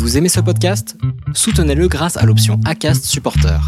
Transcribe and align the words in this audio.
Vous 0.00 0.16
aimez 0.16 0.30
ce 0.30 0.40
podcast? 0.40 0.96
Soutenez-le 1.34 1.86
grâce 1.86 2.16
à 2.16 2.24
l'option 2.24 2.58
ACAST 2.64 3.04
Supporter. 3.04 3.60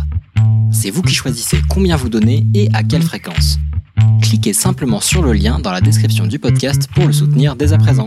C'est 0.72 0.88
vous 0.88 1.02
qui 1.02 1.14
choisissez 1.14 1.58
combien 1.68 1.94
vous 1.94 2.08
donnez 2.08 2.46
et 2.54 2.70
à 2.72 2.82
quelle 2.82 3.02
fréquence. 3.02 3.58
Cliquez 4.22 4.54
simplement 4.54 5.00
sur 5.00 5.22
le 5.22 5.34
lien 5.34 5.58
dans 5.58 5.70
la 5.70 5.82
description 5.82 6.26
du 6.26 6.38
podcast 6.38 6.88
pour 6.94 7.06
le 7.06 7.12
soutenir 7.12 7.54
dès 7.54 7.74
à 7.74 7.78
présent. 7.78 8.06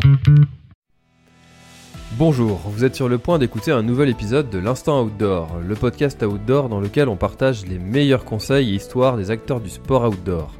Bonjour, 2.17 2.61
vous 2.65 2.83
êtes 2.83 2.95
sur 2.95 3.09
le 3.09 3.19
point 3.19 3.37
d'écouter 3.37 3.71
un 3.71 3.83
nouvel 3.83 4.09
épisode 4.09 4.49
de 4.49 4.57
l'Instant 4.57 5.03
Outdoor, 5.03 5.59
le 5.63 5.75
podcast 5.75 6.23
outdoor 6.23 6.67
dans 6.67 6.79
lequel 6.79 7.09
on 7.09 7.17
partage 7.17 7.63
les 7.67 7.77
meilleurs 7.77 8.25
conseils 8.25 8.71
et 8.71 8.75
histoires 8.75 9.17
des 9.17 9.29
acteurs 9.29 9.61
du 9.61 9.69
sport 9.69 10.03
outdoor. 10.09 10.51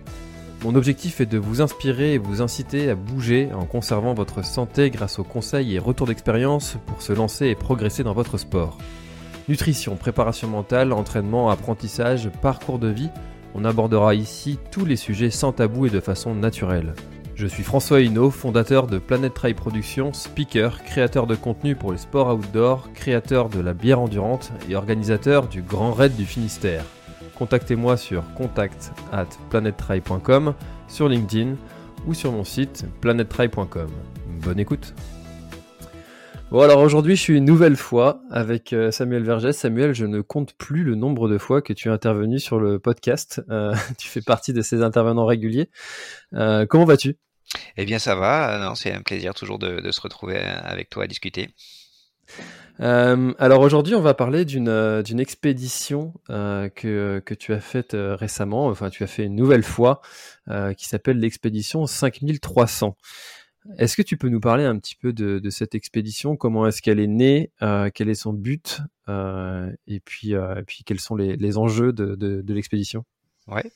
Mon 0.65 0.73
objectif 0.73 1.21
est 1.21 1.27
de 1.27 1.37
vous 1.37 1.61
inspirer 1.61 2.15
et 2.15 2.17
vous 2.17 2.41
inciter 2.41 2.89
à 2.89 2.95
bouger 2.95 3.49
en 3.53 3.65
conservant 3.65 4.15
votre 4.15 4.43
santé 4.43 4.89
grâce 4.89 5.19
aux 5.19 5.23
conseils 5.23 5.75
et 5.75 5.79
retours 5.79 6.07
d'expérience 6.07 6.77
pour 6.87 7.03
se 7.03 7.13
lancer 7.13 7.45
et 7.45 7.53
progresser 7.53 8.01
dans 8.01 8.15
votre 8.15 8.39
sport. 8.39 8.79
Nutrition, 9.47 9.95
préparation 9.95 10.47
mentale, 10.47 10.91
entraînement, 10.91 11.51
apprentissage, 11.51 12.31
parcours 12.41 12.79
de 12.79 12.87
vie, 12.87 13.11
on 13.53 13.63
abordera 13.63 14.15
ici 14.15 14.57
tous 14.71 14.85
les 14.85 14.95
sujets 14.95 15.29
sans 15.29 15.51
tabou 15.51 15.85
et 15.85 15.91
de 15.91 15.99
façon 15.99 16.33
naturelle. 16.33 16.95
Je 17.35 17.45
suis 17.45 17.61
François 17.61 18.01
Hinault, 18.01 18.31
fondateur 18.31 18.87
de 18.87 18.97
Planet 18.97 19.35
Trail 19.35 19.53
Productions, 19.53 20.13
speaker, 20.13 20.83
créateur 20.83 21.27
de 21.27 21.35
contenu 21.35 21.75
pour 21.75 21.91
les 21.91 21.99
sports 21.99 22.33
outdoor, 22.33 22.91
créateur 22.95 23.49
de 23.49 23.59
la 23.59 23.75
bière 23.75 23.99
endurante 23.99 24.51
et 24.67 24.75
organisateur 24.75 25.47
du 25.47 25.61
Grand 25.61 25.91
Raid 25.91 26.15
du 26.15 26.25
Finistère 26.25 26.85
contactez-moi 27.35 27.97
sur 27.97 28.23
contact 28.33 28.91
at 29.11 29.27
sur 30.87 31.09
LinkedIn 31.09 31.55
ou 32.07 32.13
sur 32.13 32.31
mon 32.31 32.43
site 32.43 32.85
planettry.com. 33.01 33.89
Bonne 34.41 34.59
écoute 34.59 34.93
Bon 36.51 36.61
alors 36.61 36.79
aujourd'hui 36.79 37.15
je 37.15 37.21
suis 37.21 37.37
une 37.37 37.45
nouvelle 37.45 37.75
fois 37.75 38.21
avec 38.29 38.71
euh, 38.71 38.91
Samuel 38.91 39.23
Vergès. 39.23 39.57
Samuel, 39.57 39.93
je 39.93 40.05
ne 40.05 40.21
compte 40.21 40.53
plus 40.53 40.83
le 40.83 40.95
nombre 40.95 41.27
de 41.27 41.37
fois 41.37 41.61
que 41.61 41.73
tu 41.73 41.89
es 41.89 41.91
intervenu 41.91 42.39
sur 42.39 42.59
le 42.59 42.79
podcast. 42.79 43.41
Euh, 43.49 43.75
tu 43.97 44.07
fais 44.07 44.21
partie 44.21 44.53
de 44.53 44.61
ces 44.61 44.83
intervenants 44.83 45.25
réguliers. 45.25 45.69
Euh, 46.33 46.65
comment 46.67 46.85
vas-tu? 46.85 47.17
Eh 47.77 47.85
bien 47.85 47.99
ça 47.99 48.15
va, 48.15 48.73
c'est 48.75 48.91
un 48.91 49.01
plaisir 49.01 49.33
toujours 49.33 49.59
de 49.59 49.91
se 49.91 50.01
retrouver 50.01 50.37
avec 50.37 50.89
toi 50.89 51.05
à 51.05 51.07
discuter. 51.07 51.49
Euh, 52.81 53.33
alors 53.39 53.61
aujourd'hui, 53.61 53.95
on 53.95 54.01
va 54.01 54.13
parler 54.13 54.45
d'une 54.45 54.67
euh, 54.67 55.03
expédition 55.17 56.13
euh, 56.29 56.69
que, 56.69 57.21
que 57.25 57.33
tu 57.33 57.53
as 57.53 57.59
faite 57.59 57.95
récemment, 57.95 58.67
enfin 58.67 58.89
tu 58.89 59.03
as 59.03 59.07
fait 59.07 59.25
une 59.25 59.35
nouvelle 59.35 59.63
fois, 59.63 60.01
qui 60.77 60.87
s'appelle 60.87 61.19
l'expédition 61.19 61.85
5300. 61.85 62.95
Est-ce 63.79 63.97
que 63.97 64.03
tu 64.03 64.15
peux 64.15 64.29
nous 64.29 64.39
parler 64.39 64.63
un 64.63 64.77
petit 64.77 64.95
peu 64.95 65.11
de, 65.11 65.49
cette 65.49 65.73
expédition? 65.73 66.35
Comment 66.35 66.67
est-ce 66.67 66.81
qu'elle 66.83 66.99
est 66.99 67.07
née? 67.07 67.51
Quel 67.95 68.09
est 68.09 68.15
son 68.15 68.33
but? 68.33 68.81
Et 69.07 69.99
puis, 70.01 70.35
quels 70.85 70.99
sont 70.99 71.15
les, 71.15 71.57
enjeux 71.57 71.93
de 71.93 72.53
l'expédition? 72.53 73.05
Ouais. 73.47 73.71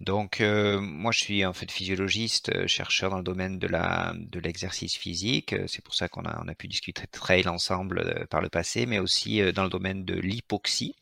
Donc 0.00 0.40
euh, 0.40 0.80
moi 0.80 1.12
je 1.12 1.20
suis 1.20 1.44
en 1.46 1.52
fait 1.52 1.70
physiologiste, 1.70 2.50
euh, 2.54 2.66
chercheur 2.66 3.10
dans 3.10 3.18
le 3.18 3.22
domaine 3.24 3.58
de 3.60 3.68
la 3.68 4.12
de 4.16 4.40
l'exercice 4.40 4.96
physique. 4.96 5.52
Euh, 5.52 5.66
c'est 5.68 5.84
pour 5.84 5.94
ça 5.94 6.08
qu'on 6.08 6.24
a 6.24 6.42
on 6.44 6.48
a 6.48 6.54
pu 6.56 6.68
discuter 6.68 7.06
trail 7.06 7.48
ensemble 7.48 8.26
par 8.30 8.40
le 8.40 8.48
passé, 8.48 8.86
mais 8.86 8.98
aussi 8.98 9.40
dans 9.52 9.64
le 9.64 9.70
domaine 9.70 10.04
de 10.04 10.14
l'hypoxie 10.14 10.96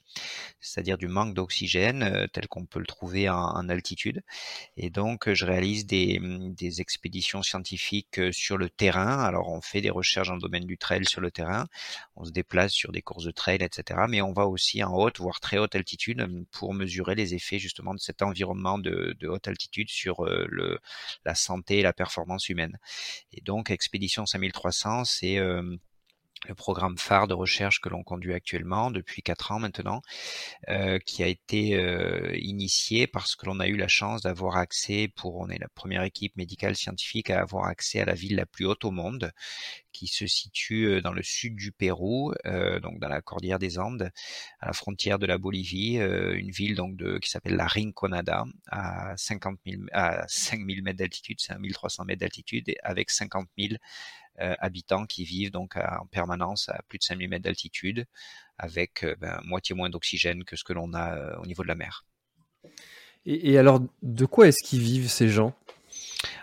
c'est-à-dire 0.61 0.99
du 0.99 1.09
manque 1.09 1.35
d'oxygène 1.35 2.03
euh, 2.03 2.27
tel 2.27 2.49
qu'on 2.49 2.67
peut 2.67 2.79
le 2.79 2.87
trouver 2.87 3.29
en, 3.29 3.69
altitude. 3.69 4.23
Et 4.77 4.91
donc, 4.91 5.33
je 5.33 5.45
réalise 5.45 5.87
des, 5.87 6.19
mm, 6.19 6.55
expéditions 6.79 7.43
scientifiques 7.43 8.19
euh, 8.19 8.33
sur 8.33 8.57
le 8.57 8.69
terrain. 8.71 9.23
Alors, 9.23 9.51
on 9.51 9.61
fait 9.61 9.81
des 9.81 9.91
recherches 9.91 10.29
dans 10.29 10.35
le 10.35 10.41
domaine 10.41 10.67
du 10.67 10.79
trail 10.79 11.05
sur 11.05 11.21
le 11.21 11.31
terrain, 11.31 11.67
on 12.17 12.25
se 12.25 12.31
déplace 12.31 12.73
sur 12.73 12.93
des 12.93 13.03
courses 13.03 13.25
de 13.25 13.31
trail, 13.31 13.59
etc. 13.63 14.01
Mais 14.09 14.23
on 14.23 14.33
va 14.33 14.47
aussi 14.47 14.83
en 14.83 14.95
haute, 14.95 15.19
voire 15.19 15.41
très 15.41 15.59
haute 15.59 15.75
altitude, 15.75 16.23
mm, 16.23 16.47
pour 16.53 16.75
mesurer 16.75 17.15
les 17.15 17.35
effets 17.35 17.59
justement 17.59 17.95
de 17.95 18.01
cet 18.01 18.23
environnement 18.23 18.79
de, 18.79 19.17
haute 19.27 19.49
altitude 19.49 19.89
sur 19.91 20.25
euh, 20.25 20.47
le, 20.49 20.79
la 21.25 21.35
santé 21.35 21.79
et 21.79 21.83
la 21.83 21.93
performance 21.93 22.49
humaine. 22.49 22.79
Et 23.33 23.41
donc, 23.41 23.71
expédition 23.71 24.27
5300, 24.27 25.05
c'est 25.05 25.39
le 26.47 26.55
programme 26.55 26.99
phare 26.99 27.29
de 27.29 27.35
recherche 27.35 27.81
que 27.81 27.89
l'on 27.89 28.03
conduit 28.03 28.35
actuellement 28.35 28.91
depuis 28.91 29.23
quatre 29.23 29.53
ans 29.53 29.59
maintenant, 29.59 30.03
euh, 30.69 30.99
qui 30.99 31.23
a 31.23 31.27
été 31.27 31.75
euh, 31.75 32.37
initié 32.37 33.07
parce 33.07 33.37
que 33.37 33.47
l'on 33.47 33.61
a 33.61 33.67
eu 33.67 33.77
la 33.77 33.89
chance 33.89 34.23
d'avoir 34.23 34.57
accès, 34.57 35.09
pour 35.17 35.37
on 35.37 35.49
est 35.49 35.59
la 35.59 35.69
première 35.69 36.03
équipe 36.03 36.37
médicale 36.37 36.77
scientifique 36.77 37.31
à 37.31 37.41
avoir 37.41 37.67
accès 37.67 38.01
à 38.01 38.05
la 38.05 38.15
ville 38.15 38.37
la 38.37 38.47
plus 38.47 38.67
haute 38.67 38.85
au 38.85 38.91
monde, 38.91 39.33
qui 39.95 40.09
se 40.09 40.27
situe 40.27 40.87
euh, 40.87 41.01
dans 41.01 41.13
le 41.13 41.23
sud 41.23 41.57
du 41.57 41.73
Pérou, 41.73 42.33
euh, 42.45 42.81
donc 42.81 42.99
dans 42.99 43.09
la 43.09 43.23
cordillère 43.23 43.59
des 43.59 43.79
Andes, 43.79 44.11
à 44.61 44.67
la 44.67 44.73
frontière 44.75 45.19
de 45.19 45.27
la 45.27 45.39
Bolivie, 45.39 45.99
euh, 45.99 46.35
une 46.37 46.51
ville 46.51 46.75
donc 46.75 46.97
de, 46.97 47.19
qui 47.19 47.31
s'appelle 47.31 47.57
la 47.57 47.67
Rinconada, 47.67 48.45
à 48.67 49.17
50 49.17 49.59
000, 49.67 49.83
à 49.93 50.27
5000 50.29 50.83
mètres 50.83 50.99
d'altitude, 50.99 51.39
c'est 51.41 51.59
1300 51.59 52.05
mètres 52.05 52.21
d'altitude, 52.21 52.75
avec 52.83 53.11
50 53.11 53.49
000 53.57 53.75
euh, 53.75 53.77
habitants 54.39 55.07
qui 55.07 55.25
vivent 55.25 55.51
donc 55.51 55.77
en 55.77 56.07
permanence 56.07 56.69
à 56.69 56.81
plus 56.89 56.99
de 56.99 57.05
5000 57.05 57.29
mètres 57.29 57.45
d'altitude, 57.45 58.07
avec 58.59 59.05
euh, 59.05 59.17
ben, 59.21 59.41
moitié 59.45 59.75
moins 59.75 59.91
d'oxygène 59.91 60.45
que 60.45 60.57
ce 60.57 60.65
que 60.65 60.73
l'on 60.73 60.93
a 60.95 61.15
euh, 61.17 61.37
au 61.39 61.47
niveau 61.47 61.63
de 61.63 61.69
la 61.69 61.75
mer. 61.75 62.05
Et, 63.27 63.53
et 63.53 63.59
alors, 63.59 63.81
de 64.03 64.27
quoi 64.27 64.49
est-ce 64.49 64.63
qu'ils 64.63 64.81
vivent 64.81 65.09
ces 65.09 65.29
gens? 65.29 65.55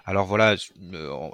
Alors 0.05 0.25
voilà, 0.25 0.55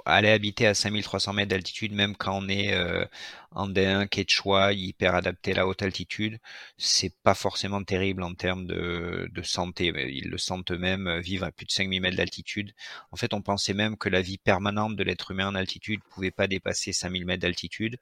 aller 0.04 0.30
habiter 0.30 0.66
à 0.66 0.74
5300 0.74 1.32
mètres 1.32 1.50
d'altitude, 1.50 1.92
même 1.92 2.16
quand 2.16 2.38
on 2.38 2.48
est 2.48 2.72
euh, 2.72 3.04
andin, 3.52 4.06
quechua, 4.06 4.72
hyper 4.72 5.14
adapté 5.14 5.52
à 5.52 5.56
la 5.56 5.66
haute 5.66 5.82
altitude, 5.82 6.38
c'est 6.76 7.14
pas 7.22 7.34
forcément 7.34 7.82
terrible 7.82 8.22
en 8.22 8.34
termes 8.34 8.66
de, 8.66 9.28
santé. 9.42 9.86
Ils 9.86 10.28
le 10.28 10.38
sentent 10.38 10.72
eux-mêmes, 10.72 11.06
euh, 11.06 11.20
vivre 11.20 11.44
à 11.44 11.52
plus 11.52 11.64
de 11.64 11.70
5000 11.70 12.02
mètres 12.02 12.16
d'altitude. 12.16 12.74
En 13.12 13.16
fait, 13.16 13.32
on 13.32 13.40
pensait 13.40 13.72
même 13.72 13.96
que 13.96 14.08
la 14.08 14.20
vie 14.20 14.36
permanente 14.38 14.96
de 14.96 15.02
l'être 15.04 15.30
humain 15.30 15.48
en 15.48 15.54
altitude 15.54 16.00
pouvait 16.10 16.30
pas 16.30 16.46
dépasser 16.48 16.92
5000 16.92 17.24
mètres 17.24 17.42
d'altitude. 17.42 17.98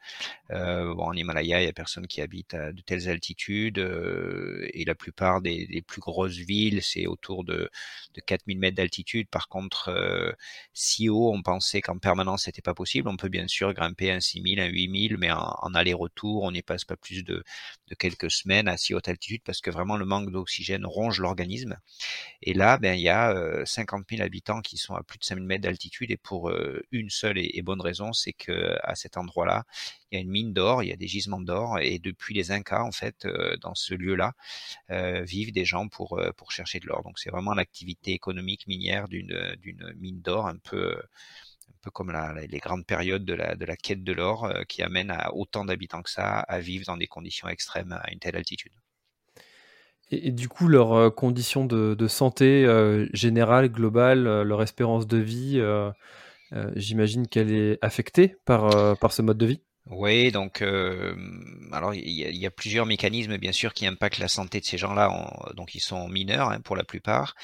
Euh, 0.50 0.94
bon, 0.94 1.04
en 1.04 1.12
Himalaya, 1.12 1.60
il 1.62 1.66
y 1.66 1.68
a 1.68 1.72
personne 1.72 2.06
qui 2.06 2.20
habite 2.20 2.54
à 2.54 2.72
de 2.72 2.80
telles 2.82 3.08
altitudes, 3.08 3.78
euh, 3.78 4.68
et 4.72 4.84
la 4.84 4.94
plupart 4.94 5.40
des, 5.40 5.84
plus 5.86 6.00
grosses 6.00 6.36
villes, 6.36 6.82
c'est 6.82 7.06
autour 7.06 7.44
de, 7.44 7.70
de 8.14 8.20
4000 8.20 8.58
mètres 8.58 8.76
d'altitude. 8.76 9.28
Par 9.28 9.48
contre, 9.48 10.34
si 10.72 11.08
haut, 11.08 11.32
on 11.32 11.42
pensait 11.42 11.80
qu'en 11.80 11.98
permanence, 11.98 12.44
c'était 12.44 12.62
pas 12.62 12.74
possible. 12.74 13.08
On 13.08 13.16
peut 13.16 13.28
bien 13.28 13.48
sûr 13.48 13.72
grimper 13.74 14.10
un 14.10 14.20
6000, 14.20 14.60
un 14.60 14.66
8000, 14.66 15.16
mais 15.18 15.30
en, 15.36 15.74
aller-retour, 15.74 16.42
on 16.42 16.52
n'y 16.52 16.62
passe 16.62 16.84
pas 16.84 16.96
plus 16.96 17.22
de, 17.22 17.44
quelques 17.98 18.30
semaines 18.30 18.68
à 18.68 18.76
si 18.76 18.94
haute 18.94 19.08
altitude 19.08 19.42
parce 19.44 19.60
que 19.60 19.70
vraiment 19.70 19.96
le 19.96 20.04
manque 20.04 20.30
d'oxygène 20.30 20.84
ronge 20.86 21.20
l'organisme. 21.20 21.78
Et 22.42 22.54
là, 22.54 22.78
ben, 22.78 22.94
il 22.94 23.02
y 23.02 23.08
a 23.08 23.64
50 23.64 24.00
euh, 24.00 24.16
000 24.16 24.22
habitants 24.22 24.60
qui 24.60 24.76
sont 24.76 24.94
à 24.94 25.02
plus 25.02 25.18
de 25.18 25.24
5000 25.24 25.46
mètres 25.46 25.62
d'altitude 25.62 26.10
et 26.10 26.16
pour 26.16 26.50
euh, 26.50 26.82
une 26.92 27.10
seule 27.10 27.38
et, 27.38 27.62
bonne 27.62 27.80
raison, 27.80 28.12
c'est 28.12 28.32
que 28.32 28.76
à 28.82 28.94
cet 28.94 29.16
endroit-là, 29.16 29.64
il 30.10 30.16
y 30.16 30.18
a 30.18 30.22
une 30.22 30.30
mine 30.30 30.52
d'or, 30.52 30.82
il 30.82 30.88
y 30.88 30.92
a 30.92 30.96
des 30.96 31.08
gisements 31.08 31.40
d'or 31.40 31.78
et 31.80 31.98
depuis 31.98 32.34
les 32.34 32.52
Incas, 32.52 32.82
en 32.82 32.92
fait, 32.92 33.24
euh, 33.24 33.56
dans 33.58 33.74
ce 33.74 33.94
lieu-là, 33.94 34.32
vivent 35.24 35.52
des 35.52 35.64
gens 35.64 35.88
pour, 35.88 36.20
chercher 36.50 36.80
de 36.80 36.86
l'or. 36.86 37.02
Donc 37.02 37.18
c'est 37.18 37.30
vraiment 37.30 37.54
l'activité 37.54 38.12
économique 38.12 38.66
minière 38.66 39.08
d'une 39.08 39.94
mine 39.98 40.20
d'or 40.20 40.46
un 40.46 40.56
peu 40.58 40.96
peu 41.82 41.90
comme 41.90 42.12
les 42.50 42.58
grandes 42.58 42.84
périodes 42.84 43.24
de 43.24 43.34
la, 43.34 43.76
quête 43.76 44.02
de 44.02 44.12
l'or 44.12 44.44
euh, 44.44 44.62
qui 44.68 44.82
amènent 44.82 45.10
à 45.10 45.32
autant 45.34 45.64
d'habitants 45.64 46.02
que 46.02 46.10
ça 46.10 46.40
à 46.40 46.58
vivre 46.58 46.84
dans 46.86 46.96
des 46.96 47.06
conditions 47.06 47.48
extrêmes 47.48 47.92
à 47.92 48.10
une 48.12 48.18
telle 48.18 48.36
altitude. 48.36 48.72
Et, 50.10 50.30
du 50.30 50.48
coup, 50.48 50.68
leurs 50.68 50.92
euh, 50.92 51.10
conditions 51.10 51.64
de, 51.64 52.08
santé 52.08 52.64
euh, 52.64 53.06
générale, 53.12 53.68
globale, 53.68 54.42
leur 54.42 54.62
espérance 54.62 55.06
de 55.06 55.18
vie, 55.18 55.62
j'imagine 56.74 57.26
qu'elle 57.26 57.52
est 57.52 57.78
affectée 57.82 58.36
par 58.44 59.12
ce 59.12 59.22
mode 59.22 59.38
de 59.38 59.46
vie? 59.46 59.60
Oui, 59.88 60.32
donc 60.32 60.62
euh, 60.62 61.14
alors 61.70 61.94
il 61.94 62.10
y, 62.10 62.46
a 62.46 62.50
plusieurs 62.50 62.86
mécanismes 62.86 63.36
bien 63.38 63.52
sûr 63.52 63.72
qui 63.72 63.86
impactent 63.86 64.18
la 64.18 64.26
santé 64.26 64.58
de 64.58 64.64
ces 64.64 64.78
gens-là. 64.78 65.52
Donc 65.54 65.76
ils 65.76 65.80
sont 65.80 66.08
mineurs 66.08 66.50
hein, 66.50 66.60
pour 66.60 66.74
la 66.74 66.82
plupart. 66.82 67.36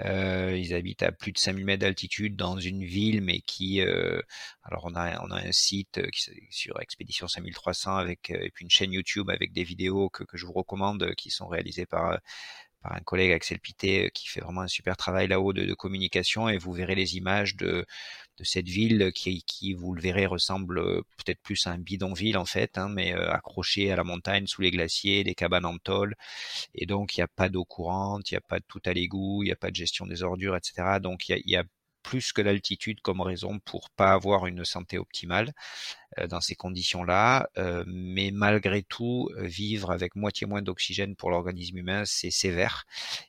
Euh, 0.00 0.58
ils 0.58 0.74
habitent 0.74 1.04
à 1.04 1.12
plus 1.12 1.30
de 1.30 1.38
5000 1.38 1.64
mètres 1.64 1.82
d'altitude 1.82 2.34
dans 2.34 2.58
une 2.58 2.84
ville, 2.84 3.22
mais 3.22 3.40
qui 3.42 3.80
euh, 3.80 4.20
alors 4.64 4.86
on 4.86 4.96
a 4.96 5.22
on 5.22 5.30
a 5.30 5.38
un 5.40 5.52
site 5.52 6.10
qui, 6.10 6.32
sur 6.50 6.80
Expédition 6.80 7.28
5300 7.28 7.96
avec 7.96 8.30
et 8.30 8.50
puis 8.52 8.64
une 8.64 8.70
chaîne 8.70 8.92
YouTube 8.92 9.30
avec 9.30 9.52
des 9.52 9.62
vidéos 9.62 10.08
que, 10.10 10.24
que 10.24 10.36
je 10.36 10.46
vous 10.46 10.52
recommande 10.52 11.14
qui 11.14 11.30
sont 11.30 11.46
réalisées 11.46 11.86
par 11.86 12.18
par 12.82 12.92
un 12.94 13.00
collègue 13.00 13.32
Axel 13.32 13.60
Pité 13.60 14.10
qui 14.12 14.28
fait 14.28 14.40
vraiment 14.40 14.62
un 14.62 14.68
super 14.68 14.96
travail 14.96 15.28
là-haut 15.28 15.52
de, 15.52 15.64
de 15.64 15.74
communication 15.74 16.48
et 16.48 16.58
vous 16.58 16.72
verrez 16.72 16.96
les 16.96 17.16
images 17.16 17.56
de 17.56 17.86
de 18.38 18.44
cette 18.44 18.68
ville 18.68 19.12
qui, 19.14 19.42
qui, 19.44 19.74
vous 19.74 19.94
le 19.94 20.00
verrez, 20.02 20.26
ressemble 20.26 20.82
peut-être 21.16 21.40
plus 21.42 21.66
à 21.66 21.70
un 21.70 21.78
bidonville 21.78 22.38
en 22.38 22.44
fait, 22.44 22.78
hein, 22.78 22.88
mais 22.88 23.12
accroché 23.12 23.90
à 23.92 23.96
la 23.96 24.04
montagne 24.04 24.46
sous 24.46 24.62
les 24.62 24.70
glaciers, 24.70 25.24
des 25.24 25.34
cabanes 25.34 25.66
en 25.66 25.78
tôle, 25.78 26.14
et 26.74 26.86
donc 26.86 27.16
il 27.16 27.20
n'y 27.20 27.24
a 27.24 27.28
pas 27.28 27.48
d'eau 27.48 27.64
courante, 27.64 28.30
il 28.30 28.34
n'y 28.34 28.38
a 28.38 28.42
pas 28.48 28.58
de 28.58 28.64
tout 28.68 28.82
à 28.84 28.92
l'égout, 28.92 29.42
il 29.42 29.46
n'y 29.46 29.52
a 29.52 29.56
pas 29.56 29.70
de 29.70 29.76
gestion 29.76 30.06
des 30.06 30.22
ordures, 30.22 30.56
etc. 30.56 31.00
Donc 31.00 31.28
il 31.28 31.42
y 31.46 31.56
a, 31.56 31.64
plus 32.04 32.32
que 32.32 32.42
l'altitude 32.42 33.00
comme 33.00 33.20
raison 33.20 33.58
pour 33.58 33.90
pas 33.90 34.12
avoir 34.12 34.46
une 34.46 34.64
santé 34.64 34.98
optimale 34.98 35.52
dans 36.28 36.40
ces 36.40 36.54
conditions-là. 36.54 37.48
mais 37.86 38.30
malgré 38.32 38.82
tout, 38.84 39.28
vivre 39.38 39.90
avec 39.90 40.14
moitié 40.14 40.46
moins 40.46 40.62
d'oxygène 40.62 41.16
pour 41.16 41.30
l'organisme 41.30 41.78
humain, 41.78 42.04
c'est 42.04 42.30
sévère 42.30 42.84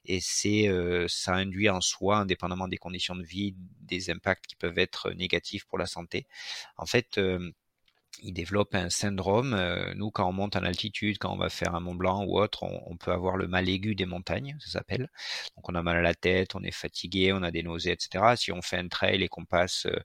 et 0.06 0.19
c'est 0.22 0.69
ça 1.07 1.33
induit 1.33 1.69
en 1.69 1.81
soi, 1.81 2.18
indépendamment 2.18 2.68
des 2.68 2.77
conditions 2.77 3.16
de 3.16 3.24
vie, 3.24 3.56
des 3.81 4.12
impacts 4.12 4.45
qui 4.45 4.56
peuvent 4.56 4.77
être 4.77 5.12
négatifs 5.12 5.66
pour 5.66 5.80
la 5.80 5.88
santé. 5.88 6.27
En 6.77 6.86
fait, 6.86 7.19
il 8.22 8.34
développe 8.34 8.76
un 8.76 8.90
syndrome. 8.90 9.54
Euh, 9.54 9.94
nous, 9.96 10.12
quand 10.12 10.28
on 10.28 10.34
monte 10.34 10.56
en 10.56 10.64
altitude, 10.64 11.18
quand 11.20 11.34
on 11.34 11.38
va 11.38 11.50
faire 11.50 11.76
un 11.76 11.80
Mont 11.80 11.96
Blanc 11.96 12.24
ou 12.26 12.40
autre, 12.40 12.64
on, 12.64 12.98
peut 12.98 13.12
avoir 13.12 13.38
le 13.38 13.48
mal 13.48 13.70
aigu 13.70 13.96
des 13.96 14.06
montagnes, 14.06 14.56
ça 14.60 14.72
s'appelle. 14.72 15.10
Donc 15.56 15.70
on 15.70 15.76
a 15.76 15.82
mal 15.84 15.98
à 15.98 16.02
la 16.02 16.16
tête, 16.16 16.56
on 16.56 16.64
est 16.64 16.72
fatigué, 16.72 17.34
on 17.34 17.44
a 17.44 17.52
des 17.52 17.64
nausées, 17.64 17.92
etc. 17.92 18.36
Si 18.36 18.52
on 18.52 18.62
fait 18.62 18.78
un 18.78 18.88
trail 18.88 19.22
et 19.24 19.28
qu'on 19.28 19.46
passe 19.46 19.86
euh, 19.88 20.00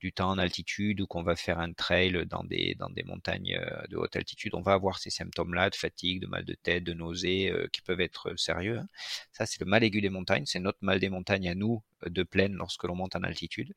du 0.00 0.12
temps 0.12 0.30
en 0.30 0.38
altitude 0.38 1.00
ou 1.00 1.06
qu'on 1.06 1.22
va 1.22 1.36
faire 1.36 1.58
un 1.58 1.72
trail 1.72 2.26
dans 2.26 2.44
des, 2.44 2.74
dans 2.78 2.90
des 2.90 3.02
montagnes 3.02 3.58
euh, 3.60 3.86
de 3.88 3.96
haute 3.96 4.16
altitude, 4.16 4.54
on 4.54 4.62
va 4.62 4.72
avoir 4.72 4.98
ces 4.98 5.10
symptômes-là 5.10 5.70
de 5.70 5.76
fatigue, 5.76 6.20
de 6.20 6.26
mal 6.26 6.44
de 6.44 6.54
tête, 6.54 6.84
de 6.84 6.92
nausées 6.92 7.52
qui 7.72 7.82
peuvent 7.82 8.00
être 8.00 8.34
sérieux. 8.36 8.78
Hein. 8.78 8.88
Ça, 9.32 9.46
c'est 9.46 9.60
le 9.60 9.66
mal 9.66 9.84
aigu 9.84 10.00
des 10.00 10.10
montagnes, 10.10 10.46
c'est 10.46 10.60
notre 10.60 10.78
mal 10.82 10.98
des 11.00 11.08
montagnes 11.08 11.48
à 11.48 11.54
nous 11.54 11.82
de 12.06 12.22
plaine 12.22 12.54
lorsque 12.54 12.84
l'on 12.84 12.94
monte 12.94 13.16
en 13.16 13.22
altitude. 13.22 13.74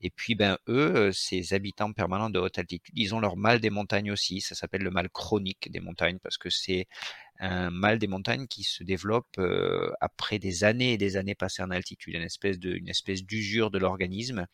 Et 0.00 0.10
puis, 0.10 0.34
ben, 0.34 0.58
eux, 0.68 1.10
ces 1.12 1.54
habitants 1.54 1.92
permanents 1.92 2.30
de 2.30 2.38
haute 2.38 2.58
altitude, 2.58 2.94
ils 2.96 3.14
ont 3.14 3.20
leur 3.20 3.36
mal 3.36 3.60
des 3.60 3.70
montagnes 3.70 4.12
aussi. 4.12 4.40
Ça 4.40 4.54
s'appelle 4.54 4.82
le 4.82 4.90
mal 4.90 5.08
chronique 5.08 5.70
des 5.70 5.80
montagnes 5.80 6.18
parce 6.18 6.38
que 6.38 6.50
c'est 6.50 6.86
un 7.40 7.70
mal 7.70 7.98
des 7.98 8.06
montagnes 8.06 8.46
qui 8.46 8.62
se 8.62 8.84
développe 8.84 9.38
euh, 9.38 9.92
après 10.00 10.38
des 10.38 10.64
années 10.64 10.92
et 10.92 10.98
des 10.98 11.16
années 11.16 11.34
passées 11.34 11.62
en 11.62 11.70
altitude, 11.70 12.14
une 12.14 12.22
espèce 12.22 12.58
de, 12.58 12.72
une 12.74 12.88
espèce 12.88 13.24
d'usure 13.24 13.70
de 13.70 13.78
l'organisme 13.78 14.46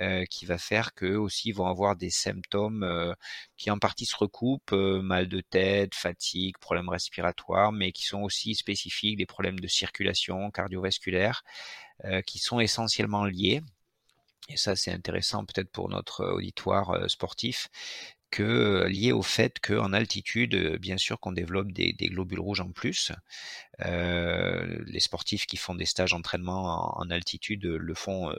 euh, 0.00 0.24
qui 0.26 0.44
va 0.44 0.58
faire 0.58 0.94
qu'eux 0.94 1.16
aussi 1.16 1.52
vont 1.52 1.66
avoir 1.66 1.96
des 1.96 2.10
symptômes 2.10 2.82
euh, 2.82 3.14
qui 3.56 3.70
en 3.70 3.78
partie 3.78 4.06
se 4.06 4.16
recoupent, 4.16 4.72
mal 4.72 5.28
de 5.28 5.40
tête, 5.40 5.94
fatigue, 5.94 6.58
problèmes 6.58 6.88
respiratoires, 6.88 7.72
mais 7.72 7.92
qui 7.92 8.04
sont 8.04 8.22
aussi 8.22 8.54
spécifiques, 8.54 9.16
des 9.16 9.26
problèmes 9.26 9.60
de 9.60 9.68
circulation 9.68 10.50
cardiovasculaire, 10.50 11.42
qui 12.26 12.38
sont 12.38 12.60
essentiellement 12.60 13.24
liés. 13.24 13.60
Et 14.48 14.56
ça 14.56 14.76
c'est 14.76 14.92
intéressant 14.92 15.44
peut-être 15.44 15.70
pour 15.70 15.88
notre 15.88 16.24
auditoire 16.24 17.10
sportif, 17.10 17.68
que 18.30 18.86
lié 18.88 19.12
au 19.12 19.22
fait 19.22 19.58
qu'en 19.60 19.92
altitude, 19.92 20.76
bien 20.80 20.98
sûr 20.98 21.18
qu'on 21.20 21.32
développe 21.32 21.72
des, 21.72 21.94
globules 21.94 22.40
rouges 22.40 22.60
en 22.60 22.70
plus. 22.70 23.12
les 23.80 25.00
sportifs 25.00 25.46
qui 25.46 25.56
font 25.56 25.74
des 25.74 25.86
stages 25.86 26.10
d'entraînement 26.10 26.98
en, 26.98 27.10
altitude 27.10 27.64
le 27.64 27.94
font 27.94 28.32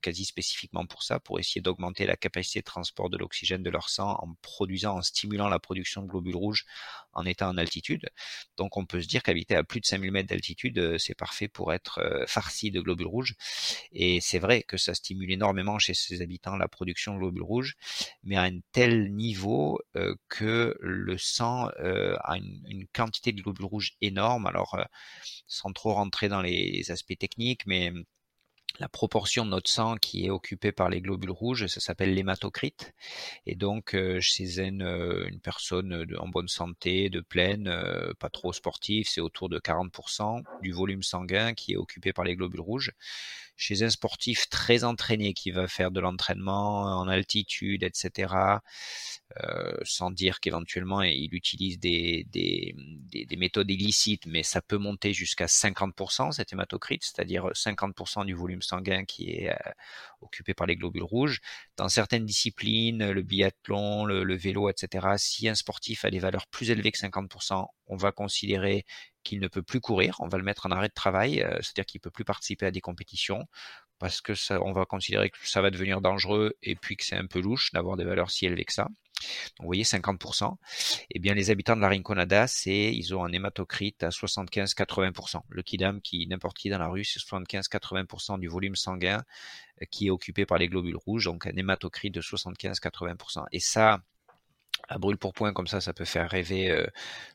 quasi 0.00 0.24
spécifiquement 0.24 0.86
pour 0.86 1.02
ça, 1.02 1.20
pour 1.20 1.38
essayer 1.38 1.60
d'augmenter 1.60 2.06
la 2.06 2.16
capacité 2.16 2.60
de 2.60 2.64
transport 2.64 3.10
de 3.10 3.16
l'oxygène 3.16 3.62
de 3.62 3.70
leur 3.70 3.88
sang 3.88 4.18
en 4.20 4.34
produisant, 4.42 4.96
en 4.98 5.02
stimulant 5.02 5.48
la 5.48 5.58
production 5.58 6.02
de 6.02 6.08
globules 6.08 6.36
rouges 6.36 6.64
en 7.12 7.24
étant 7.24 7.48
en 7.48 7.56
altitude. 7.58 8.08
Donc 8.56 8.76
on 8.76 8.86
peut 8.86 9.00
se 9.00 9.08
dire 9.08 9.22
qu'habiter 9.22 9.54
à 9.54 9.64
plus 9.64 9.80
de 9.80 9.86
5000 9.86 10.10
mètres 10.12 10.28
d'altitude, 10.28 10.78
euh, 10.78 10.98
c'est 10.98 11.14
parfait 11.14 11.48
pour 11.48 11.72
être 11.72 11.98
euh, 11.98 12.24
farci 12.26 12.70
de 12.70 12.80
globules 12.80 13.06
rouges. 13.06 13.34
Et 13.92 14.20
c'est 14.20 14.38
vrai 14.38 14.62
que 14.62 14.76
ça 14.76 14.94
stimule 14.94 15.30
énormément 15.30 15.78
chez 15.78 15.94
ces 15.94 16.22
habitants 16.22 16.56
la 16.56 16.68
production 16.68 17.14
de 17.14 17.18
globules 17.18 17.42
rouges, 17.42 17.76
mais 18.22 18.36
à 18.36 18.42
un 18.42 18.60
tel 18.72 19.12
niveau 19.14 19.80
euh, 19.96 20.14
que 20.28 20.76
le 20.80 21.18
sang 21.18 21.68
a 21.68 22.36
une, 22.36 22.62
une, 22.68 22.86
quantité 22.88 23.32
de 23.32 23.42
globules 23.42 23.66
rouges 23.66 23.92
énorme. 24.00 24.46
Alors, 24.46 24.78
sans 25.46 25.72
trop 25.72 25.92
rentrer 25.94 26.28
dans 26.28 26.42
les 26.42 26.90
aspects 26.90 27.18
techniques, 27.18 27.66
mais 27.66 27.92
la 28.78 28.88
proportion 28.88 29.44
de 29.44 29.50
notre 29.50 29.70
sang 29.70 29.96
qui 29.96 30.26
est 30.26 30.30
occupée 30.30 30.72
par 30.72 30.88
les 30.88 31.00
globules 31.00 31.30
rouges, 31.30 31.66
ça 31.66 31.80
s'appelle 31.80 32.14
l'hématocrite. 32.14 32.94
Et 33.46 33.54
donc, 33.54 33.94
euh, 33.94 34.20
chez 34.20 34.60
une, 34.60 34.82
euh, 34.82 35.26
une 35.28 35.40
personne 35.40 36.06
en 36.18 36.28
bonne 36.28 36.48
santé, 36.48 37.10
de 37.10 37.20
pleine, 37.20 37.68
euh, 37.68 38.12
pas 38.18 38.30
trop 38.30 38.52
sportive, 38.52 39.06
c'est 39.08 39.20
autour 39.20 39.48
de 39.48 39.58
40% 39.58 40.42
du 40.62 40.72
volume 40.72 41.02
sanguin 41.02 41.54
qui 41.54 41.72
est 41.72 41.76
occupé 41.76 42.12
par 42.12 42.24
les 42.24 42.36
globules 42.36 42.60
rouges 42.60 42.92
chez 43.58 43.82
un 43.82 43.90
sportif 43.90 44.48
très 44.48 44.84
entraîné 44.84 45.34
qui 45.34 45.50
va 45.50 45.66
faire 45.66 45.90
de 45.90 46.00
l'entraînement 46.00 46.82
en 47.00 47.08
altitude, 47.08 47.82
etc., 47.82 48.32
euh, 49.44 49.76
sans 49.82 50.10
dire 50.10 50.40
qu'éventuellement 50.40 51.02
il 51.02 51.34
utilise 51.34 51.78
des, 51.78 52.24
des, 52.30 52.74
des, 53.26 53.36
méthodes 53.36 53.70
illicites, 53.70 54.24
mais 54.26 54.42
ça 54.42 54.62
peut 54.62 54.78
monter 54.78 55.12
jusqu'à 55.12 55.46
50% 55.46 56.32
cet 56.32 56.52
hématocrite, 56.52 57.04
c'est-à-dire 57.04 57.48
50% 57.52 58.24
du 58.24 58.32
volume 58.32 58.62
sanguin 58.62 59.04
qui 59.04 59.30
est 59.32 59.50
euh, 59.50 59.72
occupé 60.20 60.54
par 60.54 60.66
les 60.66 60.76
globules 60.76 61.02
rouges. 61.02 61.40
Dans 61.76 61.88
certaines 61.88 62.24
disciplines, 62.24 63.10
le 63.10 63.22
biathlon, 63.22 64.06
le, 64.06 64.22
le 64.22 64.36
vélo, 64.36 64.70
etc., 64.70 65.08
si 65.18 65.48
un 65.48 65.54
sportif 65.56 66.04
a 66.04 66.10
des 66.10 66.20
valeurs 66.20 66.46
plus 66.46 66.70
élevées 66.70 66.92
que 66.92 66.98
50%, 66.98 67.66
on 67.88 67.96
va 67.96 68.12
considérer 68.12 68.84
qu'il 69.24 69.40
ne 69.40 69.48
peut 69.48 69.62
plus 69.62 69.80
courir, 69.80 70.16
on 70.20 70.28
va 70.28 70.38
le 70.38 70.44
mettre 70.44 70.66
en 70.66 70.70
arrêt 70.70 70.88
de 70.88 70.94
travail, 70.94 71.42
euh, 71.42 71.56
c'est-à-dire 71.60 71.86
qu'il 71.86 72.00
peut 72.00 72.10
plus 72.10 72.24
participer 72.24 72.66
à 72.66 72.70
des 72.70 72.80
compétitions 72.80 73.44
parce 73.98 74.20
que 74.20 74.32
on 74.62 74.72
va 74.72 74.84
considérer 74.84 75.30
que 75.30 75.38
ça 75.42 75.60
va 75.60 75.70
devenir 75.70 76.00
dangereux 76.00 76.54
et 76.62 76.76
puis 76.76 76.96
que 76.96 77.04
c'est 77.04 77.16
un 77.16 77.26
peu 77.26 77.40
louche 77.40 77.72
d'avoir 77.72 77.96
des 77.96 78.04
valeurs 78.04 78.30
si 78.30 78.46
élevées 78.46 78.64
que 78.64 78.72
ça. 78.72 78.88
Vous 79.58 79.66
voyez, 79.66 79.82
50%. 79.82 80.56
Eh 81.10 81.18
bien, 81.18 81.34
les 81.34 81.50
habitants 81.50 81.74
de 81.74 81.80
la 81.80 81.88
Rinconada, 81.88 82.46
c'est, 82.46 82.94
ils 82.94 83.14
ont 83.16 83.24
un 83.24 83.32
hématocrite 83.32 84.04
à 84.04 84.10
75-80%. 84.10 85.42
Le 85.48 85.62
kidam, 85.62 86.00
qui, 86.00 86.26
n'importe 86.28 86.56
qui 86.56 86.70
dans 86.70 86.78
la 86.78 86.86
rue, 86.86 87.04
c'est 87.04 87.18
75-80% 87.18 88.38
du 88.38 88.46
volume 88.46 88.76
sanguin 88.76 89.24
euh, 89.82 89.86
qui 89.90 90.06
est 90.06 90.10
occupé 90.10 90.46
par 90.46 90.58
les 90.58 90.68
globules 90.68 90.96
rouges, 90.96 91.24
donc 91.24 91.46
un 91.46 91.56
hématocrite 91.56 92.14
de 92.14 92.20
75-80%. 92.20 93.46
Et 93.52 93.60
ça, 93.60 94.00
à 94.88 94.98
brûle 94.98 95.18
pour 95.18 95.34
point 95.34 95.52
comme 95.52 95.66
ça, 95.66 95.80
ça 95.80 95.92
peut 95.92 96.04
faire 96.04 96.30
rêver 96.30 96.70
euh, 96.70 96.86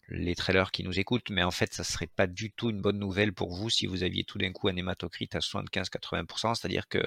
les 0.09 0.35
trailers 0.35 0.71
qui 0.71 0.83
nous 0.83 0.99
écoutent, 0.99 1.29
mais 1.29 1.43
en 1.43 1.51
fait, 1.51 1.73
ça 1.73 1.83
serait 1.83 2.07
pas 2.07 2.27
du 2.27 2.51
tout 2.51 2.69
une 2.69 2.81
bonne 2.81 2.99
nouvelle 2.99 3.33
pour 3.33 3.53
vous 3.53 3.69
si 3.69 3.85
vous 3.85 4.03
aviez 4.03 4.23
tout 4.23 4.37
d'un 4.37 4.51
coup 4.51 4.67
un 4.67 4.75
hématocrite 4.75 5.35
à 5.35 5.39
75-80%, 5.39 6.55
c'est-à-dire 6.55 6.87
que 6.87 6.99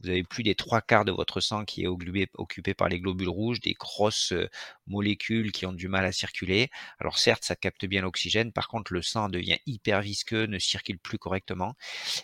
vous 0.00 0.08
avez 0.08 0.22
plus 0.22 0.42
des 0.42 0.54
trois 0.54 0.80
quarts 0.80 1.04
de 1.04 1.12
votre 1.12 1.40
sang 1.40 1.64
qui 1.64 1.82
est 1.82 1.86
occupé 1.86 2.74
par 2.74 2.88
les 2.88 3.00
globules 3.00 3.28
rouges, 3.28 3.60
des 3.60 3.74
grosses 3.74 4.32
euh, 4.32 4.48
molécules 4.86 5.52
qui 5.52 5.66
ont 5.66 5.72
du 5.72 5.88
mal 5.88 6.04
à 6.04 6.12
circuler. 6.12 6.70
Alors 6.98 7.18
certes, 7.18 7.44
ça 7.44 7.56
capte 7.56 7.84
bien 7.84 8.02
l'oxygène, 8.02 8.52
par 8.52 8.68
contre, 8.68 8.92
le 8.92 9.02
sang 9.02 9.28
devient 9.28 9.58
hyper 9.66 10.00
visqueux, 10.00 10.46
ne 10.46 10.58
circule 10.58 10.98
plus 10.98 11.18
correctement, 11.18 11.74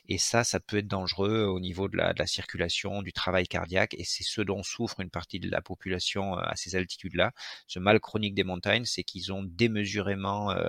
et 0.09 0.19
ça, 0.19 0.45
ça 0.45 0.61
peut 0.61 0.79
être 0.79 0.89
dangereux 0.89 1.45
au 1.45 1.61
niveau 1.61 1.89
de 1.89 1.97
la, 1.97 2.13
de 2.13 2.19
la 2.19 2.27
circulation, 2.27 3.03
du 3.03 3.13
travail 3.13 3.47
cardiaque, 3.49 3.95
et 3.95 4.05
c'est 4.05 4.25
ce 4.25 4.41
dont 4.41 4.63
souffre 4.63 5.01
une 5.01 5.11
partie 5.11 5.41
de 5.41 5.51
la 5.51 5.63
population 5.63 6.39
euh, 6.39 6.43
à 6.43 6.57
ces 6.57 6.77
altitudes-là. 6.77 7.33
Ce 7.67 7.79
mal 7.79 8.01
chronique 8.01 8.35
des 8.35 8.45
montagnes, 8.45 8.85
c'est 8.85 9.03
qu'ils 9.03 9.33
ont 9.33 9.43
démesurément 9.43 10.51
euh, 10.51 10.69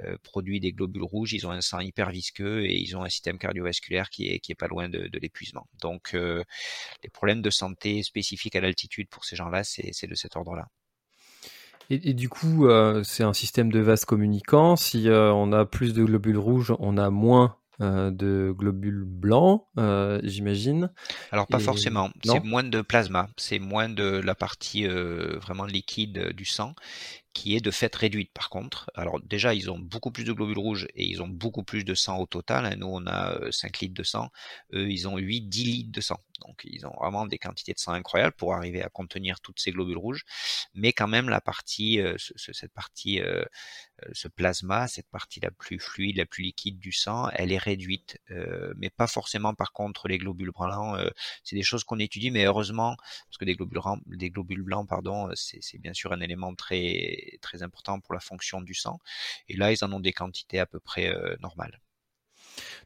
euh, 0.00 0.16
produit 0.22 0.60
des 0.60 0.72
globules 0.72 1.02
rouges, 1.02 1.32
ils 1.32 1.46
ont 1.46 1.50
un 1.50 1.60
sang 1.60 1.80
hyper 1.80 2.10
visqueux 2.10 2.64
et 2.64 2.78
ils 2.78 2.96
ont 2.96 3.04
un 3.04 3.08
système 3.08 3.38
cardiovasculaire 3.38 4.10
qui 4.10 4.28
est, 4.28 4.38
qui 4.38 4.52
est 4.52 4.56
pas 4.56 4.68
loin 4.68 4.88
de, 4.88 5.08
l'épuisement. 5.20 5.66
Donc 5.80 6.14
euh, 6.14 6.42
les 7.02 7.10
problèmes 7.10 7.42
de 7.42 7.50
santé 7.50 8.02
spécifiques 8.02 8.56
à 8.56 8.60
l'altitude 8.60 9.08
pour 9.08 9.24
ces 9.24 9.36
gens-là, 9.36 9.64
c'est 9.64 10.06
de 10.06 10.14
cet 10.14 10.36
ordre-là. 10.36 10.68
Et, 11.90 12.14
du 12.14 12.30
coup, 12.30 12.66
c'est 13.04 13.24
un 13.24 13.34
système 13.34 13.70
de 13.70 13.78
vase 13.78 14.06
communicant. 14.06 14.74
Si 14.74 15.06
on 15.10 15.52
a 15.52 15.66
plus 15.66 15.92
de 15.92 16.02
globules 16.02 16.38
rouges, 16.38 16.72
on 16.78 16.96
a 16.96 17.10
moins 17.10 17.58
de 17.80 18.54
globules 18.56 19.04
blancs, 19.04 19.66
j'imagine. 20.22 20.90
Alors 21.32 21.46
pas 21.46 21.58
forcément, 21.58 22.10
c'est 22.24 22.42
moins 22.42 22.64
de 22.64 22.82
plasma, 22.82 23.28
c'est 23.36 23.58
moins 23.58 23.88
de 23.88 24.04
la 24.04 24.34
partie 24.34 24.86
vraiment 24.86 25.64
liquide 25.66 26.32
du 26.32 26.44
sang 26.44 26.74
qui 27.34 27.56
est 27.56 27.60
de 27.60 27.70
fait 27.70 27.94
réduite 27.94 28.32
par 28.32 28.48
contre. 28.48 28.90
Alors 28.94 29.20
déjà, 29.20 29.52
ils 29.54 29.70
ont 29.70 29.78
beaucoup 29.78 30.10
plus 30.10 30.24
de 30.24 30.32
globules 30.32 30.58
rouges 30.58 30.86
et 30.94 31.04
ils 31.04 31.20
ont 31.20 31.28
beaucoup 31.28 31.64
plus 31.64 31.84
de 31.84 31.94
sang 31.94 32.18
au 32.18 32.26
total. 32.26 32.64
Hein. 32.64 32.76
Nous, 32.76 32.86
on 32.86 33.06
a 33.06 33.50
5 33.50 33.80
litres 33.80 33.94
de 33.94 34.04
sang. 34.04 34.30
Eux, 34.72 34.90
ils 34.90 35.08
ont 35.08 35.18
8, 35.18 35.42
10 35.42 35.64
litres 35.64 35.92
de 35.92 36.00
sang. 36.00 36.20
Donc, 36.40 36.62
ils 36.64 36.86
ont 36.86 36.94
vraiment 37.00 37.26
des 37.26 37.38
quantités 37.38 37.72
de 37.72 37.78
sang 37.78 37.92
incroyables 37.92 38.34
pour 38.36 38.54
arriver 38.54 38.82
à 38.82 38.88
contenir 38.88 39.40
toutes 39.40 39.60
ces 39.60 39.72
globules 39.72 39.98
rouges. 39.98 40.24
Mais 40.74 40.92
quand 40.92 41.08
même, 41.08 41.28
la 41.28 41.40
partie, 41.40 42.00
cette 42.36 42.72
partie, 42.72 43.20
ce 44.12 44.28
plasma, 44.28 44.88
cette 44.88 45.08
partie 45.08 45.40
la 45.40 45.50
plus 45.50 45.78
fluide, 45.78 46.16
la 46.16 46.26
plus 46.26 46.42
liquide 46.42 46.78
du 46.78 46.92
sang, 46.92 47.28
elle 47.34 47.52
est 47.52 47.58
réduite. 47.58 48.18
mais 48.76 48.90
pas 48.90 49.06
forcément, 49.06 49.54
par 49.54 49.72
contre, 49.72 50.08
les 50.08 50.18
globules 50.18 50.50
blancs. 50.50 50.98
c'est 51.44 51.56
des 51.56 51.62
choses 51.62 51.84
qu'on 51.84 51.98
étudie, 51.98 52.30
mais 52.30 52.44
heureusement, 52.44 52.96
parce 53.28 53.38
que 53.38 53.44
des 53.44 53.54
globules, 53.54 53.80
des 54.06 54.30
globules 54.30 54.62
blancs, 54.62 54.88
pardon, 54.88 55.30
c'est 55.34 55.78
bien 55.78 55.94
sûr 55.94 56.12
un 56.12 56.20
élément 56.20 56.54
très 56.54 57.23
très 57.40 57.62
important 57.62 58.00
pour 58.00 58.14
la 58.14 58.20
fonction 58.20 58.60
du 58.60 58.74
sang. 58.74 58.98
Et 59.48 59.56
là, 59.56 59.72
ils 59.72 59.84
en 59.84 59.92
ont 59.92 60.00
des 60.00 60.12
quantités 60.12 60.58
à 60.58 60.66
peu 60.66 60.80
près 60.80 61.08
euh, 61.08 61.36
normales. 61.40 61.80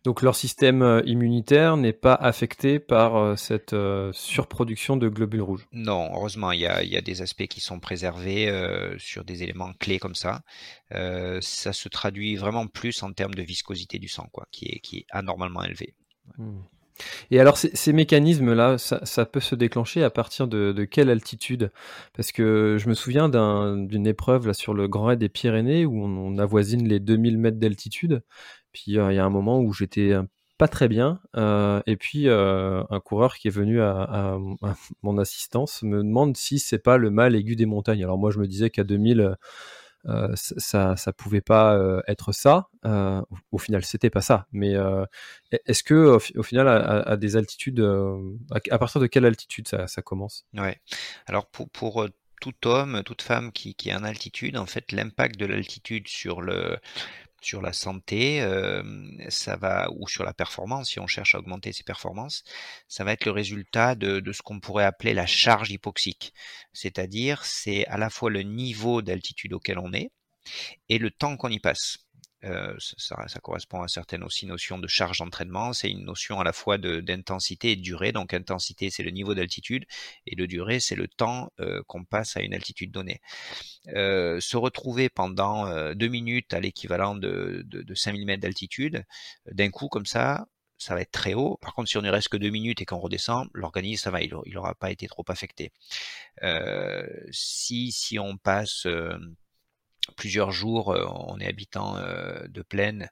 Donc 0.03 0.23
leur 0.23 0.35
système 0.35 0.81
euh, 0.81 1.03
immunitaire 1.05 1.77
n'est 1.77 1.93
pas 1.93 2.15
affecté 2.15 2.79
par 2.79 3.17
euh, 3.17 3.37
cette 3.37 3.77
surproduction 4.13 4.97
de 4.97 5.09
globules 5.09 5.43
rouges. 5.43 5.67
Non, 5.73 6.11
heureusement, 6.15 6.53
il 6.53 6.61
y 6.61 6.67
a, 6.67 7.01
des 7.01 7.23
aspects 7.23 7.47
qui 7.47 7.61
sont 7.61 7.81
préservés 7.81 8.51
sur 8.99 9.25
des 9.25 9.43
éléments 9.43 9.73
clés 9.75 9.99
comme 9.99 10.15
ça. 10.15 10.43
ça 10.91 11.73
se 11.73 11.89
traduit 11.89 12.37
vraiment 12.37 12.67
plus 12.67 13.03
en 13.03 13.13
termes 13.13 13.35
de 13.35 13.43
viscosité 13.43 13.99
du 13.99 14.09
sang, 14.09 14.29
quoi, 14.33 14.47
qui 14.51 14.67
est, 14.67 14.81
qui 14.81 14.99
est 14.99 15.07
anormalement 15.11 15.63
élevé. 15.63 15.95
Hmm. 16.37 16.61
Et 17.31 17.41
alors 17.41 17.57
ces, 17.57 17.93
mécanismes-là, 17.93 18.79
ça, 18.79 19.27
peut 19.27 19.41
se 19.41 19.55
déclencher 19.55 20.03
à 20.03 20.11
partir 20.11 20.49
de, 20.49 20.85
quelle 20.85 21.11
altitude? 21.11 21.71
Parce 22.15 22.33
que 22.33 22.77
je 22.79 22.89
me 22.89 22.95
souviens 22.95 23.29
d'une 23.29 24.07
épreuve 24.07 24.47
là 24.47 24.55
sur 24.55 24.75
le 24.75 24.89
Grand 24.89 25.07
Raid 25.07 25.19
des 25.19 25.29
Pyrénées 25.29 25.85
où 25.85 26.05
on, 26.05 26.39
avoisine 26.39 26.87
les 26.89 27.01
2000 27.01 27.39
mètres 27.39 27.59
d'altitude. 27.59 28.23
Puis 28.73 28.99
euh, 28.99 29.13
il 29.13 29.17
y 29.17 29.19
a 29.19 29.25
un 29.25 29.31
moment 29.31 29.61
où 29.61 29.73
j'étais 29.73 30.15
pas 30.59 30.69
très 30.69 30.89
bien. 30.89 31.21
Euh, 31.37 31.81
et 31.87 31.97
puis 31.97 32.29
euh, 32.29 32.83
un 32.91 33.01
coureur 33.01 33.37
qui 33.37 33.49
est 33.49 33.53
venu 33.53 33.81
à, 33.81 34.39
mon 35.03 35.19
assistance 35.19 35.83
me 35.83 35.99
demande 35.99 36.37
si 36.37 36.59
c'est 36.59 36.79
pas 36.79 36.99
le 36.99 37.11
mal 37.11 37.35
aigu 37.37 37.57
des 37.57 37.67
montagnes. 37.67 38.03
Alors 38.03 38.19
moi 38.19 38.31
je 38.31 38.41
me 38.41 38.47
disais 38.47 38.69
qu'à 38.69 38.85
2000 38.85 39.37
euh, 40.09 40.29
ça, 40.35 40.97
ça 40.97 41.13
pouvait 41.13 41.41
pas 41.41 41.75
euh, 41.75 42.01
être 42.09 42.33
ça. 42.33 42.69
Euh, 42.85 43.21
au 43.53 43.59
final, 43.59 43.85
c'était 43.85 44.11
pas 44.11 44.21
ça. 44.21 44.47
Mais 44.53 44.75
est-ce 45.67 45.83
que 45.83 46.19
au, 46.37 46.43
final, 46.43 46.69
à, 46.69 47.17
des 47.17 47.37
altitudes, 47.37 47.81
à, 48.51 48.79
partir 48.79 49.01
de 49.01 49.07
quelle 49.07 49.27
altitude 49.27 49.69
ça, 49.69 49.87
ça 49.87 50.03
commence? 50.03 50.47
Ouais. 50.55 50.81
Alors 51.27 51.47
pour, 51.47 51.69
pour 51.71 52.07
tout 52.41 52.67
homme, 52.67 53.03
toute 53.05 53.23
femme 53.23 53.53
qui, 53.53 53.75
qui 53.75 53.91
est 53.91 53.95
en 53.95 54.05
altitude, 54.05 54.57
en 54.57 54.67
fait, 54.67 54.93
l'impact 54.93 55.39
de 55.39 55.47
l'altitude 55.47 56.09
sur 56.09 56.41
le 56.41 56.79
sur 57.41 57.63
la 57.63 57.73
santé, 57.73 58.41
ça 59.29 59.57
va 59.57 59.89
ou 59.97 60.09
sur 60.09 60.25
la 60.25 60.35
performance, 60.35 60.91
si 60.91 61.01
on 61.01 61.07
cherche 61.07 61.35
à 61.35 61.39
augmenter 61.39 61.73
ses 61.73 61.85
performances, 61.85 62.43
ça 62.89 63.05
va 63.05 63.13
être 63.13 63.25
le 63.25 63.33
résultat 63.33 63.95
de, 63.95 64.21
de 64.21 64.33
ce 64.33 64.43
qu'on 64.43 64.61
pourrait 64.61 64.85
appeler 64.85 65.15
la 65.15 65.27
charge 65.27 65.71
hypoxique. 65.71 66.35
C'est-à-dire, 66.73 67.45
c'est 67.45 67.87
à 67.87 67.99
la 67.99 68.11
fois 68.11 68.31
le 68.31 68.43
niveau 68.43 69.03
d'altitude 69.03 69.53
auquel 69.53 69.79
on 69.79 69.93
est 69.93 70.11
et 70.89 70.99
le 70.99 71.11
temps 71.11 71.37
qu'on 71.37 71.51
y 71.51 71.61
passe. 71.61 72.08
Euh, 72.45 72.75
ça, 72.79 73.27
ça, 73.27 73.41
correspond 73.41 73.83
à 73.83 73.89
certaines 73.89 74.23
aussi 74.23 74.47
notions 74.47 74.79
de 74.79 74.87
charge 74.87 75.19
d'entraînement. 75.19 75.73
C'est 75.73 75.91
une 75.91 76.05
notion 76.05 76.39
à 76.41 76.45
la 76.45 76.53
fois 76.53 76.79
d'intensité 76.79 77.73
et 77.73 77.77
de 77.77 77.83
durée. 77.83 78.13
Donc 78.13 78.33
intensité, 78.33 78.91
c'est 78.91 79.03
le 79.03 79.11
niveau 79.11 79.35
d'altitude 79.35 79.87
et 80.27 80.37
le 80.37 80.47
durée, 80.47 80.79
c'est 80.79 80.95
le 80.95 81.09
temps 81.09 81.53
euh, 81.61 81.83
qu'on 81.89 82.05
passe 82.05 82.37
à 82.37 82.43
une 82.43 82.55
altitude 82.55 82.93
donnée. 82.93 83.21
Euh, 83.89 84.41
se 84.41 84.57
retrouver 84.57 85.09
pendant 85.09 85.49
deux 85.95 86.09
minutes 86.09 86.55
à 86.55 86.61
l'équivalent 86.61 87.15
de, 87.15 87.63
de, 87.67 87.83
de 87.83 87.95
5000 87.95 88.27
mètres 88.27 88.43
d'altitude, 88.43 89.05
d'un 89.51 89.71
coup 89.71 89.89
comme 89.89 90.07
ça, 90.07 90.47
ça 90.77 90.95
va 90.95 91.01
être 91.01 91.11
très 91.11 91.35
haut. 91.35 91.59
Par 91.61 91.75
contre, 91.75 91.89
si 91.89 91.99
on 91.99 92.03
ne 92.03 92.11
reste 92.11 92.29
que 92.29 92.37
deux 92.37 92.51
minutes 92.51 92.81
et 92.81 92.85
qu'on 92.85 92.99
redescend, 92.99 93.49
l'organisme, 93.53 94.05
ça 94.05 94.11
va, 94.13 94.23
il 94.23 94.33
n'aura 94.53 94.75
pas 94.77 94.93
été 94.93 95.09
trop 95.09 95.25
affecté. 95.29 95.73
si, 97.33 97.91
si 97.91 98.19
on 98.19 98.37
passe 98.37 98.87
plusieurs 100.17 100.53
jours, 100.53 100.93
euh, 100.93 101.05
on 101.09 101.39
est 101.41 101.47
habitant 101.47 101.97
euh, 101.97 102.47
de 102.49 102.63
plaine, 102.63 103.09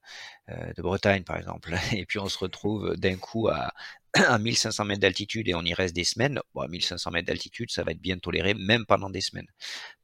euh, 0.49 0.73
de 0.77 0.83
Bretagne 0.83 1.25
par 1.25 1.37
exemple, 1.37 1.75
et 1.93 2.07
puis 2.07 2.19
on 2.19 2.29
se 2.29 2.39
retrouve 2.39 2.97
d'un 2.97 3.17
coup 3.17 3.49
à, 3.49 3.73
à 4.15 4.39
1500 4.39 4.85
mètres 4.85 5.01
d'altitude 5.01 5.49
et 5.49 5.55
on 5.55 5.63
y 5.63 5.75
reste 5.75 5.95
des 5.95 6.05
semaines, 6.05 6.41
bon, 6.55 6.63
à 6.63 6.69
1500 6.69 7.11
mètres 7.11 7.27
d'altitude, 7.27 7.71
ça 7.71 7.83
va 7.85 7.93
être 7.93 8.01
bien 8.01 8.19
toléré, 8.19 8.55
même 8.55 8.87
pendant 8.87 9.11
des 9.11 9.21
semaines. 9.21 9.49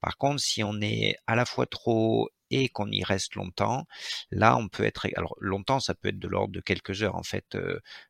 Par 0.00 0.16
contre, 0.18 0.40
si 0.40 0.62
on 0.62 0.80
est 0.80 1.16
à 1.26 1.36
la 1.36 1.44
fois 1.44 1.66
trop 1.66 2.28
et 2.52 2.68
qu'on 2.68 2.90
y 2.90 3.02
reste 3.02 3.34
longtemps, 3.34 3.86
là 4.30 4.56
on 4.56 4.68
peut 4.68 4.84
être, 4.84 5.08
alors 5.16 5.34
longtemps 5.40 5.80
ça 5.80 5.94
peut 5.94 6.08
être 6.08 6.18
de 6.18 6.28
l'ordre 6.28 6.52
de 6.52 6.60
quelques 6.60 7.02
heures 7.02 7.16
en 7.16 7.22
fait. 7.22 7.56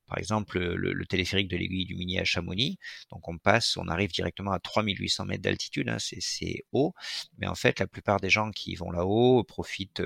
Par 0.07 0.19
exemple 0.19 0.59
le, 0.59 1.07
téléphérique 1.07 1.49
de 1.49 1.57
l'aiguille 1.57 1.87
du 1.87 1.95
Minier 1.95 2.21
à 2.21 2.25
Chamonix, 2.25 2.79
donc 3.11 3.29
on 3.29 3.39
passe, 3.39 3.77
on 3.77 3.89
arrive 3.89 4.13
directement 4.13 4.53
à 4.53 4.59
3800 4.59 5.25
mètres 5.25 5.43
d'altitude, 5.43 5.89
hein, 5.89 5.97
c'est 5.99 6.65
haut, 6.73 6.95
mais 7.39 7.47
en 7.47 7.55
fait 7.55 7.79
la 7.81 7.87
plupart 7.87 8.21
des 8.21 8.29
gens 8.29 8.51
qui 8.51 8.75
vont 8.75 8.91
là-haut 8.91 9.43
profitent 9.45 10.03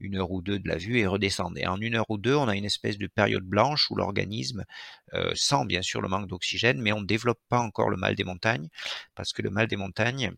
une 0.00 0.16
heure 0.16 0.30
ou 0.32 0.42
deux 0.42 0.58
de 0.58 0.68
la 0.68 0.76
vue 0.76 0.98
et 0.98 1.06
redescendent. 1.06 1.58
Et 1.58 1.66
en 1.66 1.80
une 1.80 1.94
heure 1.94 2.10
ou 2.10 2.18
deux, 2.18 2.34
on 2.34 2.48
a 2.48 2.56
une 2.56 2.64
espèce 2.64 2.98
de 2.98 3.06
période 3.06 3.44
blanche 3.44 3.90
où 3.90 3.96
l'organisme 3.96 4.64
sent 5.34 5.64
bien 5.66 5.82
sûr 5.82 6.00
le 6.00 6.08
manque 6.08 6.28
d'oxygène, 6.28 6.80
mais 6.80 6.92
on 6.92 7.00
ne 7.00 7.06
développe 7.06 7.40
pas 7.48 7.60
encore 7.60 7.90
le 7.90 7.96
mal 7.96 8.14
des 8.14 8.24
montagnes, 8.24 8.68
parce 9.14 9.32
que 9.32 9.42
le 9.42 9.50
mal 9.50 9.66
des 9.68 9.76
montagnes, 9.76 10.32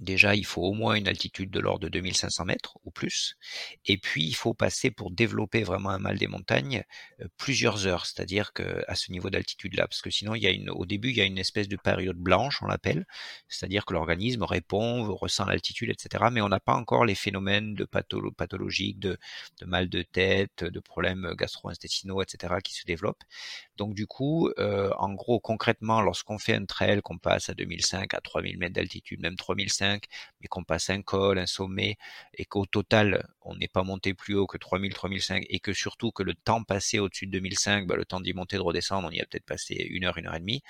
Déjà, 0.00 0.34
il 0.34 0.46
faut 0.46 0.62
au 0.62 0.72
moins 0.72 0.94
une 0.94 1.08
altitude 1.08 1.50
de 1.50 1.60
l'ordre 1.60 1.80
de 1.80 1.88
2500 1.88 2.46
mètres 2.46 2.78
ou 2.84 2.90
plus. 2.90 3.36
Et 3.84 3.98
puis, 3.98 4.24
il 4.24 4.34
faut 4.34 4.54
passer 4.54 4.90
pour 4.90 5.10
développer 5.10 5.62
vraiment 5.62 5.90
un 5.90 5.98
mal 5.98 6.16
des 6.16 6.26
montagnes 6.26 6.84
euh, 7.20 7.26
plusieurs 7.36 7.86
heures, 7.86 8.06
c'est-à-dire 8.06 8.54
que 8.54 8.82
à 8.88 8.94
ce 8.94 9.12
niveau 9.12 9.28
d'altitude-là, 9.28 9.86
parce 9.86 10.00
que 10.00 10.10
sinon, 10.10 10.34
au 10.70 10.86
début, 10.86 11.10
il 11.10 11.16
y 11.16 11.20
a 11.20 11.24
une 11.24 11.38
espèce 11.38 11.68
de 11.68 11.76
période 11.76 12.16
blanche, 12.16 12.62
on 12.62 12.66
l'appelle, 12.66 13.06
c'est-à-dire 13.48 13.84
que 13.84 13.92
l'organisme 13.92 14.42
répond, 14.44 15.14
ressent 15.14 15.44
l'altitude, 15.44 15.90
etc. 15.90 16.24
Mais 16.32 16.40
on 16.40 16.48
n'a 16.48 16.60
pas 16.60 16.74
encore 16.74 17.04
les 17.04 17.14
phénomènes 17.14 17.76
pathologiques, 18.36 18.98
de, 19.00 19.18
de 19.60 19.66
mal 19.66 19.90
de 19.90 20.02
tête, 20.02 20.64
de 20.64 20.80
problèmes 20.80 21.34
gastro-intestinaux, 21.36 22.22
etc. 22.22 22.54
qui 22.64 22.74
se 22.74 22.86
développent. 22.86 23.22
Donc, 23.76 23.94
du 23.94 24.06
coup, 24.06 24.48
euh, 24.58 24.90
en 24.98 25.12
gros, 25.12 25.40
concrètement, 25.40 26.00
lorsqu'on 26.00 26.38
fait 26.38 26.54
un 26.54 26.64
trail, 26.64 27.00
qu'on 27.02 27.18
passe 27.18 27.50
à 27.50 27.54
2005, 27.54 28.14
à 28.14 28.20
3000 28.20 28.58
mètres 28.58 28.74
d'altitude, 28.74 29.20
même 29.20 29.36
3005, 29.36 29.89
mais 30.40 30.48
qu'on 30.48 30.64
passe 30.64 30.90
un 30.90 31.02
col, 31.02 31.38
un 31.38 31.46
sommet, 31.46 31.96
et 32.34 32.44
qu'au 32.44 32.66
total, 32.66 33.26
on 33.42 33.56
n'est 33.56 33.68
pas 33.68 33.82
monté 33.82 34.14
plus 34.14 34.34
haut 34.34 34.46
que 34.46 34.58
3000, 34.58 34.94
3005, 34.94 35.44
et 35.48 35.60
que 35.60 35.72
surtout 35.72 36.12
que 36.12 36.22
le 36.22 36.34
temps 36.34 36.62
passé 36.62 36.98
au-dessus 36.98 37.26
de 37.26 37.32
2005, 37.32 37.86
bah, 37.86 37.96
le 37.96 38.04
temps 38.04 38.20
d'y 38.20 38.32
monter, 38.32 38.56
de 38.56 38.62
redescendre, 38.62 39.08
on 39.08 39.10
y 39.10 39.20
a 39.20 39.26
peut-être 39.26 39.46
passé 39.46 39.74
une 39.74 40.04
heure, 40.04 40.18
une 40.18 40.26
heure 40.26 40.36
et 40.36 40.40
demie. 40.40 40.62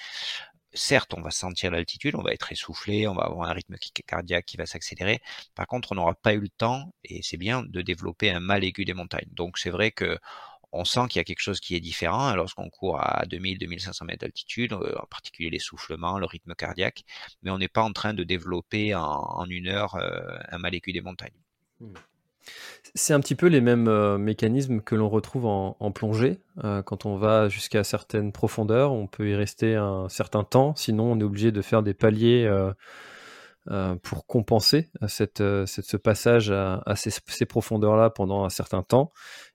Certes, 0.73 1.15
on 1.15 1.21
va 1.21 1.33
sentir 1.33 1.73
l'altitude, 1.73 2.15
on 2.15 2.23
va 2.23 2.33
être 2.33 2.53
essoufflé, 2.53 3.09
on 3.09 3.15
va 3.15 3.25
avoir 3.25 3.51
un 3.51 3.53
rythme 3.53 3.77
cardiaque 4.07 4.47
qui 4.47 4.57
va 4.57 4.67
s'accélérer. 4.67 5.21
Par 5.57 5.67
contre, 5.67 5.91
on 5.93 5.97
n'aura 5.97 6.15
pas 6.15 6.33
eu 6.35 6.41
le 6.41 6.49
temps, 6.49 6.95
et 7.03 7.23
c'est 7.23 7.37
bien, 7.37 7.65
de 7.65 7.83
développer 7.83 8.31
un 8.31 8.41
mal 8.41 8.63
aigu 8.63 8.85
des 8.85 8.95
montagnes. 8.95 9.29
Donc 9.33 9.59
c'est 9.59 9.71
vrai 9.71 9.91
que 9.91 10.19
on 10.73 10.85
sent 10.85 11.01
qu'il 11.09 11.19
y 11.19 11.21
a 11.21 11.25
quelque 11.25 11.41
chose 11.41 11.61
qui 11.61 11.75
est 11.75 11.81
différent 11.81 12.35
lorsqu'on 12.35 12.71
court 12.71 13.01
à 13.01 13.25
2000-2500 13.27 14.05
mètres 14.05 14.21
d'altitude, 14.21 14.73
euh, 14.73 14.95
en 14.99 15.07
particulier 15.07 15.51
l'essoufflement, 15.51 16.19
le 16.19 16.27
rythme 16.27 16.55
cardiaque, 16.55 17.05
mais 17.43 17.51
on 17.51 17.59
n'est 17.59 17.69
pas 17.69 17.83
en 17.83 17.93
train 17.93 18.15
de 18.15 18.25
développer 18.25 18.95
en, 18.95 19.45
une 19.49 19.69
heure 19.69 19.97
euh, 19.97 20.21
un 20.49 20.59
mal 20.59 20.71
des 20.71 21.01
montagnes. 21.01 21.31
Hmm. 21.81 21.93
C'est 22.95 23.13
un 23.13 23.21
petit 23.21 23.35
peu 23.35 23.49
les 23.49 23.61
mêmes 23.61 23.89
euh, 23.89 24.17
mécanismes 24.17 24.81
que 24.81 24.95
l'on 24.95 25.09
retrouve 25.09 25.47
en, 25.47 25.93
plongée. 25.93 26.39
quand 26.63 27.05
on 27.05 27.17
va 27.17 27.49
jusqu'à 27.49 27.85
certaines 27.85 28.33
profondeurs, 28.33 28.93
on 28.93 29.07
peut 29.07 29.29
y 29.29 29.35
rester 29.35 29.75
un 29.75 30.09
certain 30.09 30.45
temps, 30.45 30.75
sinon 30.77 31.13
on 31.13 31.21
est 31.21 31.25
obligé 31.25 31.53
de 31.53 31.63
faire 31.63 31.83
des 31.83 31.95
paliers 31.95 32.49
pour 34.03 34.27
compenser 34.27 34.89
cette, 35.09 35.39
ce 35.39 35.97
passage 35.97 36.51
à, 36.51 36.95
ces 36.97 37.47
profondeurs-là 37.47 38.11
pendant 38.11 38.45
un 38.45 38.51
certain 38.51 38.83
temps. 38.83 39.13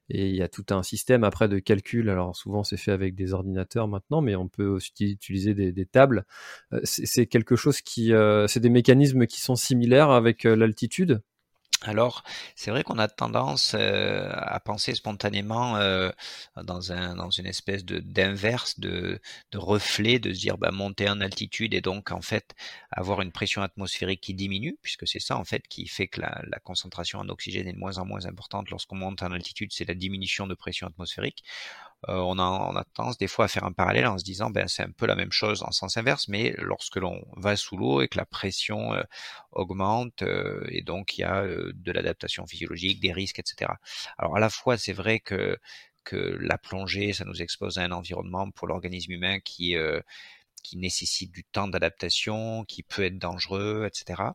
Et 0.08 0.28
il 0.28 0.36
y 0.36 0.42
a 0.42 0.48
tout 0.48 0.66
un 0.70 0.82
système 0.82 1.24
après 1.24 1.48
de 1.48 1.58
calcul. 1.58 2.08
Alors 2.10 2.36
souvent 2.36 2.64
c'est 2.64 2.76
fait 2.76 2.92
avec 2.92 3.14
des 3.14 3.32
ordinateurs 3.32 3.88
maintenant, 3.88 4.20
mais 4.20 4.36
on 4.36 4.48
peut 4.48 4.66
aussi 4.66 5.12
utiliser 5.12 5.54
des, 5.54 5.86
tables. 5.86 6.24
Euh, 6.72 6.80
c'est 6.84 7.26
quelque 7.26 7.56
chose 7.56 7.80
qui, 7.80 8.12
euh, 8.12 8.46
c'est 8.46 8.60
des 8.60 8.70
mécanismes 8.70 9.26
qui 9.26 9.40
sont 9.40 9.56
similaires 9.56 10.10
avec 10.10 10.44
euh, 10.46 10.56
l'altitude? 10.56 11.22
Alors, 11.82 12.24
c'est 12.54 12.70
vrai 12.70 12.82
qu'on 12.82 12.98
a 12.98 13.06
tendance 13.06 13.74
euh, 13.74 14.30
à 14.32 14.58
penser 14.60 14.94
spontanément 14.94 15.76
euh, 15.76 16.10
dans, 16.64 16.90
un, 16.90 17.14
dans 17.16 17.28
une 17.30 17.44
espèce 17.46 17.84
de 17.84 17.98
d'inverse, 17.98 18.80
de, 18.80 19.20
de 19.52 19.58
reflet, 19.58 20.18
de 20.18 20.32
se 20.32 20.38
dire 20.40 20.56
bah, 20.56 20.70
monter 20.70 21.08
en 21.10 21.20
altitude 21.20 21.74
et 21.74 21.82
donc 21.82 22.12
en 22.12 22.22
fait 22.22 22.54
avoir 22.90 23.20
une 23.20 23.30
pression 23.30 23.60
atmosphérique 23.62 24.22
qui 24.22 24.32
diminue, 24.32 24.78
puisque 24.80 25.06
c'est 25.06 25.20
ça 25.20 25.36
en 25.36 25.44
fait 25.44 25.68
qui 25.68 25.86
fait 25.86 26.08
que 26.08 26.22
la, 26.22 26.40
la 26.46 26.58
concentration 26.60 27.18
en 27.18 27.28
oxygène 27.28 27.68
est 27.68 27.74
de 27.74 27.78
moins 27.78 27.98
en 27.98 28.06
moins 28.06 28.24
importante 28.24 28.70
lorsqu'on 28.70 28.96
monte 28.96 29.22
en 29.22 29.30
altitude, 29.32 29.70
c'est 29.72 29.86
la 29.86 29.94
diminution 29.94 30.46
de 30.46 30.54
pression 30.54 30.86
atmosphérique. 30.86 31.44
Euh, 32.08 32.14
on, 32.18 32.38
a, 32.38 32.42
on, 32.42 32.76
a, 32.76 32.84
tendance 32.94 33.18
des 33.18 33.26
fois 33.26 33.46
à 33.46 33.48
faire 33.48 33.64
un 33.64 33.72
parallèle 33.72 34.06
en 34.06 34.18
se 34.18 34.24
disant 34.24 34.50
ben 34.50 34.68
c'est 34.68 34.82
un 34.82 34.90
peu 34.90 35.06
la 35.06 35.16
même 35.16 35.32
chose 35.32 35.62
en 35.62 35.72
sens 35.72 35.96
inverse, 35.96 36.28
mais 36.28 36.54
lorsque 36.58 36.96
l'on 36.96 37.24
va 37.36 37.56
sous 37.56 37.76
l'eau 37.76 38.02
et 38.02 38.08
que 38.08 38.18
la 38.18 38.26
pression 38.26 38.94
euh, 38.94 39.02
augmente 39.52 40.22
euh, 40.22 40.64
et 40.68 40.82
donc 40.82 41.18
il 41.18 41.22
y 41.22 41.24
a 41.24 41.42
de 41.44 41.92
l'adaptation 41.92 42.46
physiologique, 42.46 43.00
des 43.00 43.12
risques, 43.12 43.38
etc. 43.38 43.72
Alors 44.18 44.36
à 44.36 44.40
la 44.40 44.50
fois 44.50 44.76
c'est 44.78 44.92
vrai 44.92 45.20
que 45.20 45.58
que 46.04 46.38
la 46.40 46.56
plongée, 46.56 47.12
ça 47.12 47.24
nous 47.24 47.42
expose 47.42 47.78
à 47.78 47.82
un 47.82 47.90
environnement 47.90 48.48
pour 48.52 48.68
l'organisme 48.68 49.10
humain 49.10 49.40
qui 49.40 49.76
qui 50.66 50.76
nécessite 50.76 51.30
du 51.32 51.44
temps 51.44 51.68
d'adaptation, 51.68 52.64
qui 52.64 52.82
peut 52.82 53.04
être 53.04 53.18
dangereux, 53.18 53.86
etc. 53.86 54.32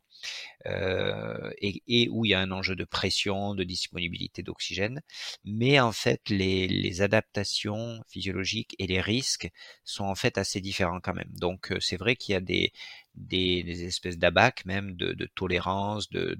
Euh, 0.65 1.51
et, 1.57 1.83
et, 1.87 2.09
où 2.09 2.25
il 2.25 2.29
y 2.29 2.33
a 2.33 2.39
un 2.39 2.51
enjeu 2.51 2.75
de 2.75 2.85
pression, 2.85 3.53
de 3.53 3.63
disponibilité 3.63 4.41
d'oxygène. 4.43 5.01
Mais 5.43 5.79
en 5.79 5.91
fait, 5.91 6.21
les, 6.29 6.67
les, 6.67 7.01
adaptations 7.01 8.01
physiologiques 8.07 8.75
et 8.79 8.87
les 8.87 9.01
risques 9.01 9.49
sont 9.83 10.05
en 10.05 10.15
fait 10.15 10.37
assez 10.37 10.61
différents 10.61 11.01
quand 11.01 11.13
même. 11.13 11.31
Donc 11.33 11.71
euh, 11.71 11.79
c'est 11.81 11.97
vrai 11.97 12.15
qu'il 12.15 12.33
y 12.33 12.35
a 12.35 12.41
des, 12.41 12.71
des, 13.15 13.83
espèces 13.83 14.17
d'abac 14.17 14.65
même 14.65 14.95
de, 14.95 15.25
tolérance, 15.35 16.09
de, 16.09 16.37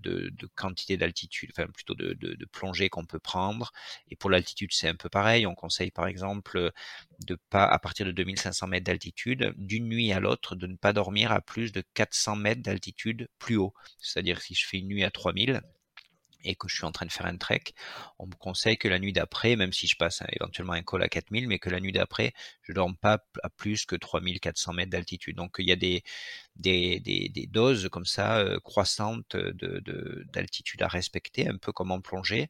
quantité 0.56 0.98
d'altitude, 0.98 1.52
enfin 1.54 1.68
plutôt 1.68 1.96
de, 1.96 2.46
plongée 2.52 2.90
qu'on 2.90 3.06
peut 3.06 3.20
prendre. 3.20 3.72
Et 4.10 4.16
pour 4.16 4.30
l'altitude, 4.30 4.72
c'est 4.74 4.88
un 4.88 4.96
peu 4.96 5.10
pareil. 5.10 5.46
On 5.46 5.56
conseille 5.56 5.92
par 5.92 6.08
exemple 6.08 6.72
de 7.26 7.38
pas, 7.50 7.66
à 7.66 7.80
partir 7.80 8.06
de 8.06 8.12
2500 8.12 8.68
mètres 8.68 8.86
d'altitude, 8.86 9.54
d'une 9.58 9.88
nuit 9.88 10.12
à 10.12 10.20
l'autre, 10.20 10.56
de 10.56 10.68
ne 10.68 10.76
pas 10.76 10.94
dormir 10.94 11.32
à 11.32 11.42
plus 11.42 11.72
de 11.72 11.84
400 11.94 12.36
mètres 12.38 12.62
d'altitude 12.62 13.30
plus 13.40 13.58
haut. 13.58 13.74
C'est-à-dire 14.00 14.42
si 14.42 14.56
je 14.56 14.68
fais 14.68 14.78
une 14.78 14.88
nuit 14.88 15.04
à 15.04 15.12
3000, 15.12 15.62
et 16.44 16.56
que 16.56 16.68
je 16.68 16.76
suis 16.76 16.86
en 16.86 16.92
train 16.92 17.06
de 17.06 17.12
faire 17.12 17.26
un 17.26 17.38
trek, 17.38 17.64
on 18.20 18.28
me 18.28 18.34
conseille 18.34 18.78
que 18.78 18.88
la 18.88 19.00
nuit 19.00 19.14
d'après, 19.14 19.56
même 19.56 19.74
si 19.74 19.88
je 19.88 19.96
passe 19.96 20.24
éventuellement 20.30 20.74
un 20.74 20.84
col 20.84 21.04
à 21.04 21.10
4000, 21.10 21.48
mais 21.48 21.60
que 21.60 21.70
la 21.70 21.80
nuit 21.80 21.92
d'après, 21.92 22.34
je 22.64 22.74
dorme 22.74 22.96
pas 22.96 23.24
à 23.44 23.50
plus 23.50 23.86
que 23.86 23.96
3400 23.96 24.74
mètres 24.74 24.92
d'altitude. 24.92 25.36
Donc 25.36 25.56
il 25.60 25.68
y 25.68 25.72
a 25.72 25.76
des, 25.76 26.04
des, 26.56 27.00
des, 27.00 27.30
des 27.30 27.48
doses 27.48 27.90
comme 27.90 28.06
ça 28.06 28.38
euh, 28.40 28.60
croissantes 28.60 29.36
de, 29.36 30.26
d'altitude 30.34 30.82
à 30.82 30.88
respecter, 30.88 31.48
un 31.48 31.58
peu 31.58 31.72
comme 31.72 31.92
en 31.92 32.02
plongée, 32.02 32.50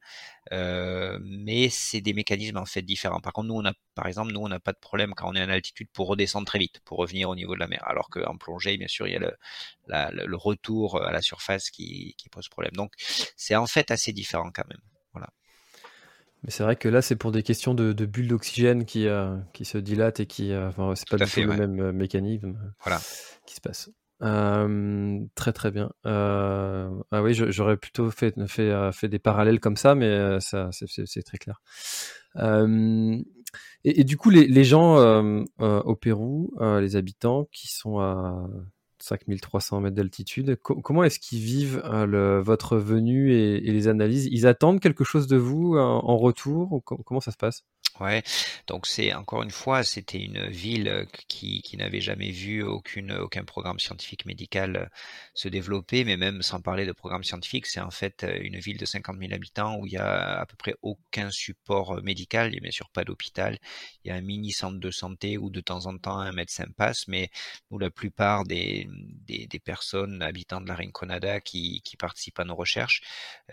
euh, 0.52 1.20
mais 1.22 1.70
c'est 1.70 2.02
des 2.02 2.14
mécanismes 2.14 2.58
en 2.58 2.66
fait 2.66 2.82
différents. 2.82 3.22
Par 3.22 3.34
contre, 3.34 3.48
nous, 3.48 3.56
on 3.56 3.66
a, 3.66 3.74
par 3.96 4.08
exemple, 4.08 4.32
nous, 4.34 4.42
on 4.42 4.50
n'a 4.50 4.60
pas 4.60 4.74
de 4.74 4.80
problème 4.80 5.14
quand 5.16 5.30
on 5.30 5.36
est 5.36 5.44
en 5.44 5.50
altitude 5.50 5.90
pour 5.94 6.08
redescendre 6.08 6.46
très 6.48 6.60
vite, 6.60 6.80
pour 6.86 6.98
revenir 6.98 7.30
au 7.30 7.36
niveau 7.36 7.54
de 7.56 7.60
la 7.60 7.68
mer, 7.68 7.84
alors 7.86 8.10
qu'en 8.10 8.38
plongée, 8.38 8.78
bien 8.78 8.88
sûr, 8.88 9.08
il 9.08 9.14
y 9.14 9.18
a 9.18 9.20
le, 9.20 10.26
le 10.26 10.38
retour 10.38 11.02
à 11.02 11.12
la 11.12 11.22
surface 11.22 11.70
qui, 11.70 12.16
qui 12.18 12.30
pose 12.30 12.50
problème. 12.50 12.74
Donc, 12.74 12.94
c'est 13.36 13.56
en 13.56 13.68
fait 13.68 13.92
assez 13.92 14.14
différent 14.14 14.52
quand 14.54 14.68
même. 14.68 14.82
Voilà. 15.14 15.30
Mais 16.44 16.50
c'est 16.50 16.64
vrai 16.64 16.76
que 16.76 16.90
là, 16.90 17.02
c'est 17.02 17.16
pour 17.16 17.32
des 17.32 17.44
questions 17.44 17.76
de, 17.76 17.94
de 17.94 18.06
bulles 18.06 18.28
d'oxygène 18.28 18.86
qui, 18.86 19.08
euh, 19.08 19.38
qui 19.54 19.64
se 19.64 19.78
dilatent 19.78 20.20
et 20.20 20.26
qui. 20.26 20.52
Euh, 20.52 20.70
enfin, 20.70 20.94
c'est 20.96 21.08
pas 21.08 21.18
du 21.18 21.30
tout 21.30 21.42
le 21.42 21.56
même 21.56 21.80
euh, 21.80 21.92
mécanisme 21.92 22.58
voilà. 22.82 23.00
qui 23.46 23.56
se 23.56 23.62
passe. 23.62 23.92
très 25.36 25.54
très 25.54 25.72
bien. 25.72 25.92
ah 26.04 27.22
oui, 27.22 27.34
j'aurais 27.34 27.78
plutôt 27.78 28.10
fait, 28.10 28.34
fait, 28.48 28.92
fait, 28.92 29.08
des 29.08 29.20
parallèles 29.20 29.60
comme 29.60 29.78
ça, 29.78 29.94
mais 29.94 30.40
ça, 30.40 30.70
c'est 30.72 31.24
très 31.24 31.38
clair. 31.38 31.62
Et, 33.84 34.02
et, 34.02 34.04
du 34.04 34.18
coup, 34.18 34.30
les, 34.30 34.48
les 34.48 34.64
gens 34.64 34.98
au 35.60 35.96
Pérou, 35.96 36.52
les 36.60 36.96
habitants 36.96 37.48
qui 37.52 37.68
sont 37.68 38.00
à 38.00 38.48
5300 39.04 39.82
mètres 39.82 39.96
d'altitude. 39.96 40.58
comment 40.62 41.04
est-ce 41.04 41.20
qu'ils 41.20 41.40
vivent 41.40 41.82
euh, 41.86 42.42
votre 42.42 42.78
venue 42.78 43.34
et, 43.34 43.60
les 43.60 43.88
analyses? 43.88 44.28
Ils 44.32 44.48
attendent 44.48 44.80
quelque 44.80 45.04
chose 45.04 45.28
de 45.28 45.38
vous 45.38 45.76
euh, 45.76 45.82
en 45.82 46.18
retour? 46.18 46.82
Comment 46.86 47.20
ça 47.20 47.32
se 47.32 47.38
passe? 47.38 47.64
Donc 48.68 48.88
c'est 48.88 49.14
encore 49.14 49.44
une 49.44 49.52
fois, 49.52 49.84
c'était 49.84 50.20
une 50.20 50.48
ville 50.48 51.08
qui, 51.28 51.62
n'avait 51.78 52.02
jamais 52.02 52.32
vu 52.32 52.64
aucune, 52.64 53.14
aucun 53.14 53.44
programme 53.44 53.80
scientifique 53.80 54.26
médical 54.26 54.92
se 55.34 55.48
développer, 55.48 56.04
mais 56.04 56.18
même 56.18 56.42
sans 56.42 56.62
parler 56.62 56.86
de 56.86 56.92
programme 56.92 57.24
scientifique, 57.24 57.66
c'est 57.66 57.80
en 57.80 57.92
fait 57.92 58.26
une 58.42 58.60
ville 58.60 58.78
de 58.78 58.86
50 58.86 59.18
000 59.20 59.34
habitants 59.34 59.78
où 59.78 59.88
il 59.88 59.94
y 59.94 59.98
a 59.98 60.40
à 60.40 60.46
peu 60.46 60.56
près 60.58 60.76
aucun 60.82 61.32
support 61.32 62.02
médical, 62.04 62.48
il 62.48 62.52
n'y 62.52 62.58
a 62.58 62.62
bien 62.62 62.72
sûr 62.72 62.90
pas 62.90 63.04
d'hôpital, 63.04 63.58
il 64.04 64.10
y 64.10 64.12
a 64.12 64.16
un 64.16 64.22
mini 64.22 64.52
centre 64.52 64.80
de 64.80 64.92
santé 64.92 65.38
où 65.38 65.50
de 65.50 65.62
temps 65.62 65.86
en 65.86 65.98
temps 65.98 66.20
un 66.20 66.32
médecin 66.34 66.66
passe, 66.78 67.08
mais 67.08 67.30
où 67.70 67.80
la 67.80 67.90
plupart 67.90 68.44
des, 68.44 68.88
des, 69.28 69.48
des 69.48 69.60
personnes 69.60 70.22
habitant 70.22 70.62
de 70.62 70.68
la 70.68 70.76
Rinconada 70.76 71.40
qui, 71.42 71.82
qui 71.84 71.98
participent 71.98 72.40
à 72.40 72.46
nos 72.46 72.56
recherches, 72.56 73.02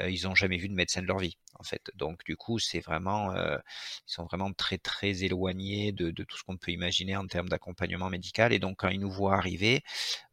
ils 0.00 0.24
n'ont 0.24 0.34
jamais 0.34 0.58
vu 0.58 0.68
de 0.68 0.74
médecin 0.74 1.02
de 1.02 1.06
leur 1.06 1.18
vie 1.18 1.36
en 1.58 1.62
fait. 1.62 1.90
Donc 1.94 2.24
du 2.24 2.36
coup, 2.36 2.58
c'est 2.58 2.80
vraiment, 2.80 3.34
ils 3.34 3.60
sont 4.06 4.24
vraiment 4.24 4.37
très 4.56 4.78
très 4.78 5.24
éloignés 5.24 5.92
de, 5.92 6.10
tout 6.10 6.36
ce 6.36 6.42
qu'on 6.44 6.56
peut 6.56 6.72
imaginer 6.72 7.16
en 7.16 7.26
termes 7.26 7.48
d'accompagnement 7.48 8.10
médical. 8.10 8.52
Et 8.52 8.58
donc 8.58 8.78
quand 8.78 8.88
ils 8.88 9.00
nous 9.00 9.10
voient 9.10 9.36
arriver, 9.36 9.82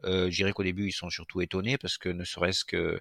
euh, 0.06 0.30
je 0.30 0.36
dirais 0.36 0.54
qu'au 0.54 0.64
début 0.64 0.88
ils 0.88 0.94
sont 0.94 1.10
surtout 1.10 1.42
étonnés 1.42 1.78
parce 1.78 1.98
que 1.98 2.10
ne 2.10 2.24
serait-ce 2.24 2.66
que 2.66 3.00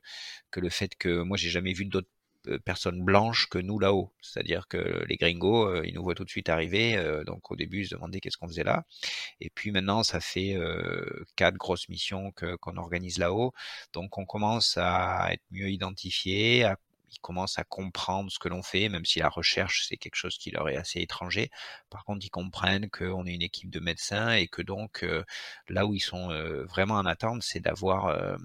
que 0.51 0.61
le 0.61 0.71
fait 0.71 0.95
que 0.97 1.23
moi 1.23 1.37
j'ai 1.37 1.51
jamais 1.51 1.73
vu 1.73 1.85
d'autres 1.87 2.09
euh, 2.49 2.59
personnes 2.59 3.03
blanches 3.03 3.49
que 3.49 3.59
nous 3.59 3.79
là-haut. 3.79 4.13
C'est-à-dire 4.21 4.69
que 4.69 5.05
les 5.09 5.17
gringos, 5.17 5.67
euh, 5.67 5.83
ils 5.87 5.95
nous 5.95 6.03
voient 6.03 6.15
tout 6.15 6.25
de 6.25 6.31
suite 6.31 6.49
arriver. 6.49 6.97
Euh, 6.97 7.25
donc 7.25 7.51
au 7.51 7.57
début, 7.57 7.81
ils 7.81 7.87
se 7.87 7.95
demandaient 7.95 8.21
qu'est-ce 8.21 8.37
qu'on 8.37 8.49
faisait 8.49 8.65
là. 8.65 8.85
Et 9.41 9.51
puis 9.51 9.71
maintenant, 9.71 10.03
ça 10.03 10.21
fait 10.21 10.57
quatre 11.37 11.57
grosses 11.57 11.89
missions 11.89 12.33
qu'on 12.33 12.77
organise 12.77 13.19
là-haut. 13.19 13.53
Donc 13.93 14.19
on 14.19 14.27
commence 14.27 14.77
à 14.79 15.33
être 15.33 15.43
mieux 15.51 15.71
identifié, 15.71 16.65
à 16.65 16.77
ils 17.15 17.21
commencent 17.21 17.59
à 17.59 17.65
comprendre 17.65 18.31
ce 18.31 18.39
que 18.39 18.49
l'on 18.49 18.63
fait, 18.63 18.89
même 18.89 19.05
si 19.05 19.21
la 19.21 19.29
recherche, 19.29 19.87
c'est 19.89 19.97
quelque 19.97 20.17
chose 20.17 20.39
qui 20.39 20.51
leur 20.51 20.69
est 20.69 20.77
assez 20.77 21.01
étranger. 21.01 21.51
Par 21.91 22.05
contre, 22.05 22.25
ils 22.25 22.31
comprennent 22.31 22.91
qu'on 22.91 23.27
est 23.27 23.35
une 23.35 23.43
équipe 23.43 23.71
de 23.71 23.81
médecins 23.81 24.33
et 24.33 24.49
que 24.49 24.63
donc, 24.63 25.03
euh, 25.03 25.25
là 25.69 25.87
où 25.87 25.95
ils 25.95 26.01
sont 26.01 26.31
euh, 26.31 26.65
vraiment 26.65 26.95
en 26.95 27.07
attente, 27.07 27.43
c'est 27.43 27.61
d'avoir 27.61 28.07
euh, 28.07 28.37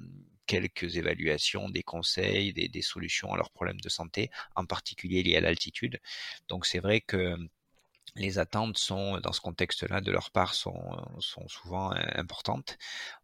quelques 0.45 0.97
évaluations, 0.97 1.69
des 1.69 1.83
conseils, 1.83 2.53
des, 2.53 2.67
des, 2.67 2.81
solutions 2.81 3.33
à 3.33 3.37
leurs 3.37 3.51
problèmes 3.51 3.81
de 3.81 3.89
santé, 3.89 4.31
en 4.55 4.65
particulier 4.65 5.23
liés 5.23 5.37
à 5.37 5.41
l'altitude. 5.41 5.99
Donc 6.47 6.65
c'est 6.65 6.79
vrai 6.79 7.01
que 7.01 7.37
les 8.15 8.39
attentes 8.39 8.77
sont, 8.77 9.19
dans 9.19 9.31
ce 9.33 9.41
contexte-là, 9.41 10.01
de 10.01 10.11
leur 10.11 10.31
part, 10.31 10.53
sont, 10.53 10.79
sont 11.19 11.47
souvent 11.47 11.91
importantes. 11.91 12.77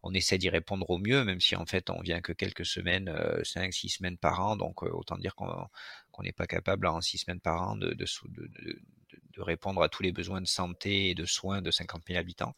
On 0.04 0.14
essaie 0.14 0.38
d'y 0.38 0.50
répondre 0.50 0.90
au 0.90 0.98
mieux, 0.98 1.24
même 1.24 1.42
si 1.42 1.56
en 1.56 1.66
fait 1.66 1.90
on 1.90 2.02
vient 2.02 2.22
que 2.22 2.34
quelques 2.34 2.66
semaines, 2.66 3.10
5-6 3.44 3.98
semaines 3.98 4.18
par 4.18 4.40
an, 4.46 4.56
donc 4.56 4.84
autant 4.84 5.18
dire 5.18 5.36
qu'on 5.36 6.24
n'est 6.24 6.32
pas 6.32 6.48
capable 6.48 6.88
en 6.88 7.02
6 7.02 7.20
semaines 7.20 7.40
par 7.42 7.62
an 7.62 7.76
de, 7.76 7.94
de, 7.94 8.06
de, 8.28 8.82
de 9.38 9.42
répondre 9.42 9.82
à 9.82 9.90
tous 9.90 10.04
les 10.04 10.12
besoins 10.12 10.42
de 10.42 10.48
santé 10.48 11.10
et 11.10 11.16
de 11.16 11.26
soins 11.26 11.62
de 11.62 11.72
50 11.72 12.04
000 12.08 12.20
habitants. 12.20 12.56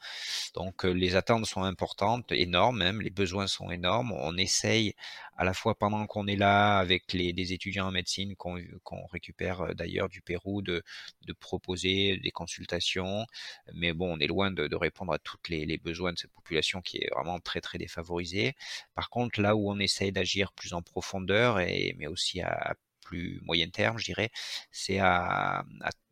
Donc 0.55 0.85
euh, 0.85 0.91
les 0.91 1.15
attentes 1.15 1.45
sont 1.45 1.63
importantes, 1.63 2.31
énormes 2.31 2.77
même, 2.77 3.01
les 3.01 3.09
besoins 3.09 3.47
sont 3.47 3.71
énormes. 3.71 4.11
On 4.13 4.37
essaye 4.37 4.93
à 5.37 5.43
la 5.43 5.53
fois 5.53 5.75
pendant 5.75 6.05
qu'on 6.07 6.27
est 6.27 6.35
là 6.35 6.77
avec 6.77 7.13
les, 7.13 7.33
des 7.33 7.53
étudiants 7.53 7.87
en 7.87 7.91
médecine 7.91 8.35
qu'on 8.35 9.05
récupère 9.11 9.61
euh, 9.61 9.73
d'ailleurs 9.73 10.09
du 10.09 10.21
Pérou 10.21 10.61
de, 10.61 10.83
de, 11.25 11.33
proposer 11.33 12.17
des 12.17 12.31
consultations, 12.31 13.25
mais 13.73 13.93
bon, 13.93 14.15
on 14.15 14.19
est 14.19 14.27
loin 14.27 14.51
de, 14.51 14.75
répondre 14.75 15.13
à 15.13 15.19
tous 15.19 15.37
les, 15.49 15.65
les, 15.65 15.77
besoins 15.77 16.13
de 16.13 16.17
cette 16.17 16.31
population 16.31 16.81
qui 16.81 16.97
est 16.97 17.09
vraiment 17.13 17.39
très 17.39 17.61
très 17.61 17.77
défavorisée. 17.77 18.55
Par 18.95 19.09
contre, 19.09 19.41
là 19.41 19.55
où 19.55 19.71
on 19.71 19.79
essaye 19.79 20.11
d'agir 20.11 20.51
plus 20.53 20.73
en 20.73 20.81
profondeur 20.81 21.59
et 21.59 21.95
mais 21.97 22.07
aussi 22.07 22.41
à 22.41 22.75
plus 23.01 23.39
moyen 23.43 23.69
terme, 23.69 23.97
je 23.97 24.05
dirais, 24.05 24.29
c'est 24.71 24.99
à 24.99 25.63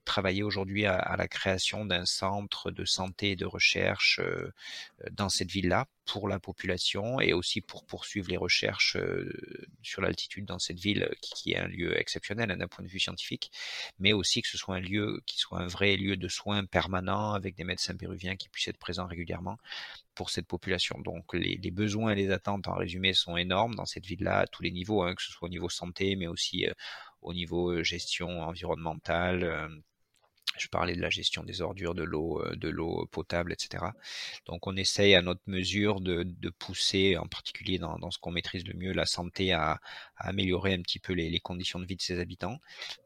travailler 0.06 0.44
aujourd'hui 0.44 0.86
à, 0.86 1.16
la 1.18 1.28
création 1.28 1.86
d'un 1.86 2.06
centre 2.06 2.72
de 2.72 2.86
santé 2.86 3.32
et 3.32 3.36
de 3.36 3.46
recherche 3.46 4.20
euh, 4.20 4.52
dans 5.12 5.30
cette 5.30 5.52
ville-là 5.52 5.88
pour 6.06 6.30
la 6.30 6.40
population 6.40 7.20
et 7.20 7.34
aussi 7.34 7.62
pour 7.62 7.86
poursuivre 7.86 8.30
les 8.30 8.38
recherches 8.38 8.96
euh, 8.96 9.32
sur 9.82 10.02
l'altitude 10.02 10.46
dans 10.46 10.60
cette 10.60 10.80
ville 10.80 11.10
qui, 11.22 11.54
est 11.54 11.58
un 11.58 11.68
lieu 11.68 12.00
exceptionnel 12.00 12.52
hein, 12.52 12.58
d'un 12.58 12.68
point 12.68 12.86
de 12.86 12.90
vue 12.90 13.00
scientifique, 13.00 13.52
mais 14.00 14.14
aussi 14.14 14.42
que 14.42 14.48
ce 14.48 14.58
soit 14.58 14.76
un 14.76 14.80
lieu 14.80 15.22
qui 15.26 15.40
soit 15.40 15.60
un 15.60 15.68
vrai 15.68 15.98
lieu 15.98 16.16
de 16.16 16.28
soins 16.28 16.64
permanent 16.66 17.34
avec 17.34 17.56
des 17.56 17.64
médecins 17.64 17.96
péruviens 17.96 18.36
qui 18.36 18.50
puissent 18.50 18.68
être 18.68 18.78
présents 18.78 19.08
régulièrement 19.08 19.58
pour 20.14 20.30
cette 20.30 20.48
population. 20.48 21.00
Donc 21.00 21.34
les, 21.34 21.72
besoins 21.72 22.12
et 22.12 22.16
les 22.16 22.32
attentes 22.32 22.68
en 22.68 22.76
résumé 22.76 23.14
sont 23.14 23.36
énormes 23.36 23.76
dans 23.76 23.86
cette 23.86 24.06
ville-là 24.06 24.40
à 24.40 24.48
tous 24.48 24.62
les 24.64 24.72
niveaux, 24.72 25.02
hein, 25.02 25.16
que 25.16 25.24
ce 25.24 25.32
soit 25.32 25.48
au 25.48 25.50
niveau 25.50 25.70
santé, 25.70 26.16
mais 26.16 26.28
aussi 26.28 26.68
euh, 26.68 26.74
au 27.22 27.34
niveau 27.34 27.84
gestion 27.84 28.44
environnementale 28.44 29.44
je 30.58 30.68
parlais 30.68 30.96
de 30.96 31.02
la 31.02 31.10
gestion 31.10 31.44
des 31.44 31.62
ordures, 31.62 31.96
de 31.96 32.04
l'eau, 32.04 32.42
euh, 32.42 32.56
de 32.56 32.70
l'eau 32.70 33.08
potable, 33.12 33.54
etc. 33.54 33.86
Donc 34.46 34.68
on 34.68 34.76
essaye 34.76 35.16
à 35.16 35.22
notre 35.22 35.42
mesure 35.48 36.02
de, 36.02 36.24
de 36.24 36.50
pousser, 36.50 37.18
en 37.18 37.28
particulier 37.28 37.78
dans, 37.78 37.98
dans 37.98 38.12
ce 38.12 38.20
qu'on 38.20 38.32
maîtrise 38.32 38.66
le 38.66 38.74
mieux, 38.74 38.94
la 38.94 39.06
santé 39.06 39.52
à, 39.54 39.80
à 40.18 40.30
améliorer 40.30 40.74
un 40.74 40.82
petit 40.82 41.00
peu 41.00 41.14
les, 41.14 41.30
les, 41.30 41.40
conditions 41.40 41.80
de 41.80 41.86
vie 41.86 41.96
de 41.96 42.02
ses 42.02 42.20
habitants. 42.20 42.60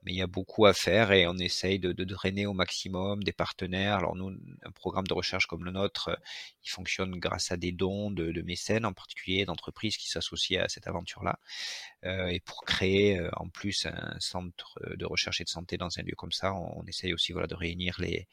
Mais 0.04 0.14
il 0.14 0.18
y 0.18 0.22
a 0.22 0.28
beaucoup 0.28 0.66
à 0.66 0.74
faire 0.74 1.12
et 1.12 1.28
on 1.28 1.38
essaye 1.38 1.80
de, 1.80 1.92
de 1.92 2.04
drainer 2.04 2.46
au 2.46 2.54
maximum 2.54 3.24
des 3.24 3.34
partenaires. 3.34 3.98
Alors 3.98 4.16
nous, 4.16 4.30
un 4.64 4.72
programme 4.72 5.08
de 5.08 5.14
recherche 5.14 5.48
comme 5.48 5.66
le 5.66 5.72
nôtre, 5.72 6.18
il 6.64 6.70
fonctionne 6.70 7.16
grâce 7.20 7.52
à 7.52 7.58
des 7.58 7.72
dons 7.72 8.12
de, 8.12 8.32
de 8.32 8.42
mécènes, 8.42 8.86
en 8.86 8.94
particulier 8.94 9.46
d'entreprises 9.46 9.98
qui 9.98 10.10
s'associent 10.10 10.64
à 10.64 10.70
cette 10.70 10.88
aventure-là. 10.88 11.40
Euh, 12.06 12.28
et 12.28 12.40
pour 12.40 12.64
créer 12.64 13.20
euh, 13.20 13.30
en 13.36 13.50
plus 13.50 13.86
un 13.86 14.16
centre 14.20 14.80
de 14.96 15.06
recherche 15.06 15.42
et 15.42 15.44
de 15.44 15.50
santé 15.50 15.76
dans 15.78 16.00
un 16.00 16.02
lieu 16.02 16.16
comme 16.16 16.32
ça, 16.32 16.54
on, 16.54 16.80
on 16.80 16.86
essaye 16.86 17.14
aussi 17.14 17.34
de 17.34 17.56
réunir 17.56 17.98
les, 18.00 18.28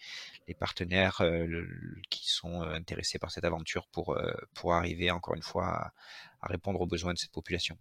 partenaires 0.55 1.21
euh, 1.21 1.67
qui 2.09 2.31
sont 2.31 2.63
euh, 2.63 2.75
intéressés 2.75 3.19
par 3.19 3.31
cette 3.31 3.45
aventure 3.45 3.87
pour, 3.89 4.17
euh, 4.17 4.33
pour 4.55 4.75
arriver 4.75 5.11
encore 5.11 5.35
une 5.35 5.43
fois 5.43 5.93
à, 6.41 6.47
répondre 6.47 6.81
aux 6.81 6.87
besoins 6.87 7.13
de 7.13 7.19
cette 7.19 7.33
population. 7.33 7.77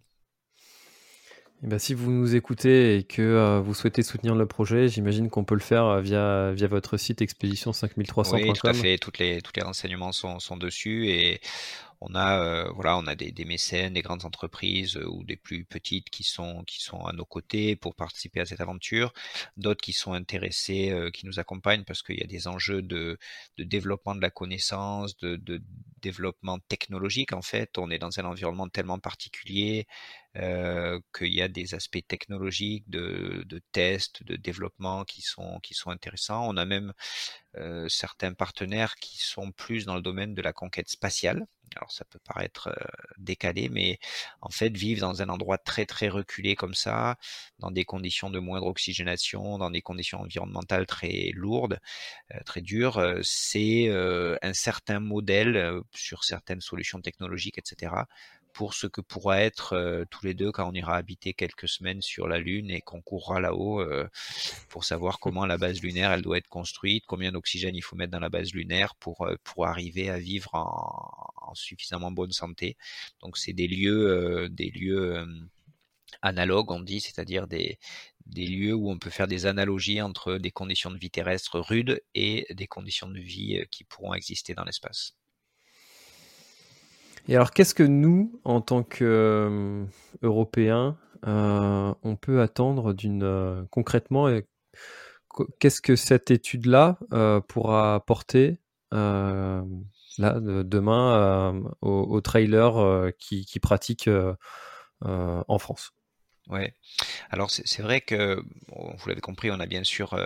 Eh 1.62 1.68
ben, 1.68 1.78
si 1.78 1.94
vous 1.94 2.10
nous 2.10 2.34
écoutez 2.34 2.96
et 2.96 3.04
que 3.04 3.60
vous 3.60 3.72
souhaitez 3.72 4.02
soutenir 4.02 4.34
le 4.34 4.44
projet, 4.44 4.88
j'imagine 4.88 5.30
qu'on 5.30 5.44
peut 5.44 5.54
le 5.54 5.60
faire 5.60 6.00
via, 6.00 6.52
via 6.52 6.66
votre 6.66 6.98
site 6.98 7.22
expédition5300.com. 7.22 8.34
Oui, 8.34 8.52
tout 8.52 8.66
à 8.66 8.74
fait. 8.74 8.98
Toutes 8.98 9.18
les, 9.18 9.40
tous 9.40 9.52
les 9.56 9.62
renseignements 9.62 10.12
sont, 10.12 10.38
sont 10.38 10.58
dessus 10.58 11.08
et 11.08 11.40
on 12.00 12.14
a 12.14 12.40
euh, 12.40 12.70
voilà, 12.74 12.96
on 12.98 13.06
a 13.06 13.14
des, 13.14 13.44
mécènes, 13.44 13.94
des 13.94 14.02
grandes 14.02 14.24
entreprises 14.24 14.96
euh, 14.96 15.06
ou 15.08 15.24
des 15.24 15.36
plus 15.36 15.64
petites 15.64 16.10
qui 16.10 16.24
sont 16.24 16.62
qui 16.64 16.82
sont 16.82 17.04
à 17.06 17.12
nos 17.12 17.24
côtés 17.24 17.76
pour 17.76 17.94
participer 17.94 18.40
à 18.40 18.46
cette 18.46 18.60
aventure, 18.60 19.12
d'autres 19.56 19.80
qui 19.82 19.92
sont 19.92 20.12
intéressés, 20.12 20.90
euh, 20.90 21.10
qui 21.10 21.26
nous 21.26 21.38
accompagnent 21.38 21.84
parce 21.84 22.02
qu'il 22.02 22.18
y 22.18 22.22
a 22.22 22.26
des 22.26 22.48
enjeux 22.48 22.82
de, 22.82 23.18
de 23.58 23.64
développement 23.64 24.14
de 24.14 24.20
la 24.20 24.30
connaissance, 24.30 25.16
de, 25.18 25.62
développement 26.02 26.58
technologique 26.68 27.32
en 27.32 27.42
fait. 27.42 27.78
On 27.78 27.90
est 27.90 27.98
dans 27.98 28.20
un 28.20 28.24
environnement 28.24 28.68
tellement 28.68 28.98
particulier 28.98 29.86
qu'il 31.14 31.34
y 31.34 31.42
a 31.42 31.48
des 31.48 31.74
aspects 31.74 32.06
technologiques, 32.06 32.88
de, 32.88 33.42
de 33.46 33.60
tests, 33.72 34.22
de 34.22 34.36
développement 34.36 35.04
qui 35.04 35.22
sont, 35.22 35.60
qui 35.60 35.74
sont 35.74 35.90
intéressants. 35.90 36.46
On 36.48 36.56
a 36.56 36.64
même 36.64 36.92
certains 37.88 38.34
partenaires 38.34 38.96
qui 38.96 39.18
sont 39.18 39.50
plus 39.50 39.86
dans 39.86 39.94
le 39.94 40.02
domaine 40.02 40.34
de 40.34 40.42
la 40.42 40.52
conquête 40.52 40.90
spatiale. 40.90 41.46
Alors 41.74 41.90
ça 41.90 42.04
peut 42.04 42.20
paraître 42.24 42.70
décalé, 43.18 43.68
mais 43.68 43.98
en 44.40 44.50
fait 44.50 44.76
vivre 44.76 45.00
dans 45.00 45.22
un 45.22 45.28
endroit 45.28 45.58
très 45.58 45.84
très 45.84 46.08
reculé 46.08 46.54
comme 46.54 46.74
ça, 46.74 47.16
dans 47.58 47.70
des 47.70 47.84
conditions 47.84 48.30
de 48.30 48.38
moindre 48.38 48.66
oxygénation, 48.66 49.58
dans 49.58 49.70
des 49.70 49.82
conditions 49.82 50.20
environnementales 50.20 50.86
très 50.86 51.30
lourdes, 51.34 51.80
très 52.44 52.60
dures, 52.60 53.02
c'est 53.22 53.88
un 54.42 54.52
certain 54.52 55.00
modèle 55.00 55.80
sur 55.94 56.24
certaines 56.24 56.60
solutions 56.60 57.00
technologiques, 57.00 57.58
etc 57.58 57.92
pour 58.56 58.72
ce 58.72 58.86
que 58.86 59.02
pourra 59.02 59.42
être 59.42 60.06
tous 60.10 60.24
les 60.24 60.32
deux 60.32 60.50
quand 60.50 60.66
on 60.66 60.72
ira 60.72 60.96
habiter 60.96 61.34
quelques 61.34 61.68
semaines 61.68 62.00
sur 62.00 62.26
la 62.26 62.38
Lune 62.38 62.70
et 62.70 62.80
qu'on 62.80 63.02
courra 63.02 63.38
là-haut 63.38 63.84
pour 64.70 64.84
savoir 64.84 65.18
comment 65.18 65.44
la 65.44 65.58
base 65.58 65.82
lunaire 65.82 66.10
elle 66.10 66.22
doit 66.22 66.38
être 66.38 66.48
construite, 66.48 67.04
combien 67.06 67.32
d'oxygène 67.32 67.76
il 67.76 67.82
faut 67.82 67.96
mettre 67.96 68.12
dans 68.12 68.18
la 68.18 68.30
base 68.30 68.54
lunaire 68.54 68.94
pour 68.96 69.66
arriver 69.66 70.08
à 70.08 70.18
vivre 70.18 70.54
en, 70.54 71.54
suffisamment 71.54 72.10
bonne 72.10 72.32
santé. 72.32 72.78
Donc 73.20 73.36
c'est 73.36 73.52
des 73.52 73.68
lieux 73.68 74.48
des 74.48 74.70
lieux 74.70 75.26
analogues 76.22 76.70
on 76.70 76.80
dit, 76.80 77.00
c'est-à-dire 77.00 77.46
des 77.48 77.78
des 78.24 78.46
lieux 78.46 78.74
où 78.74 78.90
on 78.90 78.98
peut 78.98 79.10
faire 79.10 79.28
des 79.28 79.44
analogies 79.44 80.00
entre 80.00 80.36
des 80.38 80.50
conditions 80.50 80.90
de 80.90 80.98
vie 80.98 81.10
terrestres 81.10 81.60
rudes 81.60 82.02
et 82.14 82.46
des 82.54 82.66
conditions 82.66 83.08
de 83.10 83.20
vie 83.20 83.62
qui 83.70 83.84
pourront 83.84 84.14
exister 84.14 84.54
dans 84.54 84.64
l'espace. 84.64 85.14
Et 87.28 87.34
alors, 87.34 87.50
qu'est-ce 87.50 87.74
que 87.74 87.82
nous, 87.82 88.40
en 88.44 88.60
tant 88.60 88.84
qu'Européens, 88.84 90.96
euh, 91.26 91.94
on 92.02 92.16
peut 92.16 92.40
attendre 92.40 92.92
d'une 92.92 93.24
euh, 93.24 93.64
concrètement 93.70 94.28
Qu'est-ce 95.58 95.82
que 95.82 95.96
cette 95.96 96.30
étude-là 96.30 96.98
euh, 97.12 97.40
pourra 97.40 97.94
apporter 97.94 98.58
là, 98.92 100.40
demain 100.40 101.62
aux, 101.82 102.20
trailers 102.22 103.10
qui, 103.18 103.44
qui, 103.44 103.60
pratiquent 103.60 104.08
en 105.02 105.58
France? 105.58 105.92
Ouais. 106.48 106.72
Alors 107.28 107.50
c'est 107.50 107.82
vrai 107.82 108.00
que, 108.00 108.40
vous 108.68 109.08
l'avez 109.08 109.20
compris, 109.20 109.50
on 109.50 109.60
a 109.60 109.66
bien 109.66 109.84
sûr 109.84 110.16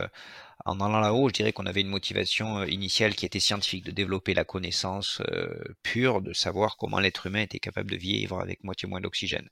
en 0.64 0.80
allant 0.80 1.00
là-haut, 1.00 1.28
je 1.28 1.34
dirais 1.34 1.52
qu'on 1.52 1.66
avait 1.66 1.80
une 1.80 1.88
motivation 1.88 2.58
euh, 2.58 2.66
initiale 2.68 3.14
qui 3.14 3.24
était 3.26 3.40
scientifique, 3.40 3.84
de 3.84 3.90
développer 3.90 4.34
la 4.34 4.44
connaissance 4.44 5.22
euh, 5.30 5.74
pure, 5.82 6.20
de 6.20 6.32
savoir 6.32 6.76
comment 6.76 7.00
l'être 7.00 7.26
humain 7.26 7.42
était 7.42 7.58
capable 7.58 7.90
de 7.90 7.96
vivre 7.96 8.40
avec 8.40 8.62
moitié 8.62 8.88
moins 8.88 9.00
d'oxygène. 9.00 9.48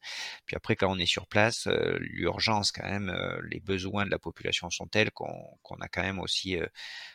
Puis 0.46 0.56
après, 0.56 0.76
quand 0.76 0.90
on 0.90 0.98
est 0.98 1.06
sur 1.06 1.26
place, 1.26 1.66
euh, 1.66 1.96
l'urgence 2.00 2.72
quand 2.72 2.86
même, 2.86 3.14
les 3.50 3.60
besoins 3.60 4.04
de 4.04 4.10
la 4.10 4.18
population 4.18 4.70
sont 4.70 4.86
tels 4.86 5.10
qu'on 5.10 5.76
a 5.80 5.88
quand 5.88 6.02
même 6.02 6.18
aussi 6.18 6.56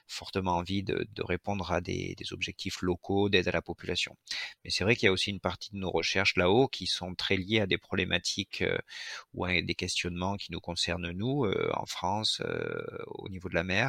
fortement 0.08 0.58
envie 0.58 0.84
de, 0.84 1.08
répondre 1.20 1.72
à 1.72 1.82
des, 1.82 2.16
objectifs 2.32 2.82
locaux 2.82 3.30
d'aide 3.30 3.48
à 3.48 3.52
la 3.52 3.62
population. 3.62 4.16
Mais 4.64 4.70
c'est 4.70 4.84
vrai 4.84 4.96
qu'il 4.96 5.08
y 5.08 5.10
a 5.10 5.12
aussi 5.12 5.30
une 5.30 5.40
partie 5.40 5.72
de 5.72 5.78
nos 5.78 5.92
recherches 5.92 6.36
là-haut 6.36 6.68
qui 6.68 6.88
sont 6.88 7.16
très 7.16 7.38
liées 7.38 7.60
à 7.60 7.68
des 7.68 7.78
problématiques 7.78 8.64
ou 9.34 9.46
à 9.46 9.62
des 9.62 9.76
questionnements 9.76 10.38
qui 10.38 10.52
nous 10.52 10.62
concernent 10.62 11.12
nous, 11.12 11.46
en 11.74 11.86
France, 11.86 12.42
au 13.08 13.30
niveau 13.30 13.50
de 13.50 13.56
la 13.56 13.64
mer 13.64 13.83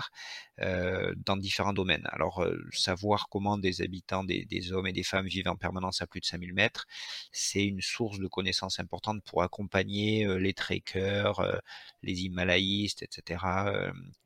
dans 0.59 1.37
différents 1.37 1.72
domaines. 1.72 2.07
Alors, 2.12 2.46
savoir 2.70 3.28
comment 3.28 3.59
des 3.59 3.83
habitants, 3.83 4.24
des, 4.24 4.72
hommes 4.72 4.87
et 4.87 4.92
des 4.92 5.02
femmes 5.02 5.26
vivent 5.26 5.48
en 5.48 5.57
permanence 5.57 6.00
à 6.00 6.07
plus 6.07 6.20
de 6.20 6.26
5000 6.26 6.54
mètres, 6.54 6.87
c'est 7.33 7.64
une 7.64 7.80
source 7.80 8.18
de 8.18 8.28
connaissances 8.28 8.78
importante 8.78 9.22
pour 9.24 9.42
accompagner 9.42 10.26
les 10.38 10.54
trekkers, 10.54 11.61
les 12.02 12.22
himalayistes, 12.22 13.02
etc., 13.02 13.44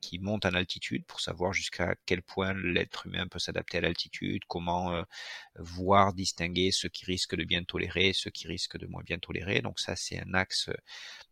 qui 0.00 0.18
montent 0.18 0.44
en 0.44 0.54
altitude 0.54 1.04
pour 1.06 1.20
savoir 1.20 1.52
jusqu'à 1.52 1.94
quel 2.06 2.22
point 2.22 2.52
l'être 2.54 3.06
humain 3.06 3.26
peut 3.26 3.38
s'adapter 3.38 3.78
à 3.78 3.80
l'altitude, 3.80 4.42
comment 4.48 5.02
voir 5.56 6.12
distinguer 6.12 6.70
ceux 6.70 6.88
qui 6.88 7.04
risquent 7.04 7.36
de 7.36 7.44
bien 7.44 7.64
tolérer, 7.64 8.12
ceux 8.12 8.30
qui 8.30 8.46
risquent 8.48 8.78
de 8.78 8.86
moins 8.86 9.02
bien 9.02 9.18
tolérer. 9.18 9.60
Donc 9.62 9.80
ça, 9.80 9.96
c'est 9.96 10.20
un 10.20 10.34
axe 10.34 10.70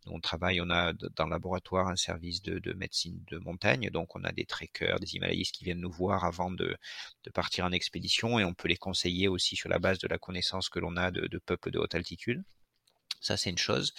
dont 0.05 0.15
on 0.15 0.19
travaille. 0.19 0.61
On 0.61 0.69
a 0.69 0.93
dans 0.93 1.25
le 1.25 1.31
laboratoire 1.31 1.87
un 1.87 1.95
service 1.95 2.41
de, 2.41 2.59
de 2.59 2.73
médecine 2.73 3.23
de 3.29 3.37
montagne, 3.37 3.89
donc 3.89 4.15
on 4.15 4.23
a 4.23 4.26
des 4.31 4.45
trekkers, 4.45 4.99
des 4.99 5.15
himalayistes 5.15 5.55
qui 5.55 5.63
viennent 5.63 5.79
nous 5.79 5.91
voir 5.91 6.25
avant 6.25 6.51
de, 6.51 6.75
partir 7.33 7.65
en 7.65 7.71
expédition 7.71 8.39
et 8.39 8.45
on 8.45 8.53
peut 8.53 8.67
les 8.67 8.77
conseiller 8.77 9.27
aussi 9.27 9.55
sur 9.55 9.69
la 9.69 9.79
base 9.79 9.99
de 9.99 10.07
la 10.07 10.17
connaissance 10.17 10.69
que 10.69 10.79
l'on 10.79 10.95
a 10.97 11.11
de 11.11 11.37
peuples 11.45 11.71
de 11.71 11.79
haute 11.79 11.95
altitude? 11.95 12.43
Ça, 13.19 13.35
c'est 13.35 13.49
une 13.49 13.57
chose. 13.57 13.93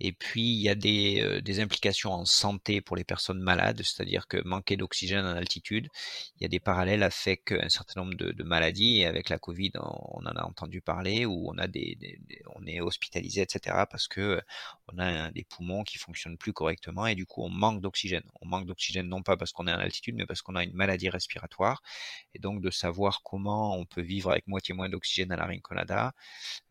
Et 0.00 0.12
puis, 0.12 0.42
il 0.42 0.60
y 0.60 0.68
a 0.68 0.74
des, 0.74 1.20
euh, 1.20 1.40
des, 1.40 1.60
implications 1.60 2.12
en 2.12 2.24
santé 2.24 2.80
pour 2.80 2.96
les 2.96 3.04
personnes 3.04 3.40
malades, 3.40 3.82
c'est-à-dire 3.82 4.26
que 4.26 4.38
manquer 4.44 4.76
d'oxygène 4.76 5.26
en 5.26 5.36
altitude, 5.36 5.88
il 6.36 6.42
y 6.42 6.46
a 6.46 6.48
des 6.48 6.60
parallèles 6.60 7.02
avec 7.02 7.52
un 7.52 7.68
certain 7.68 8.00
nombre 8.00 8.14
de, 8.14 8.42
maladies. 8.42 9.00
Et 9.00 9.06
avec 9.06 9.28
la 9.28 9.38
Covid, 9.38 9.72
on, 9.76 10.24
en 10.24 10.36
a 10.36 10.44
entendu 10.44 10.80
parler, 10.80 11.26
où 11.26 11.50
on, 11.50 11.58
a 11.58 11.66
des, 11.66 11.98
on 12.56 12.66
est 12.66 12.80
hospitalisé, 12.80 13.42
etc., 13.42 13.84
parce 13.90 14.08
que 14.08 14.20
euh, 14.20 14.40
on 14.92 14.98
a 14.98 15.30
des 15.30 15.44
poumons 15.44 15.82
qui 15.84 15.98
fonctionnent 15.98 16.38
plus 16.38 16.52
correctement 16.52 17.06
et 17.06 17.14
du 17.14 17.26
coup, 17.26 17.42
on 17.42 17.50
manque 17.50 17.80
d'oxygène. 17.80 18.24
On 18.40 18.46
manque 18.46 18.66
d'oxygène 18.66 19.08
non 19.08 19.22
pas 19.22 19.36
parce 19.36 19.52
qu'on 19.52 19.66
est 19.66 19.72
en 19.72 19.78
altitude, 19.78 20.14
mais 20.16 20.26
parce 20.26 20.42
qu'on 20.42 20.56
a 20.56 20.64
une 20.64 20.74
maladie 20.74 21.10
respiratoire. 21.10 21.82
Et 22.34 22.38
donc, 22.38 22.60
de 22.62 22.70
savoir 22.70 23.22
comment 23.22 23.76
on 23.76 23.84
peut 23.84 24.02
vivre 24.02 24.30
avec 24.30 24.46
moitié 24.46 24.74
moins 24.74 24.88
d'oxygène 24.88 25.32
à 25.32 25.36
la 25.36 25.46
Rinconada, 25.46 26.12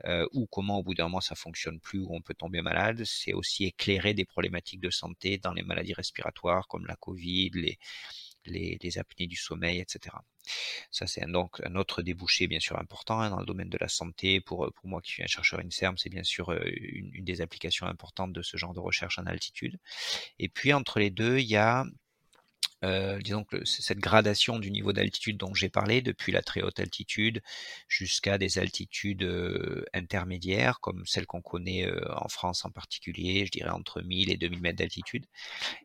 euh, 0.06 0.26
ou 0.34 0.48
comment 0.48 0.80
au 0.80 0.84
bout 0.84 0.94
d'un 0.94 1.04
moment 1.04 1.22
ça 1.22 1.36
fonctionne 1.36 1.80
plus 1.84 2.00
où 2.00 2.08
on 2.10 2.22
peut 2.22 2.34
tomber 2.34 2.62
malade, 2.62 3.04
c'est 3.06 3.34
aussi 3.34 3.66
éclairer 3.66 4.14
des 4.14 4.26
problématiques 4.26 4.82
de 4.82 4.90
santé 4.90 5.38
dans 5.38 5.54
les 5.54 5.64
maladies 5.64 5.94
respiratoires 5.94 6.68
comme 6.68 6.86
la 6.88 6.96
Covid, 6.96 7.52
les, 7.54 7.78
les, 8.46 8.98
apnées 8.98 9.28
du 9.28 9.36
sommeil, 9.36 9.80
etc. 9.80 10.16
Ça, 10.92 11.08
c'est 11.08 11.26
donc 11.28 11.62
un 11.66 11.76
autre 11.76 12.02
débouché 12.02 12.48
bien 12.48 12.60
sûr 12.60 12.78
important 12.78 13.20
hein, 13.20 13.30
dans 13.30 13.40
le 13.40 13.46
domaine 13.46 13.70
de 13.70 13.78
la 13.80 13.88
santé. 13.88 14.42
Pour, 14.42 14.72
pour 14.74 14.88
moi 14.88 15.02
qui 15.02 15.12
suis 15.12 15.24
un 15.24 15.28
chercheur 15.28 15.60
INSERM, 15.60 15.98
c'est 15.98 16.10
bien 16.10 16.24
sûr 16.24 16.52
euh, 16.52 16.62
une, 16.66 17.24
des 17.24 17.42
applications 17.42 17.86
importantes 17.86 18.34
de 18.34 18.42
ce 18.42 18.58
genre 18.58 18.74
de 18.74 18.80
recherche 18.80 19.20
en 19.20 19.26
altitude. 19.26 19.80
Et 20.40 20.50
puis 20.50 20.74
entre 20.74 21.00
les 21.00 21.10
deux, 21.10 21.40
il 21.40 21.48
y 21.48 21.56
a 21.56 21.86
euh, 22.84 23.20
disons 23.20 23.44
que 23.44 23.64
cette 23.66 24.00
gradation 24.00 24.60
du 24.60 24.72
niveau 24.72 24.94
d'altitude 24.94 25.38
dont 25.38 25.54
j'ai 25.54 25.70
parlé, 25.70 26.02
depuis 26.02 26.32
la 26.32 26.42
très 26.42 26.62
haute 26.62 26.80
altitude 26.80 27.42
jusqu'à 27.88 28.38
des 28.38 28.60
altitudes 28.60 29.24
intermédiaires, 29.94 30.80
comme 30.80 31.04
celles 31.06 31.26
qu'on 31.26 31.42
connaît 31.42 31.90
en 32.10 32.28
France 32.28 32.66
en 32.66 32.72
particulier, 32.72 33.46
je 33.46 33.52
dirais 33.52 33.70
entre 33.70 34.02
1000 34.02 34.32
et 34.32 34.38
2000 34.38 34.62
mètres 34.62 34.78
d'altitude, 34.78 35.26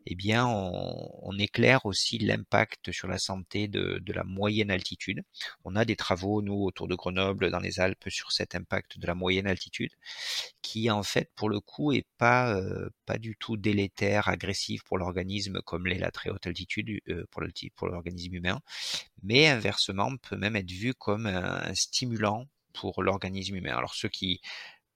eh 0.05 0.15
bien, 0.15 0.45
on, 0.47 1.09
on 1.21 1.37
éclaire 1.37 1.85
aussi 1.85 2.17
l'impact 2.19 2.91
sur 2.91 3.07
la 3.07 3.17
santé 3.17 3.67
de, 3.67 3.99
de, 4.01 4.13
la 4.13 4.23
moyenne 4.23 4.71
altitude. 4.71 5.23
On 5.63 5.75
a 5.75 5.85
des 5.85 5.95
travaux, 5.95 6.41
nous, 6.41 6.63
autour 6.63 6.87
de 6.87 6.95
Grenoble, 6.95 7.51
dans 7.51 7.59
les 7.59 7.79
Alpes, 7.79 8.09
sur 8.09 8.31
cet 8.31 8.55
impact 8.55 8.99
de 8.99 9.07
la 9.07 9.15
moyenne 9.15 9.47
altitude, 9.47 9.91
qui, 10.61 10.89
en 10.89 11.03
fait, 11.03 11.31
pour 11.35 11.49
le 11.49 11.59
coup, 11.59 11.93
est 11.93 12.07
pas, 12.17 12.59
pas 13.05 13.17
du 13.17 13.35
tout 13.37 13.57
délétère, 13.57 14.27
agressif 14.29 14.83
pour 14.83 14.97
l'organisme 14.97 15.61
comme 15.61 15.87
l'est 15.87 15.99
la 15.99 16.11
très 16.11 16.29
haute 16.29 16.47
altitude 16.47 16.88
euh, 17.09 17.25
pour 17.75 17.87
l'organisme 17.87 18.35
humain, 18.35 18.61
mais 19.23 19.47
inversement 19.47 20.15
peut 20.17 20.37
même 20.37 20.55
être 20.55 20.71
vu 20.71 20.93
comme 20.93 21.25
un, 21.27 21.73
stimulant 21.75 22.47
pour 22.73 23.03
l'organisme 23.03 23.55
humain. 23.55 23.75
Alors 23.75 23.95
ceux 23.95 24.09
qui 24.09 24.41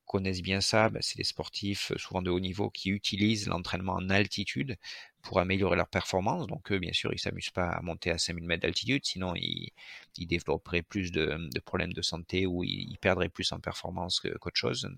connaissent 0.06 0.42
bien 0.42 0.62
ça, 0.62 0.90
ben, 0.90 1.02
c'est 1.02 1.18
les 1.18 1.24
sportifs 1.24 1.92
euh, 1.92 1.98
souvent 1.98 2.22
de 2.22 2.30
haut 2.30 2.40
niveau 2.40 2.70
qui 2.70 2.90
utilisent 2.90 3.48
l'entraînement 3.48 3.94
en 3.94 4.10
altitude 4.10 4.78
pour 5.22 5.40
améliorer 5.40 5.76
leur 5.76 5.88
performance. 5.88 6.48
Donc 6.48 6.72
eux, 6.72 6.80
bien 6.80 6.94
sûr, 6.94 7.12
ils 7.14 7.20
s'amusent 7.20 7.50
pas 7.50 7.70
à 7.70 7.82
monter 7.82 8.12
à 8.12 8.18
5000 8.18 8.46
mètres 8.46 8.62
d'altitude, 8.64 9.06
sinon 9.06 9.34
ils, 9.36 9.72
développeraient 10.18 10.84
plus 10.84 11.12
de, 11.12 11.50
problèmes 11.66 11.94
de 11.94 12.02
santé 12.02 12.46
ou 12.46 12.64
ils, 12.64 12.98
perdraient 13.00 13.30
plus 13.30 13.52
en 13.54 13.60
performance 13.60 14.20
qu'autre 14.20 14.58
chose 14.58 14.90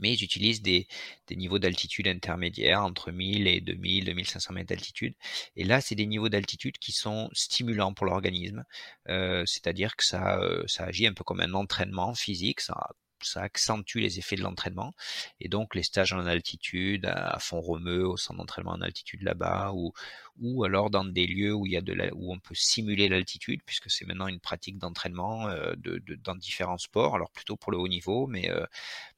mais 0.00 0.12
ils 0.12 0.22
utilisent 0.24 0.62
des, 0.62 0.86
niveaux 1.30 1.58
d'altitude 1.58 2.08
intermédiaires 2.08 2.82
entre 2.82 3.10
1000 3.10 3.46
et 3.48 3.60
2000, 3.60 4.04
2500 4.06 4.54
mètres 4.54 4.68
d'altitude. 4.68 5.14
Et 5.56 5.64
là, 5.64 5.80
c'est 5.80 5.94
des 5.94 6.06
niveaux 6.06 6.28
d'altitude 6.28 6.78
qui 6.78 6.92
sont 6.92 7.30
stimulants 7.32 7.94
pour 7.94 8.06
l'organisme, 8.06 8.64
euh, 9.08 9.44
c'est-à-dire 9.46 9.96
que 9.96 10.04
ça, 10.04 10.38
euh, 10.40 10.64
ça 10.66 10.84
agit 10.84 11.06
un 11.06 11.14
peu 11.14 11.24
comme 11.24 11.40
un 11.40 11.54
entraînement 11.54 12.14
physique, 12.14 12.60
ça 12.60 12.90
ça 13.24 13.42
accentue 13.42 13.98
les 13.98 14.18
effets 14.18 14.36
de 14.36 14.42
l'entraînement. 14.42 14.94
Et 15.40 15.48
donc 15.48 15.74
les 15.74 15.82
stages 15.82 16.12
en 16.12 16.26
altitude, 16.26 17.06
à 17.06 17.38
fond 17.40 17.60
romeu, 17.60 18.06
au 18.06 18.16
centre 18.16 18.38
d'entraînement 18.38 18.72
en 18.72 18.80
altitude 18.80 19.22
là-bas, 19.22 19.72
ou, 19.74 19.92
ou 20.40 20.64
alors 20.64 20.90
dans 20.90 21.04
des 21.04 21.26
lieux 21.26 21.54
où 21.54 21.66
il 21.66 21.72
y 21.72 21.76
a 21.76 21.80
de 21.80 21.92
la, 21.92 22.14
où 22.14 22.32
on 22.32 22.38
peut 22.38 22.54
simuler 22.54 23.08
l'altitude, 23.08 23.60
puisque 23.64 23.90
c'est 23.90 24.04
maintenant 24.04 24.28
une 24.28 24.40
pratique 24.40 24.78
d'entraînement 24.78 25.48
euh, 25.48 25.74
de, 25.76 26.00
dans 26.22 26.34
différents 26.36 26.78
sports, 26.78 27.14
alors 27.14 27.30
plutôt 27.30 27.56
pour 27.56 27.72
le 27.72 27.78
haut 27.78 27.88
niveau, 27.88 28.26
mais 28.26 28.50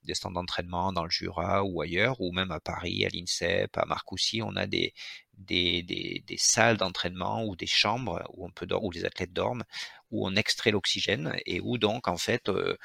des 0.07 0.15
stands 0.15 0.31
d'entraînement 0.31 0.93
dans 0.93 1.05
le 1.05 1.11
Jura 1.11 1.65
ou 1.65 1.83
ailleurs, 1.83 2.21
ou 2.21 2.33
même 2.33 2.51
à 2.51 2.61
Paris, 2.61 3.05
à 3.05 3.09
l'INSEP, 3.09 3.77
à 3.77 3.85
Marcoussis, 3.85 4.43
on 4.43 4.57
a 4.57 4.67
des, 4.67 4.95
salles 6.39 6.79
d'entraînement 6.79 7.45
ou 7.45 7.57
des 7.57 7.67
chambres 7.67 8.23
où 8.35 8.47
on 8.47 8.51
peut 8.51 8.67
dormir, 8.67 8.87
où 8.87 8.91
les 8.93 9.05
athlètes 9.05 9.33
dorment, 9.33 9.65
où 10.11 10.27
on 10.27 10.35
extrait 10.37 10.71
l'oxygène 10.71 11.37
et 11.47 11.61
où 11.61 11.79
donc 11.79 12.09
en 12.09 12.17
fait 12.17 12.49
euh, 12.49 12.77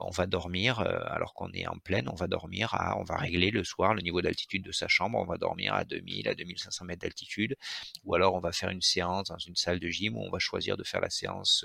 on 0.00 0.10
va 0.10 0.26
dormir, 0.26 0.80
alors 0.80 1.34
qu'on 1.34 1.52
est 1.52 1.66
en 1.66 1.78
pleine, 1.78 2.08
on 2.08 2.14
va 2.14 2.26
dormir 2.26 2.74
à, 2.74 2.98
on 2.98 3.04
va 3.04 3.16
régler 3.16 3.50
le 3.50 3.64
soir 3.64 3.94
le 3.94 4.02
niveau 4.02 4.20
d'altitude 4.22 4.62
de 4.62 4.72
sa 4.72 4.88
chambre, 4.88 5.18
on 5.18 5.24
va 5.24 5.36
dormir 5.38 5.74
à 5.74 5.84
2000, 5.84 6.28
à 6.28 6.34
2500 6.34 6.84
mètres 6.84 7.02
d'altitude, 7.02 7.56
ou 8.04 8.14
alors 8.14 8.34
on 8.34 8.40
va 8.40 8.52
faire 8.52 8.70
une 8.70 8.82
séance 8.82 9.28
dans 9.28 9.38
une 9.38 9.56
salle 9.56 9.80
de 9.80 9.88
gym 9.88 10.16
où 10.16 10.22
on 10.22 10.30
va 10.30 10.38
choisir 10.38 10.76
de 10.76 10.84
faire 10.84 11.00
la 11.00 11.10
séance 11.10 11.64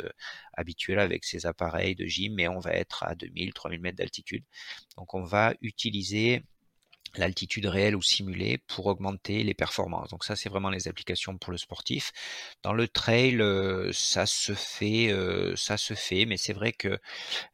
habituelle 0.54 1.00
avec 1.00 1.26
ses 1.26 1.46
appareils 1.46 1.96
de 1.96 2.06
gym, 2.06 2.36
mais 2.36 2.48
on 2.48 2.60
va 2.60 2.74
être 2.74 3.04
à 3.04 3.16
2000, 3.16 3.54
3000 3.54 3.82
mètres 3.82 3.98
d'altitude. 3.98 4.44
Donc 4.98 5.14
on 5.14 5.24
va 5.24 5.54
utiliser 5.62 6.44
l'altitude 7.18 7.66
réelle 7.66 7.96
ou 7.96 8.02
simulée 8.02 8.58
pour 8.68 8.86
augmenter 8.88 9.44
les 9.44 9.54
performances. 9.54 10.10
Donc 10.10 10.24
ça, 10.24 10.36
c'est 10.36 10.50
vraiment 10.50 10.70
les 10.70 10.88
applications 10.88 11.38
pour 11.38 11.52
le 11.52 11.58
sportif. 11.58 12.12
Dans 12.64 12.74
le 12.74 12.88
trail, 12.88 13.42
euh, 13.42 13.92
ça 13.94 14.26
se 14.26 14.54
fait, 14.54 15.12
euh, 15.12 15.56
ça 15.56 15.78
se 15.78 15.94
fait, 15.94 16.26
mais 16.26 16.38
c'est 16.38 16.54
vrai 16.54 16.72
que 16.74 17.00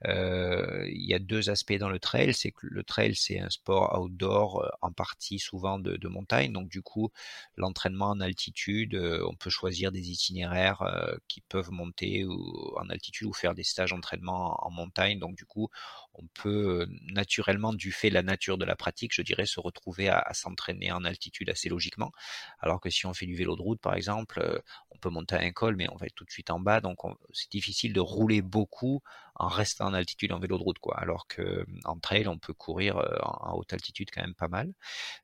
euh, 0.05 0.85
il 0.89 1.05
y 1.05 1.13
a 1.13 1.19
deux 1.19 1.49
aspects 1.49 1.73
dans 1.77 1.89
le 1.89 1.99
trail. 1.99 2.33
C'est 2.33 2.51
que 2.51 2.67
le 2.67 2.83
trail, 2.83 3.15
c'est 3.15 3.39
un 3.39 3.49
sport 3.49 3.99
outdoor 4.01 4.71
en 4.81 4.91
partie 4.91 5.39
souvent 5.39 5.79
de, 5.79 5.97
de 5.97 6.07
montagne. 6.07 6.51
Donc 6.51 6.69
du 6.69 6.81
coup, 6.81 7.11
l'entraînement 7.57 8.09
en 8.09 8.19
altitude, 8.19 8.95
on 8.95 9.35
peut 9.35 9.49
choisir 9.49 9.91
des 9.91 10.11
itinéraires 10.11 10.83
qui 11.27 11.41
peuvent 11.41 11.71
monter 11.71 12.25
ou, 12.25 12.73
en 12.77 12.89
altitude 12.89 13.27
ou 13.27 13.33
faire 13.33 13.55
des 13.55 13.63
stages 13.63 13.91
d'entraînement 13.91 14.63
en, 14.63 14.67
en 14.67 14.71
montagne. 14.71 15.19
Donc 15.19 15.35
du 15.35 15.45
coup, 15.45 15.69
on 16.17 16.27
peut 16.33 16.87
naturellement, 17.07 17.73
du 17.73 17.91
fait 17.91 18.09
de 18.09 18.13
la 18.15 18.23
nature 18.23 18.57
de 18.57 18.65
la 18.65 18.75
pratique, 18.75 19.13
je 19.13 19.21
dirais, 19.21 19.45
se 19.45 19.59
retrouver 19.59 20.09
à, 20.09 20.33
s'entraîner 20.33 20.91
en 20.91 21.03
altitude 21.03 21.49
assez 21.49 21.69
logiquement. 21.69 22.11
Alors 22.59 22.81
que 22.81 22.89
si 22.89 23.05
on 23.05 23.13
fait 23.13 23.25
du 23.25 23.35
vélo 23.35 23.55
de 23.55 23.61
route, 23.61 23.81
par 23.81 23.95
exemple, 23.95 24.61
on 24.91 24.97
peut 24.97 25.09
monter 25.09 25.35
à 25.35 25.39
un 25.39 25.51
col, 25.51 25.75
mais 25.75 25.87
on 25.91 25.95
va 25.95 26.05
être 26.05 26.15
tout 26.15 26.25
de 26.25 26.31
suite 26.31 26.49
en 26.49 26.59
bas, 26.59 26.81
donc 26.81 26.97
c'est 27.33 27.51
difficile 27.51 27.93
de 27.93 27.99
rouler 27.99 28.41
beaucoup 28.41 29.01
en 29.35 29.47
restant 29.47 29.87
en 29.87 29.93
altitude 29.93 30.31
en 30.31 30.39
vélo 30.39 30.57
de 30.57 30.63
route, 30.63 30.79
quoi. 30.79 30.97
Alors 30.97 31.27
que 31.27 31.65
en 31.83 31.99
trail, 31.99 32.27
on 32.27 32.37
peut 32.37 32.53
courir 32.53 32.97
en 33.21 33.53
haute 33.57 33.73
altitude 33.73 34.09
quand 34.11 34.21
même 34.21 34.33
pas 34.35 34.47
mal. 34.47 34.73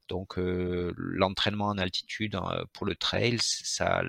Donc 0.09 0.33
l'entraînement 0.37 1.67
en 1.67 1.77
altitude 1.77 2.37
pour 2.73 2.85
le 2.85 2.95
trail, 2.95 3.37
ça, 3.41 4.03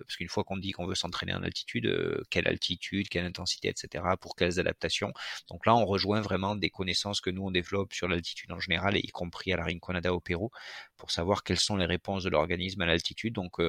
parce 0.00 0.16
qu'une 0.16 0.28
fois 0.28 0.44
qu'on 0.44 0.56
dit 0.56 0.72
qu'on 0.72 0.86
veut 0.86 0.94
s'entraîner 0.94 1.34
en 1.34 1.42
altitude, 1.42 2.22
quelle 2.30 2.48
altitude, 2.48 3.08
quelle 3.08 3.24
intensité, 3.24 3.68
etc. 3.68 4.04
Pour 4.20 4.34
quelles 4.34 4.58
adaptations. 4.58 5.12
Donc 5.48 5.66
là, 5.66 5.74
on 5.76 5.86
rejoint 5.86 6.20
vraiment 6.20 6.56
des 6.56 6.70
connaissances 6.70 7.20
que 7.20 7.30
nous 7.30 7.44
on 7.44 7.50
développe 7.50 7.92
sur 7.94 8.08
l'altitude 8.08 8.50
en 8.52 8.58
général, 8.58 8.96
et 8.96 9.00
y 9.00 9.08
compris 9.08 9.52
à 9.52 9.56
la 9.56 9.64
Rinconada 9.64 10.12
au 10.12 10.20
Pérou, 10.20 10.50
pour 10.96 11.10
savoir 11.12 11.44
quelles 11.44 11.60
sont 11.60 11.76
les 11.76 11.86
réponses 11.86 12.24
de 12.24 12.30
l'organisme 12.30 12.80
à 12.82 12.86
l'altitude. 12.86 13.34
Donc 13.34 13.60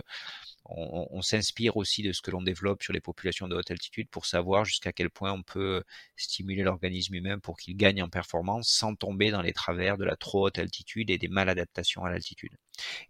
on, 0.65 1.21
s'inspire 1.21 1.77
aussi 1.77 2.03
de 2.03 2.13
ce 2.13 2.21
que 2.21 2.31
l'on 2.31 2.41
développe 2.41 2.83
sur 2.83 2.93
les 2.93 3.01
populations 3.01 3.47
de 3.47 3.55
haute 3.55 3.71
altitude 3.71 4.09
pour 4.09 4.25
savoir 4.25 4.65
jusqu'à 4.65 4.93
quel 4.93 5.09
point 5.09 5.31
on 5.31 5.43
peut 5.43 5.83
stimuler 6.15 6.63
l'organisme 6.63 7.15
humain 7.15 7.39
pour 7.39 7.57
qu'il 7.57 7.75
gagne 7.75 8.01
en 8.01 8.09
performance 8.09 8.69
sans 8.69 8.95
tomber 8.95 9.31
dans 9.31 9.41
les 9.41 9.53
travers 9.53 9.97
de 9.97 10.05
la 10.05 10.15
trop 10.15 10.47
haute 10.47 10.59
altitude 10.59 11.09
et 11.09 11.17
des 11.17 11.27
maladaptations 11.27 12.05
à 12.05 12.09
l'altitude. 12.09 12.55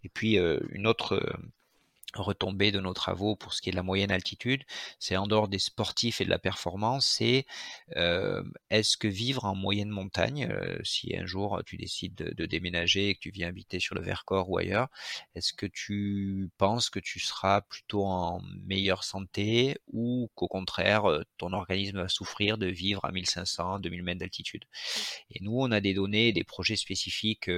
Et 0.02 0.08
puis 0.08 0.36
une 0.70 0.86
autre 0.86 1.20
retombée 2.20 2.72
de 2.72 2.80
nos 2.80 2.94
travaux 2.94 3.36
pour 3.36 3.54
ce 3.54 3.62
qui 3.62 3.70
est 3.70 3.72
de 3.72 3.76
la 3.76 3.82
moyenne 3.82 4.10
altitude, 4.10 4.62
c'est 4.98 5.16
en 5.16 5.26
dehors 5.26 5.48
des 5.48 5.58
sportifs 5.58 6.20
et 6.20 6.24
de 6.24 6.30
la 6.30 6.38
performance, 6.38 7.06
c'est 7.06 7.46
euh, 7.96 8.42
est-ce 8.70 8.96
que 8.96 9.08
vivre 9.08 9.44
en 9.44 9.54
moyenne 9.54 9.88
montagne, 9.88 10.48
euh, 10.50 10.78
si 10.84 11.16
un 11.16 11.26
jour 11.26 11.62
tu 11.66 11.76
décides 11.76 12.14
de, 12.14 12.46
déménager 12.46 13.08
et 13.08 13.14
que 13.14 13.20
tu 13.20 13.30
viens 13.30 13.48
habiter 13.48 13.80
sur 13.80 13.94
le 13.94 14.02
Vercors 14.02 14.50
ou 14.50 14.58
ailleurs, 14.58 14.88
est-ce 15.34 15.52
que 15.52 15.66
tu 15.66 16.50
penses 16.58 16.90
que 16.90 17.00
tu 17.00 17.20
seras 17.20 17.62
plutôt 17.62 18.04
en 18.04 18.42
meilleure 18.66 19.02
santé 19.02 19.78
ou 19.92 20.30
qu'au 20.34 20.48
contraire 20.48 21.10
euh, 21.10 21.22
ton 21.38 21.52
organisme 21.52 22.02
va 22.02 22.08
souffrir 22.08 22.58
de 22.58 22.66
vivre 22.66 23.04
à 23.04 23.12
1500, 23.12 23.80
2000 23.80 24.02
mètres 24.02 24.20
d'altitude? 24.20 24.64
Et 25.30 25.42
nous, 25.42 25.56
on 25.58 25.70
a 25.70 25.80
des 25.80 25.94
données, 25.94 26.32
des 26.32 26.44
projets 26.44 26.76
spécifiques, 26.76 27.48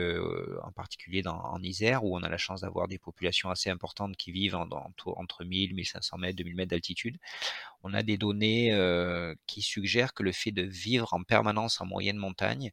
en 0.62 0.73
particulier 0.73 1.23
dans, 1.23 1.38
en 1.38 1.62
Isère, 1.62 2.05
où 2.05 2.16
on 2.16 2.23
a 2.23 2.29
la 2.29 2.38
chance 2.38 2.61
d'avoir 2.62 2.88
des 2.88 2.99
populations 2.99 3.51
assez 3.51 3.71
importantes 3.71 4.16
qui 4.16 4.33
vivent 4.33 4.46
entre 4.55 5.45
1000, 5.45 5.75
1500 5.75 6.19
mètres, 6.19 6.37
2000 6.37 6.55
mètres 6.55 6.71
d'altitude. 6.71 7.19
On 7.83 7.95
a 7.95 8.03
des 8.03 8.19
données 8.19 8.73
euh, 8.73 9.35
qui 9.47 9.63
suggèrent 9.63 10.15
que 10.15 10.23
le 10.23 10.33
fait 10.33 10.51
de 10.53 10.63
vivre 10.63 11.13
en 11.15 11.23
permanence 11.23 11.81
en 11.81 11.87
moyenne 11.87 12.17
montagne, 12.17 12.73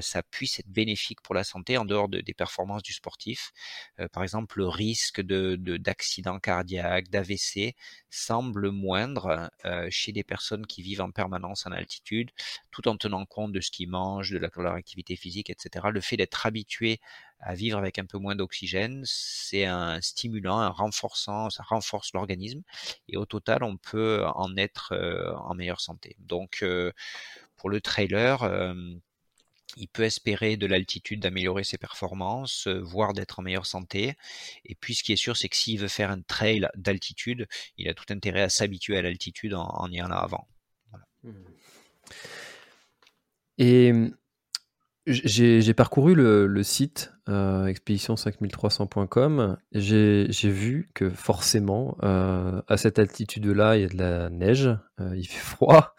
ça 0.00 0.22
puisse 0.22 0.60
être 0.60 0.68
bénéfique 0.68 1.20
pour 1.22 1.34
la 1.34 1.44
santé 1.44 1.76
en 1.76 1.84
dehors 1.84 2.08
des 2.08 2.34
performances 2.34 2.82
du 2.82 2.92
sportif. 2.92 3.52
Euh, 3.98 4.08
par 4.08 4.22
exemple, 4.22 4.58
le 4.58 4.68
risque 4.68 5.20
de, 5.20 5.56
d'accident 5.76 6.38
cardiaque, 6.38 7.08
d'AVC 7.08 7.74
semble 8.10 8.70
moindre 8.70 9.50
chez 9.90 10.12
des 10.12 10.24
personnes 10.24 10.66
qui 10.66 10.82
vivent 10.82 11.00
en 11.00 11.10
permanence 11.10 11.66
en 11.66 11.72
altitude, 11.72 12.30
tout 12.70 12.88
en 12.88 12.96
tenant 12.96 13.24
compte 13.26 13.52
de 13.52 13.60
ce 13.60 13.70
qu'ils 13.70 13.88
mangent, 13.88 14.30
de, 14.30 14.38
leur 14.38 14.74
activité 14.74 15.16
physique, 15.16 15.50
etc. 15.50 15.86
Le 15.92 16.00
fait 16.00 16.16
d'être 16.16 16.46
habitué 16.46 17.00
à 17.40 17.54
vivre 17.54 17.78
avec 17.78 17.98
un 17.98 18.04
peu 18.04 18.18
moins 18.18 18.36
d'oxygène, 18.36 19.02
c'est 19.04 19.64
un 19.64 20.00
stimulant, 20.00 20.58
un 20.58 20.68
renforçant, 20.68 21.50
ça 21.50 21.62
renforce 21.62 22.12
l'organisme 22.12 22.62
et 23.08 23.16
au 23.16 23.24
total 23.24 23.62
on 23.62 23.76
peut 23.76 24.24
en 24.34 24.56
être 24.56 24.92
euh, 24.92 25.34
en 25.36 25.54
meilleure 25.54 25.80
santé. 25.80 26.16
Donc 26.18 26.58
euh, 26.62 26.92
pour 27.56 27.70
le 27.70 27.80
trailer, 27.80 28.42
euh, 28.42 28.74
il 29.76 29.88
peut 29.88 30.04
espérer 30.04 30.56
de 30.56 30.66
l'altitude 30.66 31.20
d'améliorer 31.20 31.64
ses 31.64 31.78
performances, 31.78 32.66
voire 32.66 33.12
d'être 33.12 33.38
en 33.38 33.42
meilleure 33.42 33.66
santé. 33.66 34.14
Et 34.64 34.74
puis 34.74 34.94
ce 34.94 35.02
qui 35.02 35.12
est 35.12 35.16
sûr, 35.16 35.36
c'est 35.36 35.48
que 35.48 35.56
s'il 35.56 35.78
veut 35.78 35.88
faire 35.88 36.10
un 36.10 36.20
trail 36.20 36.68
d'altitude, 36.74 37.46
il 37.76 37.88
a 37.88 37.94
tout 37.94 38.06
intérêt 38.10 38.42
à 38.42 38.48
s'habituer 38.48 38.96
à 38.96 39.02
l'altitude 39.02 39.54
en, 39.54 39.88
y 39.90 40.00
allant 40.00 40.16
avant. 40.16 40.48
Mmh. 41.22 41.32
Et 43.58 43.92
j'ai 45.06 45.74
parcouru 45.74 46.14
le, 46.14 46.62
site 46.62 47.12
euh, 47.28 47.66
expédition5300.com. 47.66 49.56
J'ai 49.72 50.50
vu 50.50 50.90
que 50.94 51.08
forcément, 51.08 51.96
euh, 52.02 52.60
à 52.68 52.76
cette 52.76 52.98
altitude-là, 52.98 53.76
il 53.76 53.82
y 53.82 53.84
a 53.84 53.88
de 53.88 53.96
la 53.96 54.28
neige, 54.28 54.68
euh, 55.00 55.16
il 55.16 55.26
fait 55.26 55.38
froid. 55.38 55.94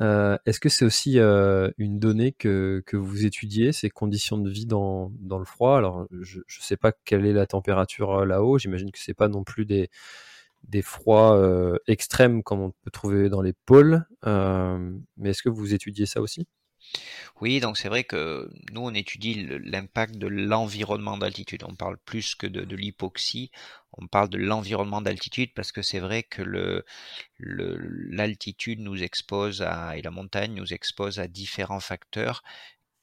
Est-ce 0.00 0.60
que 0.60 0.68
c'est 0.68 0.84
aussi 0.84 1.18
une 1.18 1.98
donnée 1.98 2.32
que, 2.32 2.82
vous 2.92 3.26
étudiez, 3.26 3.72
ces 3.72 3.90
conditions 3.90 4.38
de 4.38 4.48
vie 4.48 4.66
dans, 4.66 5.10
le 5.20 5.44
froid? 5.44 5.76
Alors, 5.76 6.06
je 6.20 6.38
ne 6.38 6.44
sais 6.48 6.76
pas 6.76 6.92
quelle 7.04 7.26
est 7.26 7.32
la 7.32 7.46
température 7.46 8.24
là-haut. 8.24 8.58
J'imagine 8.58 8.92
que 8.92 8.98
c'est 8.98 9.14
pas 9.14 9.28
non 9.28 9.42
plus 9.42 9.66
des 9.66 9.88
froids 10.82 11.76
extrêmes 11.88 12.44
comme 12.44 12.60
on 12.60 12.70
peut 12.70 12.90
trouver 12.92 13.28
dans 13.28 13.42
les 13.42 13.54
pôles. 13.66 14.04
mais 14.24 15.30
est-ce 15.30 15.42
que 15.42 15.48
vous 15.48 15.74
étudiez 15.74 16.06
ça 16.06 16.20
aussi? 16.20 16.46
Oui, 17.40 17.60
donc 17.60 17.76
c'est 17.76 17.88
vrai 17.88 18.04
que 18.04 18.50
nous, 18.72 18.80
on 18.80 18.94
étudie 18.94 19.46
l'impact 19.64 20.16
de 20.16 20.26
l'environnement 20.26 21.18
d'altitude. 21.18 21.64
On 21.64 21.74
parle 21.74 21.98
plus 21.98 22.34
que 22.34 22.46
de, 22.46 22.76
l'hypoxie, 22.76 23.50
on 23.92 24.06
parle 24.06 24.30
de 24.30 24.38
l'environnement 24.38 25.02
d'altitude 25.02 25.52
parce 25.54 25.70
que 25.70 25.82
c'est 25.82 25.98
vrai 25.98 26.22
que 26.22 26.82
l'altitude 27.38 28.80
nous 28.80 29.02
expose 29.02 29.62
à, 29.62 29.96
et 29.96 30.02
la 30.02 30.10
montagne 30.10 30.54
nous 30.54 30.72
expose 30.72 31.18
à 31.18 31.28
différents 31.28 31.80
facteurs 31.80 32.42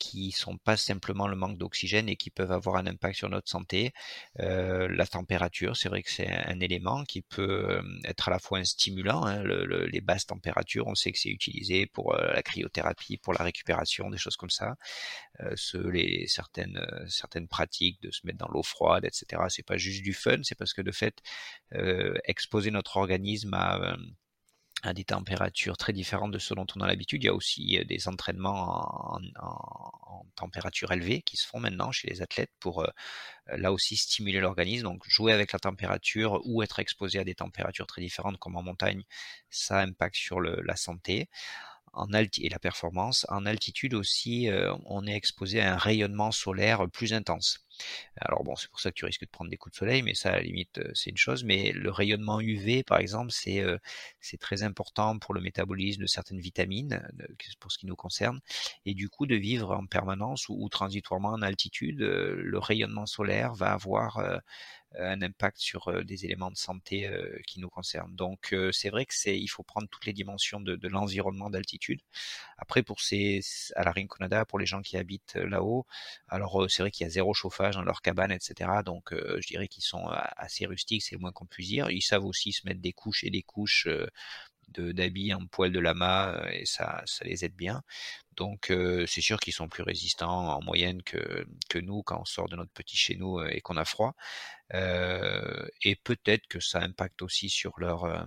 qui 0.04 0.32
sont 0.32 0.58
pas 0.58 0.76
simplement 0.76 1.28
le 1.28 1.38
manque 1.38 1.58
d'oxygène 1.58 2.10
et 2.10 2.18
qui 2.18 2.30
peuvent 2.30 2.52
avoir 2.52 2.76
un 2.76 2.88
impact 2.88 3.16
sur 3.16 3.30
notre 3.30 3.50
santé. 3.50 3.94
Euh, 4.42 4.90
la 4.90 5.08
température, 5.08 5.78
c'est 5.78 5.88
vrai 5.88 6.04
que 6.04 6.12
c'est 6.12 6.28
un, 6.28 6.60
élément 6.60 7.06
qui 7.06 7.22
peut 7.22 7.70
euh, 7.70 7.82
être 8.04 8.28
à 8.28 8.32
la 8.32 8.40
fois 8.40 8.60
un 8.60 8.66
stimulant. 8.66 9.26
Hein, 9.26 9.44
les 9.44 10.02
basses 10.02 10.26
températures, 10.26 10.88
on 10.88 10.96
sait 10.96 11.14
que 11.14 11.20
c'est 11.20 11.30
utilisé 11.30 11.86
pour 11.86 12.16
euh, 12.16 12.34
la 12.34 12.44
cryothérapie, 12.44 13.18
pour 13.18 13.34
la 13.34 13.44
récupération, 13.44 14.10
des 14.10 14.18
choses 14.18 14.36
comme 14.36 14.50
ça. 14.50 14.76
les, 15.74 16.26
certaines, 16.28 16.86
certaines 17.08 17.48
pratiques 17.48 18.02
de 18.02 18.12
se 18.12 18.26
mettre 18.26 18.40
dans 18.40 18.50
l'eau 18.50 18.64
froide, 18.64 19.06
etc. 19.06 19.44
C'est 19.48 19.66
pas 19.66 19.78
juste 19.78 20.04
du 20.04 20.14
fun, 20.14 20.40
c'est 20.44 20.56
parce 20.56 20.74
que 20.74 20.82
de 20.82 20.92
fait, 20.92 21.22
exposer 22.26 22.72
notre 22.72 22.98
organisme 22.98 23.54
à 23.54 23.96
à 24.84 24.94
des 24.94 25.06
températures 25.06 25.78
très 25.78 25.94
différentes 25.94 26.32
de 26.32 26.40
ce 26.40 26.54
dont 26.54 26.68
on 26.76 26.82
a 26.82 26.88
l'habitude. 26.88 27.24
Il 27.24 27.28
y 27.28 27.30
a 27.30 27.34
aussi 27.34 27.80
des 27.86 28.08
entraînements 28.08 29.16
en, 29.16 30.26
température 30.36 30.92
élevée 30.92 31.22
qui 31.22 31.38
se 31.38 31.48
font 31.48 31.60
maintenant 31.60 31.92
chez 31.92 32.10
les 32.10 32.22
athlètes 32.22 32.52
pour 32.60 32.86
là 33.48 33.72
aussi 33.72 33.96
stimuler 33.96 34.40
l'organisme. 34.40 34.84
Donc 34.84 35.04
jouer 35.08 35.32
avec 35.32 35.52
la 35.54 35.60
température 35.60 36.42
ou 36.46 36.64
être 36.64 36.80
exposé 36.80 37.20
à 37.20 37.24
des 37.24 37.36
températures 37.36 37.88
très 37.88 38.02
différentes 38.02 38.38
comme 38.40 38.56
en 38.56 38.64
montagne, 38.64 39.04
ça 39.50 39.80
impacte 39.80 40.16
sur 40.16 40.42
la 40.42 40.76
santé 40.76 41.30
et 42.40 42.50
la 42.50 42.60
performance. 42.60 43.26
En 43.30 43.46
altitude 43.46 43.94
aussi, 43.94 44.50
on 44.86 45.06
est 45.06 45.16
exposé 45.16 45.62
à 45.62 45.74
un 45.74 45.78
rayonnement 45.78 46.32
solaire 46.32 46.90
plus 46.90 47.14
intense. 47.14 47.60
Alors 48.18 48.44
bon, 48.44 48.56
c'est 48.56 48.70
pour 48.70 48.80
ça 48.80 48.92
que 48.92 48.96
tu 48.96 49.06
risques 49.06 49.22
de 49.24 49.30
prendre 49.30 49.50
des 49.50 49.58
coups 49.58 49.74
de 49.74 49.78
soleil, 49.78 50.02
mais 50.02 50.14
ça, 50.14 50.30
à 50.30 50.38
la 50.38 50.42
limite, 50.42 50.78
euh, 50.78 50.92
c'est 50.94 51.10
une 51.10 51.18
chose. 51.18 51.44
Mais 51.44 51.72
le 51.72 51.92
rayonnement 51.92 52.40
UV, 52.40 52.84
par 52.84 53.00
exemple, 53.00 53.32
c'est 53.32 53.62
euh, 53.62 53.78
très 54.40 54.64
important 54.64 55.18
pour 55.20 55.34
le 55.34 55.42
métabolisme 55.42 56.02
de 56.02 56.08
certaines 56.08 56.40
vitamines, 56.40 57.02
pour 57.60 57.72
ce 57.72 57.78
qui 57.78 57.86
nous 57.86 57.96
concerne. 57.96 58.40
Et 58.86 58.94
du 58.94 59.10
coup, 59.10 59.26
de 59.26 59.36
vivre 59.36 59.72
en 59.72 59.86
permanence 59.86 60.50
ou, 60.50 60.68
transitoirement 60.70 61.30
en 61.30 61.42
altitude, 61.42 62.00
le 62.00 62.60
rayonnement 62.60 63.06
solaire 63.06 63.54
va 63.54 63.74
avoir 63.74 64.20
un 64.98 65.22
impact 65.22 65.60
sur 65.60 66.04
des 66.04 66.26
éléments 66.26 66.52
de 66.52 66.58
santé 66.58 67.10
qui 67.48 67.60
nous 67.60 67.70
concernent. 67.70 68.16
Donc 68.16 68.56
c'est 68.72 68.90
vrai 68.90 69.06
que 69.06 69.14
c'est 69.14 69.40
il 69.40 69.48
faut 69.48 69.64
prendre 69.64 69.88
toutes 69.90 70.06
les 70.06 70.14
dimensions 70.14 70.60
de 70.60 70.88
l'environnement 70.88 71.50
d'altitude. 71.50 72.00
Après, 72.64 72.82
pour 72.82 73.02
ces, 73.02 73.42
à 73.76 73.84
la 73.84 73.92
Rinconada, 73.92 74.46
pour 74.46 74.58
les 74.58 74.66
gens 74.66 74.82
qui 74.82 74.96
habitent 74.96 75.36
là-haut, 75.36 75.86
alors 76.30 76.66
c'est 76.70 76.82
vrai 76.82 76.92
qu'il 76.92 77.04
y 77.06 77.08
a 77.08 77.10
zéro 77.10 77.34
chauffage 77.34 77.76
dans 77.76 77.84
leur 77.84 78.02
cabane, 78.02 78.32
etc. 78.32 78.70
Donc, 78.86 79.14
je 79.14 79.46
dirais 79.48 79.68
qu'ils 79.68 79.84
sont 79.84 80.08
assez 80.38 80.66
rustiques, 80.66 81.04
c'est 81.04 81.16
le 81.16 81.20
moins 81.20 81.34
qu'on 81.34 81.46
puisse 81.46 81.68
dire. 81.68 81.90
Ils 81.90 82.02
savent 82.02 82.26
aussi 82.26 82.54
se 82.54 82.66
mettre 82.66 82.80
des 82.80 82.94
couches 82.94 83.26
et 83.26 83.30
des 83.32 83.44
couches 83.44 83.88
d'habits 84.70 85.34
en 85.34 85.46
poil 85.48 85.72
de 85.72 85.80
lama 85.80 86.42
et 86.52 86.66
ça, 86.66 87.04
les 87.24 87.44
aide 87.46 87.56
bien. 87.56 87.84
Donc 88.38 88.72
c'est 89.08 89.22
sûr 89.22 89.40
qu'ils 89.40 89.54
sont 89.54 89.70
plus 89.70 89.84
résistants 89.84 90.56
en 90.56 90.62
moyenne 90.64 91.04
que, 91.04 91.46
que 91.70 91.80
nous 91.80 92.02
quand 92.04 92.22
on 92.22 92.26
sort 92.26 92.50
de 92.50 92.56
notre 92.56 92.72
petit 92.72 92.98
chez 92.98 93.16
nous 93.16 93.42
et 93.44 93.62
qu'on 93.62 93.78
a 93.78 93.86
froid. 93.86 94.16
et 94.72 95.96
peut-être 96.04 96.48
que 96.48 96.60
ça 96.60 96.80
impacte 96.82 97.22
aussi 97.22 97.50
sur 97.50 97.80
leur 97.80 98.26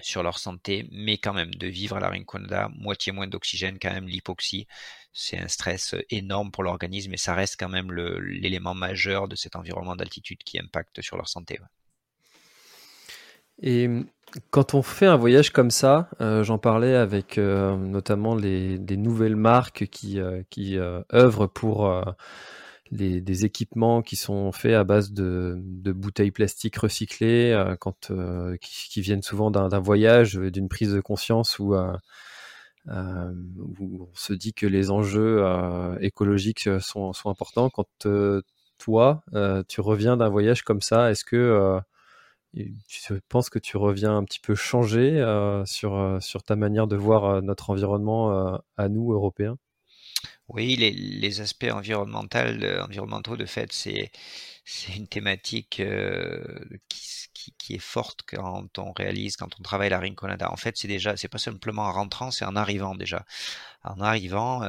sur 0.00 0.22
leur 0.22 0.38
santé, 0.38 0.88
mais 0.90 1.18
quand 1.18 1.32
même 1.32 1.54
de 1.54 1.66
vivre 1.66 1.96
à 1.96 2.00
la 2.00 2.08
Rinconada, 2.08 2.70
moitié 2.76 3.12
moins 3.12 3.26
d'oxygène, 3.26 3.78
quand 3.80 3.92
même 3.92 4.08
l'hypoxie, 4.08 4.66
c'est 5.12 5.38
un 5.38 5.48
stress 5.48 5.94
énorme 6.10 6.50
pour 6.50 6.62
l'organisme 6.62 7.12
et 7.14 7.16
ça 7.16 7.34
reste 7.34 7.56
quand 7.58 7.68
même 7.68 7.92
l'élément 7.92 8.74
majeur 8.74 9.28
de 9.28 9.36
cet 9.36 9.56
environnement 9.56 9.96
d'altitude 9.96 10.38
qui 10.44 10.58
impacte 10.58 11.02
sur 11.02 11.16
leur 11.16 11.28
santé. 11.28 11.58
Et 13.60 13.88
quand 14.50 14.74
on 14.74 14.82
fait 14.82 15.06
un 15.06 15.16
voyage 15.16 15.50
comme 15.50 15.70
ça, 15.70 16.08
euh, 16.20 16.44
j'en 16.44 16.58
parlais 16.58 16.94
avec 16.94 17.38
euh, 17.38 17.76
notamment 17.76 18.34
les, 18.34 18.78
nouvelles 18.78 19.36
marques 19.36 19.86
qui, 19.86 20.20
euh, 20.20 20.42
qui 20.50 20.78
œuvrent 21.12 21.48
pour 21.48 21.90
des 22.90 23.44
équipements 23.44 24.02
qui 24.02 24.16
sont 24.16 24.52
faits 24.52 24.74
à 24.74 24.84
base 24.84 25.12
de, 25.12 25.60
bouteilles 25.92 26.30
plastiques 26.30 26.76
recyclées, 26.76 27.74
quand, 27.80 28.12
qui, 28.60 28.88
qui, 28.90 29.00
viennent 29.00 29.22
souvent 29.22 29.50
d'un 29.50 29.80
voyage, 29.80 30.34
d'une 30.34 30.68
prise 30.68 30.92
de 30.92 31.00
conscience 31.00 31.58
où, 31.58 31.74
on 32.86 34.08
se 34.14 34.32
dit 34.32 34.54
que 34.54 34.66
les 34.66 34.90
enjeux 34.90 35.44
écologiques 36.00 36.68
sont, 36.80 37.12
importants. 37.24 37.70
Quand 37.70 38.08
toi, 38.78 39.22
tu 39.68 39.80
reviens 39.80 40.16
d'un 40.16 40.28
voyage 40.28 40.62
comme 40.62 40.80
ça, 40.80 41.10
est-ce 41.10 41.24
que 41.24 41.80
je 42.54 43.14
pense 43.28 43.50
que 43.50 43.58
tu 43.58 43.76
reviens 43.76 44.16
un 44.16 44.24
petit 44.24 44.40
peu 44.40 44.54
changé 44.54 45.20
euh, 45.20 45.64
sur, 45.66 45.94
euh, 45.96 46.18
ta 46.46 46.56
manière 46.56 46.86
de 46.86 46.96
voir 46.96 47.24
euh, 47.24 47.40
notre 47.40 47.70
environnement 47.70 48.58
à 48.76 48.88
nous, 48.88 49.12
Européens? 49.12 49.58
Oui, 50.48 50.76
les, 50.76 51.40
aspects 51.40 51.64
environnementaux, 51.70 52.38
environnementaux, 52.82 53.36
de 53.36 53.46
fait, 53.46 53.72
c'est 53.72 54.10
une 54.96 55.06
thématique 55.08 55.82
qui, 56.88 57.17
qui, 57.56 57.74
est 57.74 57.78
forte 57.78 58.22
quand 58.26 58.78
on 58.78 58.92
réalise, 58.92 59.36
quand 59.36 59.58
on 59.58 59.62
travaille 59.62 59.90
la 59.90 60.00
Rinconada. 60.00 60.50
En 60.52 60.56
fait, 60.56 60.76
c'est 60.76 60.88
déjà, 60.88 61.16
c'est 61.16 61.28
pas 61.28 61.38
simplement 61.38 61.82
en 61.82 61.92
rentrant, 61.92 62.30
c'est 62.30 62.44
en 62.44 62.56
arrivant 62.56 62.94
déjà. 62.94 63.24
En 63.84 64.00
arrivant, 64.00 64.62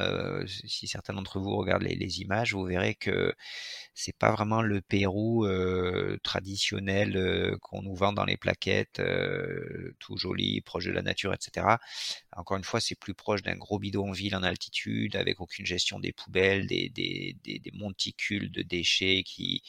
si 0.46 0.86
certains 0.86 1.14
d'entre 1.14 1.40
vous 1.40 1.56
regardent 1.56 1.82
les, 1.82 2.20
images, 2.20 2.54
vous 2.54 2.64
verrez 2.64 2.94
que 2.94 3.34
c'est 3.94 4.16
pas 4.16 4.32
vraiment 4.32 4.62
le 4.62 4.80
Pérou 4.80 5.44
euh, 5.44 6.18
traditionnel 6.22 7.16
euh, 7.16 7.56
qu'on 7.60 7.82
nous 7.82 7.94
vend 7.94 8.12
dans 8.12 8.24
les 8.24 8.36
plaquettes, 8.36 9.00
euh, 9.00 9.94
tout 9.98 10.16
joli, 10.16 10.60
proche 10.62 10.86
de 10.86 10.92
la 10.92 11.02
nature, 11.02 11.34
etc. 11.34 11.66
Encore 12.36 12.56
une 12.56 12.64
fois, 12.64 12.80
c'est 12.80 12.94
plus 12.94 13.14
proche 13.14 13.42
d'un 13.42 13.56
gros 13.56 13.78
bidonville 13.78 14.36
en 14.36 14.42
altitude, 14.42 15.16
avec 15.16 15.40
aucune 15.40 15.66
gestion 15.66 15.98
des 15.98 16.12
poubelles, 16.12 16.66
des 16.66 17.72
monticules 17.74 18.50
de 18.50 18.62
déchets 18.62 19.22
qui 19.24 19.62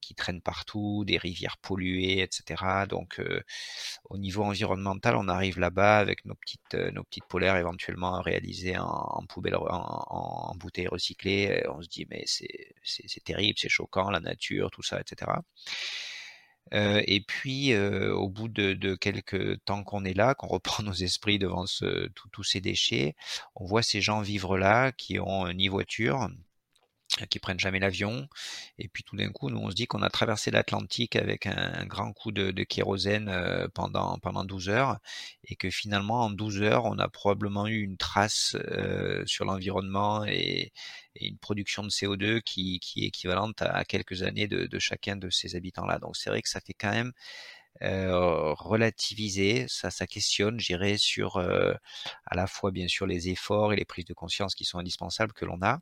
qui 0.00 0.14
traînent 0.14 0.42
partout, 0.42 1.04
des 1.04 1.18
rivières 1.18 1.56
polluées, 1.58 2.20
etc. 2.22 2.86
Donc, 2.88 3.20
euh, 3.20 3.42
au 4.04 4.18
niveau 4.18 4.44
environnemental, 4.44 5.16
on 5.16 5.28
arrive 5.28 5.58
là-bas 5.58 5.98
avec 5.98 6.24
nos 6.24 6.34
petites, 6.34 6.74
euh, 6.74 6.90
nos 6.92 7.04
petites 7.04 7.26
polaires 7.26 7.56
éventuellement 7.56 8.20
réalisées 8.20 8.78
en, 8.78 8.86
en 8.86 9.26
poubelle, 9.26 9.56
en, 9.56 10.54
bouteilles 10.56 10.88
recyclées. 10.88 11.62
On 11.68 11.82
se 11.82 11.88
dit, 11.88 12.06
mais 12.10 12.24
c'est 12.26 13.24
terrible, 13.24 13.58
c'est 13.58 13.68
choquant, 13.68 14.10
la 14.10 14.20
nature, 14.20 14.70
tout 14.70 14.82
ça, 14.82 15.00
etc. 15.00 15.32
Euh, 16.74 17.02
et 17.06 17.20
puis, 17.20 17.72
euh, 17.72 18.12
au 18.14 18.28
bout 18.28 18.48
de, 18.48 18.94
quelques 18.96 19.62
temps 19.64 19.84
qu'on 19.84 20.04
est 20.04 20.14
là, 20.14 20.34
qu'on 20.34 20.48
reprend 20.48 20.82
nos 20.82 20.92
esprits 20.92 21.38
devant 21.38 21.64
tous 22.32 22.44
ces 22.44 22.60
déchets, 22.60 23.14
on 23.54 23.64
voit 23.64 23.82
ces 23.82 24.00
gens 24.00 24.20
vivre 24.20 24.58
là 24.58 24.92
qui 24.92 25.18
ont 25.18 25.52
ni 25.52 25.68
voiture, 25.68 26.28
qui 27.30 27.38
prennent 27.38 27.58
jamais 27.58 27.78
l'avion. 27.78 28.28
Et 28.78 28.88
puis 28.88 29.02
tout 29.02 29.16
d'un 29.16 29.30
coup, 29.30 29.48
nous, 29.50 29.58
on 29.58 29.70
se 29.70 29.74
dit 29.74 29.86
qu'on 29.86 30.02
a 30.02 30.10
traversé 30.10 30.50
l'Atlantique 30.50 31.16
avec 31.16 31.46
un, 31.46 31.86
grand 31.86 32.12
coup 32.12 32.32
de, 32.32 32.50
de 32.50 32.64
kérosène 32.64 33.28
euh, 33.28 33.68
pendant, 33.72 34.18
pendant 34.18 34.44
12 34.44 34.68
heures 34.68 34.98
et 35.44 35.56
que 35.56 35.70
finalement, 35.70 36.24
en 36.24 36.30
12 36.30 36.62
heures, 36.62 36.84
on 36.84 36.98
a 36.98 37.08
probablement 37.08 37.66
eu 37.66 37.82
une 37.82 37.96
trace 37.96 38.56
euh, 38.56 39.22
sur 39.26 39.44
l'environnement 39.44 40.24
et, 40.26 40.72
et, 41.14 41.28
une 41.28 41.38
production 41.38 41.82
de 41.82 41.88
CO2 41.88 42.42
qui, 42.42 42.80
qui 42.80 43.04
est 43.04 43.08
équivalente 43.08 43.62
à, 43.62 43.84
quelques 43.84 44.22
années 44.22 44.48
de, 44.48 44.66
de 44.66 44.78
chacun 44.78 45.16
de 45.16 45.30
ces 45.30 45.56
habitants-là. 45.56 45.98
Donc 45.98 46.16
c'est 46.16 46.30
vrai 46.30 46.42
que 46.42 46.48
ça 46.48 46.60
fait 46.60 46.74
quand 46.74 46.92
même 46.92 47.12
euh, 47.82 48.52
relativiser, 48.54 49.66
ça, 49.68 49.90
ça 49.90 50.06
questionne, 50.06 50.60
j'irai 50.60 50.98
sur 50.98 51.36
euh, 51.36 51.74
à 52.26 52.34
la 52.36 52.46
fois 52.46 52.70
bien 52.70 52.88
sûr 52.88 53.06
les 53.06 53.28
efforts 53.28 53.72
et 53.72 53.76
les 53.76 53.84
prises 53.84 54.04
de 54.04 54.14
conscience 54.14 54.54
qui 54.54 54.64
sont 54.64 54.78
indispensables 54.78 55.32
que 55.32 55.44
l'on 55.44 55.60
a, 55.62 55.80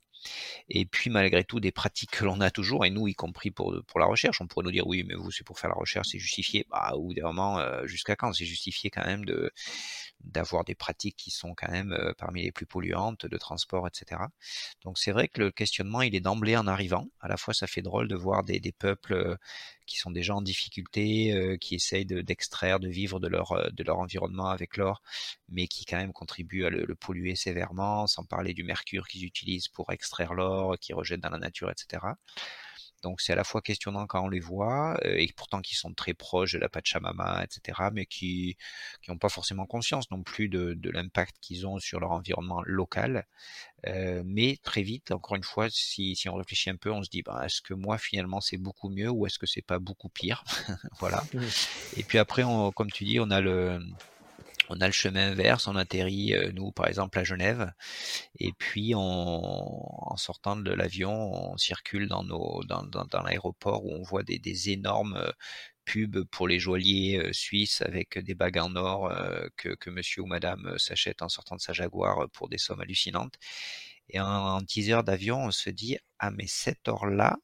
et 0.69 0.87
puis 0.87 1.11
malgré 1.11 1.45
tout 1.45 1.61
des 1.61 1.73
pratiques 1.73 2.11
que 2.13 2.25
l'on 2.25 2.41
a 2.41 2.51
toujours, 2.51 2.85
et 2.85 2.91
nous 2.91 3.09
y 3.09 3.15
compris 3.15 3.51
pour, 3.51 3.77
pour 3.87 4.01
la 4.01 4.07
recherche, 4.07 4.41
on 4.41 4.47
pourrait 4.47 4.65
nous 4.65 4.73
dire 4.73 4.87
oui 4.87 5.05
mais 5.07 5.15
vous 5.15 5.31
c'est 5.31 5.45
pour 5.45 5.59
faire 5.59 5.71
la 5.71 5.77
recherche, 5.77 6.09
c'est 6.11 6.19
justifié, 6.19 6.67
bah 6.71 6.93
ou 6.97 7.13
vraiment 7.21 7.59
euh, 7.59 7.87
jusqu'à 7.87 8.17
quand? 8.17 8.33
C'est 8.33 8.47
justifié 8.47 8.91
quand 8.91 9.05
même 9.05 9.25
de 9.25 9.51
d'avoir 10.21 10.65
des 10.65 10.75
pratiques 10.75 11.17
qui 11.17 11.31
sont 11.31 11.55
quand 11.55 11.71
même 11.71 11.93
euh, 11.93 12.13
parmi 12.19 12.43
les 12.43 12.53
plus 12.53 12.67
polluantes 12.67 13.27
de 13.27 13.37
transport, 13.39 13.87
etc. 13.89 14.23
Donc 14.83 14.99
c'est 14.99 15.13
vrai 15.13 15.29
que 15.29 15.41
le 15.41 15.51
questionnement 15.53 16.03
il 16.03 16.15
est 16.15 16.21
d'emblée 16.21 16.57
en 16.57 16.67
arrivant, 16.67 17.09
à 17.21 17.29
la 17.29 17.37
fois 17.37 17.55
ça 17.55 17.67
fait 17.67 17.83
drôle 17.83 18.09
de 18.09 18.17
voir 18.17 18.43
des, 18.45 18.61
des 18.61 18.73
peuples 18.73 19.37
qui 19.87 19.99
sont 19.99 20.11
déjà 20.11 20.35
en 20.35 20.43
difficulté, 20.43 21.57
qui 21.61 21.75
essayent 21.75 22.07
d'extraire, 22.07 22.81
de, 22.81 22.89
vivre 22.89 23.21
de 23.21 23.29
leur, 23.29 23.71
de 23.73 23.83
leur 23.83 23.99
environnement 23.99 24.49
avec 24.49 24.77
l'or, 24.77 25.03
mais 25.49 25.67
qui 25.67 25.85
quand 25.85 25.97
même 25.97 26.13
contribuent 26.13 26.65
à 26.65 26.71
le, 26.71 26.85
le 26.85 26.95
polluer 26.95 27.37
sévèrement, 27.37 28.07
sans 28.07 28.25
parler 28.25 28.55
du 28.55 28.65
mercure 28.65 29.07
qu'ils 29.07 29.25
utilisent 29.25 29.69
pour 29.69 29.93
extraire 29.93 30.35
l'or, 30.35 30.79
qu'ils 30.79 30.95
rejettent 30.95 31.21
dans 31.21 31.31
la 31.31 31.39
nature, 31.39 31.71
etc. 31.71 32.15
Donc 33.05 33.21
c'est 33.21 33.35
à 33.35 33.37
la 33.37 33.45
fois 33.45 33.61
questionnant 33.61 34.07
quand 34.07 34.25
on 34.25 34.29
les 34.29 34.41
voit, 34.41 34.99
et 35.05 35.31
pourtant 35.37 35.61
qui 35.61 35.75
sont 35.75 35.93
très 35.93 36.15
proches 36.15 36.53
de 36.53 36.59
la 36.59 36.71
Pachamama, 36.71 37.45
etc., 37.45 37.91
mais 37.93 38.07
qui 38.07 38.57
n'ont 39.09 39.19
pas 39.19 39.29
forcément 39.29 39.67
conscience 39.67 40.11
non 40.11 40.23
plus 40.23 40.49
de, 40.49 40.73
de 40.75 40.91
l'impact 40.91 41.37
qu'ils 41.41 41.67
ont 41.67 41.79
sur 41.79 42.01
leur 42.01 42.13
environnement 42.13 42.63
local. 42.65 43.27
Euh, 43.87 44.23
mais 44.25 44.59
très 44.63 44.83
vite, 44.83 45.11
encore 45.11 45.37
une 45.37 45.43
fois, 45.43 45.69
si, 45.69 46.17
si, 46.17 46.29
on 46.31 46.37
réfléchit 46.37 46.71
un 46.71 46.77
peu, 46.77 46.91
on 46.91 47.03
se 47.03 47.11
dit, 47.11 47.21
bah, 47.23 47.43
est-ce 47.45 47.61
que 47.61 47.75
moi 47.75 47.99
finalement 47.99 48.41
c'est 48.41 48.57
beaucoup 48.57 48.89
mieux 48.89 49.11
ou 49.11 49.27
est-ce 49.27 49.39
que 49.39 49.47
c'est 49.47 49.63
pas 49.63 49.79
beaucoup 49.79 50.09
pire? 50.09 50.43
Voilà. 50.99 51.23
Et 51.97 52.03
puis 52.03 52.19
après, 52.19 52.45
on, 52.45 52.73
comme 52.73 52.91
tu 52.91 53.05
dis, 53.05 53.21
on 53.21 53.31
a 53.31 53.43
le 53.43 53.81
on 54.69 54.81
a 54.81 54.87
le 54.87 54.93
chemin 54.93 55.31
inverse, 55.33 55.67
on 55.67 55.77
atterrit, 55.77 56.35
euh, 56.35 56.53
nous, 56.53 56.73
par 56.73 56.87
exemple, 56.89 57.19
à 57.19 57.25
Genève, 57.25 57.73
et 58.39 58.53
puis 58.53 58.95
on, 58.95 59.01
en 59.01 60.17
sortant 60.17 60.57
de 60.57 60.73
l'avion, 60.73 61.13
on 61.13 61.57
circule 61.57 62.09
dans, 62.09 62.25
dans, 62.25 63.23
l'aéroport 63.23 63.85
où 63.85 63.93
on 63.93 64.03
voit 64.03 64.23
des, 64.23 64.39
des, 64.39 64.71
énormes 64.71 65.17
euh, 65.17 65.31
pubs 65.85 66.25
pour 66.31 66.49
les 66.49 66.59
joailliers 66.59 67.19
euh, 67.19 67.33
suisses 67.33 67.83
avec 67.83 68.19
des 68.19 68.35
bagues 68.35 68.59
en 68.59 68.75
or 68.77 69.13
que, 69.57 69.91
monsieur 69.91 70.23
ou 70.23 70.27
madame 70.27 70.79
s'achète 70.79 71.23
en 71.23 71.29
sortant 71.29 71.57
de 71.57 71.61
sa 71.61 71.73
Jaguar 71.73 72.29
pour 72.33 72.49
des 72.49 72.59
sommes 72.59 72.81
hallucinantes. 72.81 73.35
Et 74.09 74.21
en, 74.21 74.27
en 74.27 74.61
10 74.63 74.91
heures 74.93 75.05
d'avion, 75.05 75.45
on 75.45 75.51
se 75.51 75.71
dit, 75.71 75.99
ah 76.19 76.31
mais 76.31 76.47
cet 76.47 76.89
or-là, 76.89 77.39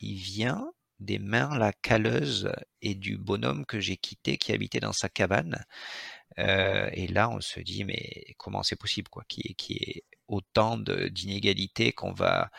il 0.00 0.16
vient 0.16 0.70
des 1.00 1.18
mains 1.18 1.56
la 1.58 1.72
calleuse 1.72 2.50
et 2.82 2.94
du 2.94 3.18
bonhomme 3.18 3.66
que 3.66 3.80
j'ai 3.80 3.96
quitté 3.96 4.38
qui 4.38 4.52
habitait 4.52 4.80
dans 4.80 4.92
sa 4.92 5.08
cabane. 5.08 5.64
Euh, 6.38 6.90
et 6.92 7.06
là, 7.08 7.30
on 7.30 7.40
se 7.40 7.60
dit, 7.60 7.84
mais 7.84 8.34
comment 8.38 8.62
c'est 8.62 8.76
possible, 8.76 9.08
quoi, 9.08 9.24
qu'il 9.28 9.44
y, 9.46 9.90
ait 9.90 10.04
autant 10.28 10.76
d'inégalités 10.78 11.92
qu'on 11.92 12.12
va, 12.12 12.50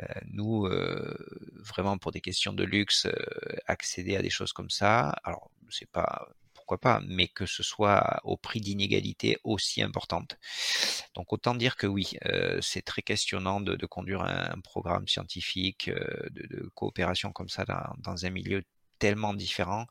euh, 0.00 0.04
nous, 0.26 0.66
euh, 0.66 1.16
vraiment 1.56 1.98
pour 1.98 2.12
des 2.12 2.20
questions 2.20 2.52
de 2.52 2.64
luxe, 2.64 3.06
accéder 3.66 4.16
à 4.16 4.22
des 4.22 4.30
choses 4.30 4.52
comme 4.52 4.70
ça. 4.70 5.10
Alors, 5.24 5.50
c'est 5.70 5.90
pas 5.90 6.28
pourquoi 6.68 6.98
pas, 6.98 7.00
mais 7.06 7.28
que 7.28 7.46
ce 7.46 7.62
soit 7.62 8.20
au 8.24 8.36
prix 8.36 8.60
d'inégalités 8.60 9.38
aussi 9.42 9.80
importantes. 9.80 10.36
Donc 11.14 11.32
autant 11.32 11.54
dire 11.54 11.76
que 11.76 11.86
oui, 11.86 12.10
euh, 12.26 12.60
c'est 12.60 12.82
très 12.82 13.00
questionnant 13.00 13.62
de, 13.62 13.74
de 13.74 13.86
conduire 13.86 14.20
un, 14.20 14.50
un, 14.52 14.60
programme 14.60 15.08
scientifique 15.08 15.88
euh, 15.88 16.28
de, 16.30 16.46
de, 16.46 16.70
coopération 16.74 17.32
comme 17.32 17.48
ça 17.48 17.64
dans, 17.64 17.94
dans, 18.00 18.26
un 18.26 18.30
milieu 18.30 18.62
tellement 18.98 19.32
différent 19.32 19.86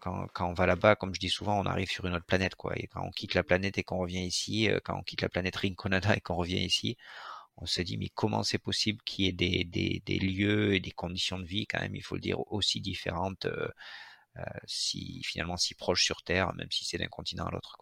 quand, 0.00 0.26
quand, 0.32 0.48
on 0.48 0.54
va 0.54 0.66
là-bas, 0.66 0.96
comme 0.96 1.14
je 1.14 1.20
dis 1.20 1.28
souvent, 1.28 1.58
on 1.60 1.66
arrive 1.66 1.90
sur 1.90 2.06
une 2.06 2.14
autre 2.14 2.24
planète, 2.24 2.54
quoi. 2.54 2.72
Et 2.76 2.86
quand 2.86 3.02
on 3.04 3.10
quitte 3.10 3.34
la 3.34 3.42
planète 3.42 3.76
et 3.78 3.82
qu'on 3.82 3.98
revient 3.98 4.24
ici, 4.24 4.70
euh, 4.70 4.80
quand 4.82 4.96
on 4.98 5.02
quitte 5.02 5.22
la 5.22 5.28
planète 5.28 5.56
Rinconada 5.56 6.16
et 6.16 6.20
qu'on 6.20 6.36
revient 6.36 6.60
ici, 6.60 6.96
on 7.56 7.66
se 7.66 7.82
dit 7.82 7.98
mais 7.98 8.08
comment 8.08 8.42
c'est 8.42 8.58
possible 8.58 9.00
qu'il 9.04 9.26
y 9.26 9.28
ait 9.28 9.64
des, 9.64 10.18
lieux 10.18 10.74
et 10.74 10.80
des 10.80 10.90
conditions 10.90 11.38
de 11.38 11.44
vie 11.44 11.66
quand 11.66 11.80
même, 11.80 11.94
il 11.94 12.02
faut 12.02 12.14
le 12.16 12.20
dire, 12.20 12.40
aussi 12.52 12.80
différentes, 12.80 13.46
euh, 13.46 13.68
euh, 14.38 14.42
si 14.66 15.22
finalement 15.24 15.56
si 15.56 15.74
proches 15.74 16.04
sur 16.04 16.22
Terre, 16.22 16.52
même 16.54 16.70
si 16.70 16.84
c'est 16.84 16.98
d'un 16.98 17.08
continent 17.08 17.46
à 17.46 17.50
l'autre. 17.50 17.78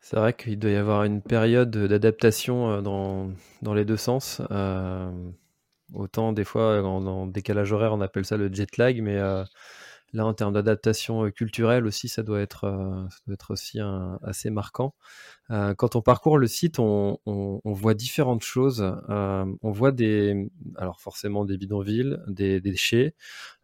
C'est 0.00 0.16
vrai 0.16 0.32
qu'il 0.34 0.58
doit 0.58 0.70
y 0.70 0.76
avoir 0.76 1.04
une 1.04 1.22
période 1.22 1.70
d'adaptation 1.70 2.80
dans, 2.82 3.32
dans 3.62 3.74
les 3.74 3.84
deux 3.84 3.96
sens. 3.96 4.40
autant 5.92 6.32
des 6.32 6.44
fois, 6.44 6.82
en, 6.82 7.26
décalage 7.26 7.72
horaire, 7.72 7.92
on 7.92 8.00
appelle 8.00 8.24
ça 8.24 8.36
le 8.36 8.52
jet 8.52 8.76
lag, 8.76 9.02
mais 9.02 9.18
Là, 10.12 10.26
en 10.26 10.34
termes 10.34 10.52
d'adaptation 10.52 11.24
euh, 11.26 11.30
culturelle 11.30 11.86
aussi, 11.86 12.08
ça 12.08 12.22
doit 12.22 12.40
être, 12.40 12.64
euh, 12.64 13.08
ça 13.10 13.18
doit 13.26 13.34
être 13.34 13.52
aussi 13.52 13.78
assez 14.22 14.50
marquant. 14.50 14.94
Euh, 15.50 15.74
quand 15.74 15.94
on 15.94 16.02
parcourt 16.02 16.36
le 16.38 16.48
site, 16.48 16.78
on, 16.78 17.18
voit 17.64 17.94
différentes 17.94 18.42
choses. 18.42 18.84
on 19.08 19.70
voit 19.70 19.92
des, 19.92 20.50
alors 20.76 21.00
forcément 21.00 21.44
des 21.44 21.56
bidonvilles, 21.56 22.18
des, 22.26 22.60
déchets, 22.60 23.14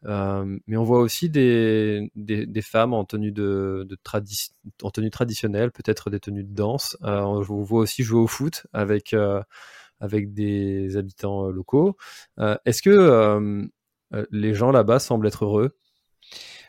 mais 0.02 0.76
on 0.76 0.84
voit 0.84 1.00
aussi 1.00 1.30
des, 1.30 2.10
des, 2.14 2.62
femmes 2.62 2.94
en 2.94 3.04
tenue 3.04 3.32
de, 3.32 3.86
de 3.88 3.96
en 4.82 4.90
tenue 4.90 5.10
traditionnelle, 5.10 5.70
peut-être 5.72 6.10
des 6.10 6.20
tenues 6.20 6.44
de 6.44 6.54
danse. 6.54 6.96
on 7.02 7.40
voit 7.42 7.80
aussi 7.80 8.02
jouer 8.02 8.20
au 8.20 8.26
foot 8.26 8.66
avec 8.72 9.14
avec 10.00 10.32
des 10.32 10.96
habitants 10.96 11.48
locaux. 11.48 11.96
Est-ce 12.64 12.82
que 12.82 13.68
les 14.30 14.54
gens 14.54 14.70
là-bas 14.70 14.98
semblent 14.98 15.26
être 15.26 15.44
heureux? 15.44 15.76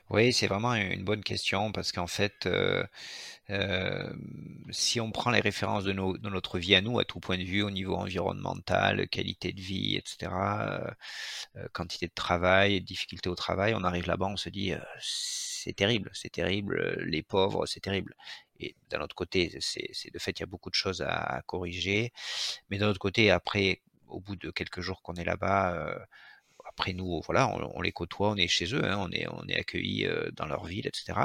Oui, 0.10 0.32
c'est 0.32 0.48
vraiment 0.48 0.74
une 0.74 1.04
bonne 1.04 1.24
question 1.24 1.72
parce 1.74 1.92
qu'en 1.92 2.08
fait, 2.08 2.46
euh, 2.46 2.84
euh, 3.50 4.14
si 4.72 5.02
on 5.02 5.12
prend 5.12 5.32
les 5.32 5.42
références 5.42 5.84
de, 5.84 5.92
notre 5.92 6.60
vie 6.60 6.76
à 6.76 6.82
nous, 6.82 7.00
à 7.00 7.06
tout 7.06 7.20
point 7.20 7.38
de 7.38 7.44
vue, 7.44 7.62
au 7.62 7.72
niveau 7.72 7.96
environnemental, 7.96 9.08
qualité 9.10 9.52
de 9.52 9.60
vie, 9.60 9.98
etc., 9.98 10.32
euh, 11.58 11.68
quantité 11.74 12.08
de 12.08 12.14
travail, 12.14 12.82
difficulté 12.82 13.30
au 13.30 13.36
travail, 13.36 13.74
on 13.76 13.84
arrive 13.84 14.08
là-bas, 14.08 14.28
on 14.28 14.38
se 14.38 14.50
dit 14.50 14.74
c'est 15.02 15.74
terrible, 15.74 16.10
c'est 16.14 16.32
terrible, 16.32 16.96
les 17.06 17.24
pauvres, 17.24 17.66
c'est 17.66 17.82
terrible. 17.82 18.16
Et 18.60 18.76
d'un 18.90 19.02
autre 19.02 19.16
côté, 19.16 19.58
c'est 19.60 20.12
de 20.14 20.20
fait, 20.20 20.32
il 20.40 20.42
y 20.42 20.44
a 20.44 20.46
beaucoup 20.48 20.70
de 20.70 20.76
choses 20.76 21.02
à, 21.02 21.42
corriger, 21.46 22.14
mais 22.70 22.78
d'un 22.78 22.88
autre 22.90 23.00
côté, 23.00 23.32
après, 23.32 23.82
au 24.08 24.22
bout 24.22 24.36
de 24.38 24.52
quelques 24.52 24.82
jours 24.82 25.02
qu'on 25.02 25.16
est 25.16 25.26
là-bas, 25.26 26.08
après 26.78 26.94
nous, 26.94 27.22
voilà, 27.26 27.48
on, 27.48 27.82
les 27.82 27.92
côtoie, 27.92 28.30
on 28.30 28.36
est 28.36 28.48
chez 28.48 28.76
eux, 28.76 28.86
hein, 28.86 28.98
on 29.00 29.10
est, 29.12 29.28
on 29.30 29.44
est 29.48 29.58
accueillis 29.58 30.06
euh, 30.06 30.30
dans 30.34 30.46
leur 30.46 30.66
ville, 30.66 30.86
etc. 30.86 31.22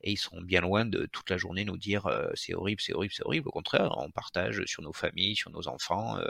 Et 0.00 0.12
ils 0.12 0.16
sont 0.16 0.40
bien 0.40 0.60
loin 0.60 0.84
de 0.84 1.06
toute 1.06 1.28
la 1.28 1.38
journée 1.38 1.64
nous 1.64 1.76
dire 1.76 2.06
euh, 2.06 2.30
c'est 2.34 2.54
horrible, 2.54 2.80
c'est 2.80 2.94
horrible, 2.94 3.12
c'est 3.12 3.24
horrible. 3.26 3.48
Au 3.48 3.50
contraire, 3.50 3.92
on 3.98 4.12
partage 4.12 4.64
sur 4.66 4.80
nos 4.80 4.92
familles, 4.92 5.34
sur 5.34 5.50
nos 5.50 5.66
enfants. 5.66 6.18
Euh, 6.18 6.28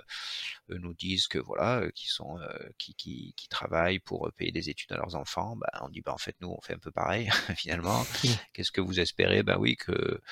eux 0.71 0.79
nous 0.79 0.95
disent 0.95 1.27
que 1.27 1.39
voilà, 1.39 1.83
qui 1.95 2.09
sont, 2.09 2.39
qui, 2.79 2.95
qui, 2.95 3.35
qui, 3.37 3.49
travaillent 3.49 3.99
pour 3.99 4.31
payer 4.39 4.53
des 4.53 4.71
études 4.71 4.93
à 4.93 4.97
leurs 4.97 5.17
enfants. 5.17 5.55
Bah, 5.57 5.69
on 5.83 5.91
dit 5.91 6.01
bah 6.01 6.15
en 6.15 6.19
fait 6.19 6.35
nous 6.41 6.49
on 6.49 6.61
fait 6.63 6.73
un 6.73 6.79
peu 6.79 6.91
pareil 6.91 7.29
finalement. 7.57 8.07
Qu'est-ce 8.55 8.73
que 8.73 8.81
vous 8.81 9.01
espérez? 9.01 9.43
Ben 9.43 9.59
oui 9.59 9.77
que 9.77 10.23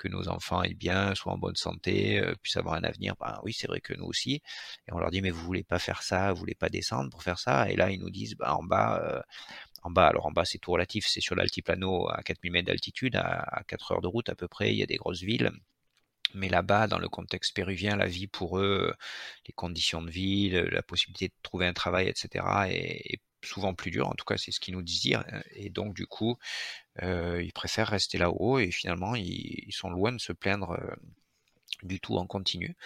que 0.00 0.08
nos 0.08 0.28
enfants 0.28 0.62
aient 0.62 0.74
bien, 0.74 1.14
soient 1.14 1.32
en 1.32 1.38
bonne 1.38 1.56
santé, 1.56 2.18
euh, 2.20 2.34
puissent 2.42 2.56
avoir 2.56 2.74
un 2.76 2.84
avenir. 2.84 3.14
Ben 3.20 3.38
oui, 3.44 3.52
c'est 3.52 3.66
vrai 3.68 3.80
que 3.80 3.94
nous 3.94 4.06
aussi. 4.06 4.42
Et 4.88 4.92
on 4.92 4.98
leur 4.98 5.10
dit 5.10 5.22
mais 5.22 5.30
vous 5.30 5.44
voulez 5.44 5.64
pas 5.64 5.78
faire 5.78 6.02
ça, 6.02 6.32
vous 6.32 6.40
voulez 6.40 6.54
pas 6.54 6.70
descendre 6.70 7.10
pour 7.10 7.22
faire 7.22 7.38
ça? 7.38 7.70
Et 7.70 7.76
là 7.76 7.90
ils 7.90 8.00
nous 8.00 8.10
disent 8.10 8.34
bah 8.36 8.54
en 8.56 8.62
bas, 8.64 9.00
euh, 9.04 9.22
en 9.82 9.90
bas. 9.90 10.08
Alors 10.08 10.26
en 10.26 10.32
bas 10.32 10.44
c'est 10.44 10.58
tout 10.58 10.72
relatif, 10.72 11.06
c'est 11.06 11.20
sur 11.20 11.34
l'altiplano 11.36 12.08
à 12.10 12.22
4000 12.22 12.52
mètres 12.52 12.68
d'altitude, 12.68 13.16
à, 13.16 13.62
4 13.68 13.92
heures 13.92 14.00
de 14.02 14.08
route 14.08 14.28
à 14.30 14.34
peu 14.34 14.48
près. 14.48 14.72
Il 14.72 14.78
y 14.78 14.82
a 14.82 14.86
des 14.86 14.96
grosses 14.96 15.22
villes. 15.22 15.52
Mais 16.34 16.48
là-bas, 16.48 16.86
dans 16.86 16.98
le 16.98 17.08
contexte 17.08 17.54
péruvien, 17.56 17.96
la 17.96 18.06
vie 18.06 18.28
pour 18.28 18.58
eux, 18.58 18.94
les 19.48 19.52
conditions 19.52 20.02
de 20.02 20.10
vie, 20.10 20.50
la 20.50 20.82
possibilité 20.82 21.28
de 21.28 21.34
trouver 21.42 21.66
un 21.66 21.72
travail, 21.72 22.08
etc., 22.08 22.44
est 22.68 23.20
souvent 23.42 23.74
plus 23.74 23.90
dur, 23.90 24.08
en 24.08 24.14
tout 24.14 24.24
cas 24.24 24.36
c'est 24.36 24.50
ce 24.52 24.60
qu'ils 24.60 24.74
nous 24.74 24.82
disent 24.82 25.00
dire, 25.00 25.24
et 25.52 25.70
donc 25.70 25.94
du 25.94 26.06
coup 26.06 26.36
ils 27.02 27.52
préfèrent 27.54 27.88
rester 27.88 28.18
là-haut 28.18 28.58
et 28.58 28.70
finalement 28.70 29.14
ils, 29.16 29.72
sont 29.72 29.90
loin 29.90 30.12
de 30.12 30.20
se 30.20 30.32
plaindre 30.32 30.78
du 31.82 32.00
tout 32.00 32.16
en 32.16 32.26
continu. 32.26 32.76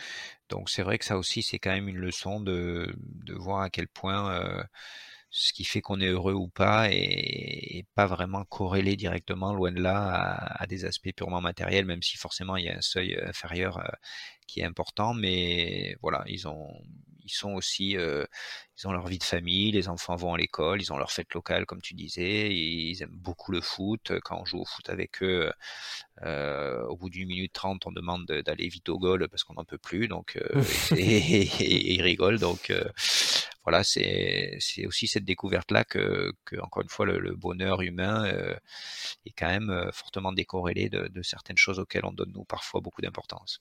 Donc 0.49 0.71
c'est 0.71 0.83
vrai 0.83 0.99
que 0.99 1.05
ça 1.05 1.19
aussi 1.19 1.43
c'est 1.43 1.59
quand 1.59 1.73
même 1.73 1.89
une 1.89 1.99
leçon 1.99 2.41
de, 2.41 2.95
de 2.99 3.35
voir 3.35 3.63
à 3.63 3.71
quel 3.71 3.89
point 3.89 4.67
ce 5.35 5.53
qui 5.53 5.65
fait 5.65 5.81
qu'on 5.81 6.01
est 6.01 6.07
heureux 6.07 6.33
ou 6.33 6.47
pas 6.49 6.89
est, 6.93 7.85
pas 7.97 8.07
vraiment 8.07 8.45
corrélé 8.45 8.95
directement, 8.95 9.53
loin 9.53 9.73
de 9.73 9.81
là, 9.81 10.37
à, 10.61 10.67
des 10.69 10.85
aspects 10.85 11.13
purement 11.13 11.41
matériels, 11.41 11.87
même 11.87 12.03
si 12.03 12.17
forcément 12.17 12.57
il 12.57 12.67
y 12.67 12.69
a 12.69 12.77
un 12.77 12.81
seuil 12.81 13.19
inférieur 13.21 13.83
qui 14.47 14.61
est 14.61 14.65
important. 14.65 15.13
Mais 15.13 15.97
voilà, 16.03 16.23
ils 16.29 16.47
ont, 16.47 16.73
ils 17.25 17.33
sont 17.33 17.53
aussi, 17.53 17.97
euh, 17.97 18.25
ils 18.79 18.87
ont 18.87 18.93
leur 18.93 19.07
vie 19.07 19.19
de 19.19 19.25
famille, 19.25 19.73
les 19.73 19.89
enfants 19.89 20.17
vont 20.17 20.35
à 20.35 20.39
l'école, 20.39 20.81
ils 20.81 20.93
ont 20.93 20.99
leur 20.99 21.11
fête 21.11 21.33
locale, 21.35 21.67
comme 21.67 21.81
tu 21.81 21.95
disais, 21.95 22.55
ils 22.55 23.03
aiment 23.03 23.17
beaucoup 23.17 23.53
le 23.53 23.61
foot. 23.61 24.13
Quand 24.23 24.41
on 24.41 24.45
joue 24.45 24.61
au 24.61 24.65
foot 24.65 24.89
avec 24.91 25.23
eux, 25.23 25.51
euh, 26.23 26.85
au 26.87 26.97
bout 26.97 27.11
d'une 27.11 27.29
minute 27.29 27.53
trente, 27.53 27.87
on 27.87 27.93
demande 27.93 28.27
d'aller 28.27 28.69
vite 28.69 28.89
au 28.89 28.99
goal 28.99 29.29
parce 29.29 29.45
qu'on 29.45 29.55
n'en 29.55 29.65
peut 29.65 29.79
plus, 29.79 30.07
donc 30.09 30.37
euh, 30.37 30.63
et, 30.97 31.95
ils 31.95 32.03
rigolent. 32.03 32.39
Donc 32.39 32.73
voilà, 33.65 33.83
c'est 33.85 34.59
aussi 34.87 35.07
cette 35.07 35.25
découverte-là 35.25 35.85
que, 35.85 36.33
que, 36.45 36.57
encore 36.61 36.83
une 36.83 36.91
fois, 36.91 37.07
le, 37.07 37.35
bonheur 37.35 37.81
humain 37.81 38.27
est 39.27 39.33
quand 39.37 39.49
même 39.49 39.91
fortement 39.93 40.33
décorrélé 40.33 40.89
de, 40.89 41.09
de 41.09 41.23
certaines 41.23 41.57
choses 41.57 41.79
auxquelles 41.79 42.05
on 42.05 42.13
donne 42.13 42.33
nous 42.33 42.45
parfois 42.45 42.81
beaucoup 42.81 43.01
d'importance. 43.01 43.61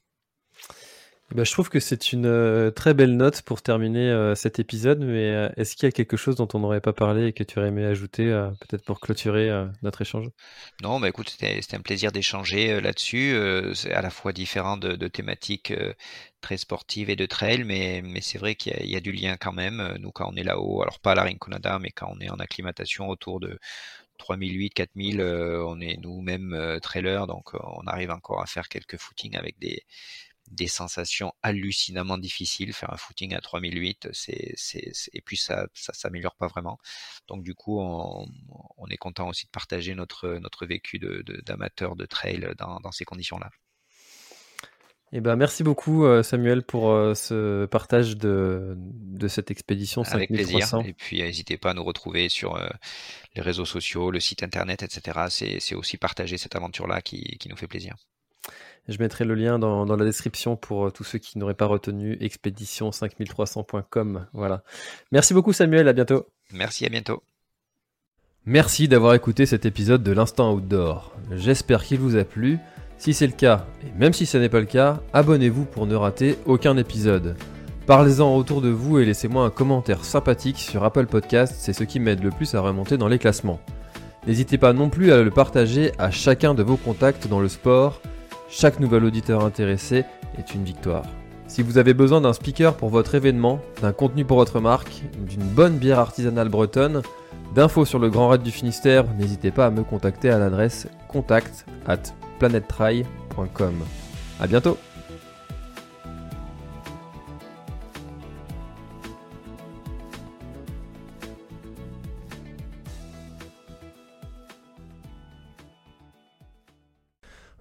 Eh 1.33 1.35
ben, 1.35 1.45
je 1.45 1.51
trouve 1.51 1.69
que 1.69 1.79
c'est 1.79 2.13
une 2.13 2.27
euh, 2.27 2.69
très 2.69 2.93
belle 2.93 3.17
note 3.17 3.41
pour 3.41 3.63
terminer 3.63 4.07
euh, 4.07 4.35
cet 4.35 4.59
épisode, 4.59 4.99
mais 4.99 5.31
euh, 5.31 5.49
est-ce 5.57 5.75
qu'il 5.75 5.87
y 5.87 5.89
a 5.89 5.91
quelque 5.91 6.15
chose 6.15 6.35
dont 6.35 6.47
on 6.53 6.59
n'aurait 6.59 6.79
pas 6.79 6.93
parlé 6.93 7.25
et 7.25 7.33
que 7.33 7.43
tu 7.43 7.57
aurais 7.57 7.69
aimé 7.69 7.83
ajouter, 7.85 8.25
peut-être 8.59 8.85
pour 8.85 8.99
clôturer 8.99 9.49
notre 9.81 10.03
échange? 10.03 10.27
Non, 10.83 10.99
bah 10.99 11.09
écoute, 11.09 11.29
c'était 11.29 11.75
un 11.75 11.81
plaisir 11.81 12.11
d'échanger 12.11 12.79
là-dessus. 12.79 13.35
c'est 13.73 13.91
à 13.93 14.03
la 14.03 14.11
fois 14.11 14.31
différent 14.31 14.77
de, 14.77 15.07
thématiques 15.07 15.73
très 16.41 16.57
sportives 16.57 17.09
et 17.09 17.15
de 17.15 17.25
trail, 17.25 17.63
mais, 17.63 18.03
c'est 18.21 18.37
vrai 18.37 18.53
qu'il 18.53 18.85
y, 18.85 18.95
a 18.95 18.99
du 18.99 19.11
lien 19.11 19.35
quand 19.35 19.53
même. 19.53 19.95
Nous, 19.99 20.11
quand 20.11 20.31
on 20.31 20.35
est 20.35 20.43
là-haut, 20.43 20.83
alors 20.83 20.99
pas 20.99 21.13
à 21.13 21.15
la 21.15 21.23
Rinconada, 21.23 21.79
mais 21.79 21.89
quand 21.89 22.13
on 22.15 22.19
est 22.19 22.29
en 22.29 22.37
acclimatation 22.37 23.09
autour 23.09 23.39
de 23.39 23.57
3008, 24.19 24.69
4000, 24.69 25.19
on 25.21 25.81
est 25.81 25.97
nous-mêmes 25.99 26.77
trailers, 26.83 27.25
donc 27.25 27.55
on 27.55 27.87
arrive 27.87 28.11
encore 28.11 28.39
à 28.39 28.45
faire 28.45 28.69
quelques 28.69 28.97
footings 28.97 29.35
avec 29.35 29.57
des 29.57 29.83
des 30.51 30.67
sensations 30.67 31.33
hallucinamment 31.41 32.17
difficiles. 32.17 32.73
Faire 32.73 32.93
un 32.93 32.97
footing 32.97 33.33
à 33.33 33.41
3008, 33.41 34.09
c'est, 34.13 34.53
c'est, 34.55 34.91
et 35.13 35.21
puis 35.21 35.37
ça, 35.37 35.67
ça 35.73 35.93
s'améliore 35.93 36.35
pas 36.35 36.47
vraiment. 36.47 36.77
Donc 37.27 37.43
du 37.43 37.55
coup, 37.55 37.79
on, 37.79 38.27
on, 38.77 38.87
est 38.87 38.97
content 38.97 39.29
aussi 39.29 39.45
de 39.45 39.51
partager 39.51 39.95
notre, 39.95 40.27
notre 40.39 40.65
vécu 40.65 40.99
de, 40.99 41.23
d'amateur 41.45 41.95
de, 41.95 42.05
trail 42.05 42.53
dans, 42.57 42.79
dans 42.79 42.91
ces 42.91 43.05
conditions-là. 43.05 43.49
Eh 45.15 45.21
ben, 45.21 45.35
merci 45.35 45.61
beaucoup 45.61 46.05
euh, 46.05 46.23
Samuel 46.23 46.63
pour 46.63 46.89
euh, 46.89 47.13
ce 47.13 47.67
partage 47.67 48.17
de, 48.17 48.73
de 48.75 49.27
cette 49.27 49.51
expédition 49.51 50.01
Avec 50.01 50.31
plaisir. 50.31 50.67
Et 50.83 50.93
puis 50.93 51.21
n'hésitez 51.21 51.55
pas 51.55 51.69
à 51.69 51.73
nous 51.75 51.83
retrouver 51.83 52.29
sur 52.29 52.55
euh, 52.55 52.67
les 53.35 53.43
réseaux 53.43 53.65
sociaux, 53.65 54.09
le 54.09 54.19
site 54.19 54.41
internet, 54.41 54.81
etc. 54.81 55.27
C'est, 55.29 55.59
c'est 55.59 55.75
aussi 55.75 55.97
partager 55.97 56.39
cette 56.39 56.55
aventure-là 56.55 57.03
qui, 57.03 57.37
qui 57.37 57.47
nous 57.47 57.55
fait 57.55 57.67
plaisir. 57.67 57.95
Je 58.89 58.97
mettrai 58.99 59.23
le 59.23 59.33
lien 59.33 59.59
dans, 59.59 59.85
la 59.85 60.05
description 60.05 60.57
pour 60.57 60.87
euh, 60.87 60.91
tous 60.91 61.05
ceux 61.05 61.19
qui 61.19 61.37
n'auraient 61.37 61.53
pas 61.53 61.67
retenu 61.67 62.15
expédition5300.com. 62.15 64.25
Voilà. 64.33 64.63
Merci 65.11 65.33
beaucoup 65.33 65.53
Samuel, 65.53 65.87
à 65.87 65.93
bientôt. 65.93 66.27
Merci, 66.51 66.85
à 66.85 66.89
bientôt. 66.89 67.23
Merci 68.45 68.89
d'avoir 68.89 69.13
écouté 69.13 69.45
cet 69.45 69.65
épisode 69.65 70.03
de 70.03 70.11
l'Instant 70.11 70.53
Outdoor. 70.53 71.15
J'espère 71.31 71.85
qu'il 71.85 71.99
vous 71.99 72.17
a 72.17 72.25
plu. 72.25 72.59
Si 72.97 73.13
c'est 73.13 73.27
le 73.27 73.33
cas, 73.33 73.65
et 73.85 73.97
même 73.97 74.11
si 74.11 74.25
ce 74.25 74.37
n'est 74.37 74.49
pas 74.49 74.59
le 74.59 74.65
cas, 74.65 75.01
abonnez-vous 75.13 75.63
pour 75.63 75.87
ne 75.87 75.95
rater 75.95 76.37
aucun 76.45 76.75
épisode. 76.75 77.37
Parlez-en 77.85 78.35
autour 78.35 78.61
de 78.61 78.69
vous 78.69 78.99
et 78.99 79.05
laissez-moi 79.05 79.45
un 79.45 79.49
commentaire 79.49 80.03
sympathique 80.03 80.59
sur 80.59 80.83
Apple 80.83 81.05
Podcast, 81.05 81.55
c'est 81.57 81.73
ce 81.73 81.83
qui 81.85 81.99
m'aide 81.99 82.23
le 82.23 82.31
plus 82.31 82.53
à 82.53 82.61
remonter 82.61 82.97
dans 82.97 83.07
les 83.07 83.19
classements. 83.19 83.61
N'hésitez 84.27 84.57
pas 84.57 84.71
non 84.71 84.89
plus 84.89 85.11
à 85.11 85.21
le 85.21 85.31
partager 85.31 85.91
à 85.97 86.11
chacun 86.11 86.53
de 86.53 86.63
vos 86.63 86.77
contacts 86.77 87.27
dans 87.27 87.41
le 87.41 87.49
sport 87.49 88.01
chaque 88.55 88.79
nouvel 88.79 89.03
auditeur 89.03 89.43
intéressé 89.43 90.05
est 90.37 90.53
une 90.53 90.63
victoire. 90.63 91.05
Si 91.47 91.63
vous 91.63 91.79
avez 91.79 91.95
besoin 91.95 92.21
d'un 92.21 92.33
speaker 92.33 92.75
pour 92.75 92.89
votre 92.89 93.15
événement, 93.15 93.59
d'un 93.81 93.93
contenu 93.93 94.25
pour 94.25 94.37
votre 94.37 94.59
marque, 94.59 95.01
d'une 95.27 95.43
bonne 95.43 95.77
bière 95.77 95.97
artisanale 95.97 96.49
bretonne, 96.49 97.01
d'infos 97.55 97.85
sur 97.85 97.97
le 97.97 98.09
Grand 98.09 98.29
Raid 98.29 98.43
du 98.43 98.51
Finistère, 98.51 99.05
n'hésitez 99.17 99.49
pas 99.49 99.65
à 99.65 99.69
me 99.71 99.83
contacter 99.83 100.29
à 100.29 100.37
l'adresse 100.37 100.87
contact 101.07 101.65
at 101.87 102.03
planettry.com. 102.37 103.73
A 104.39 104.47
bientôt 104.47 104.77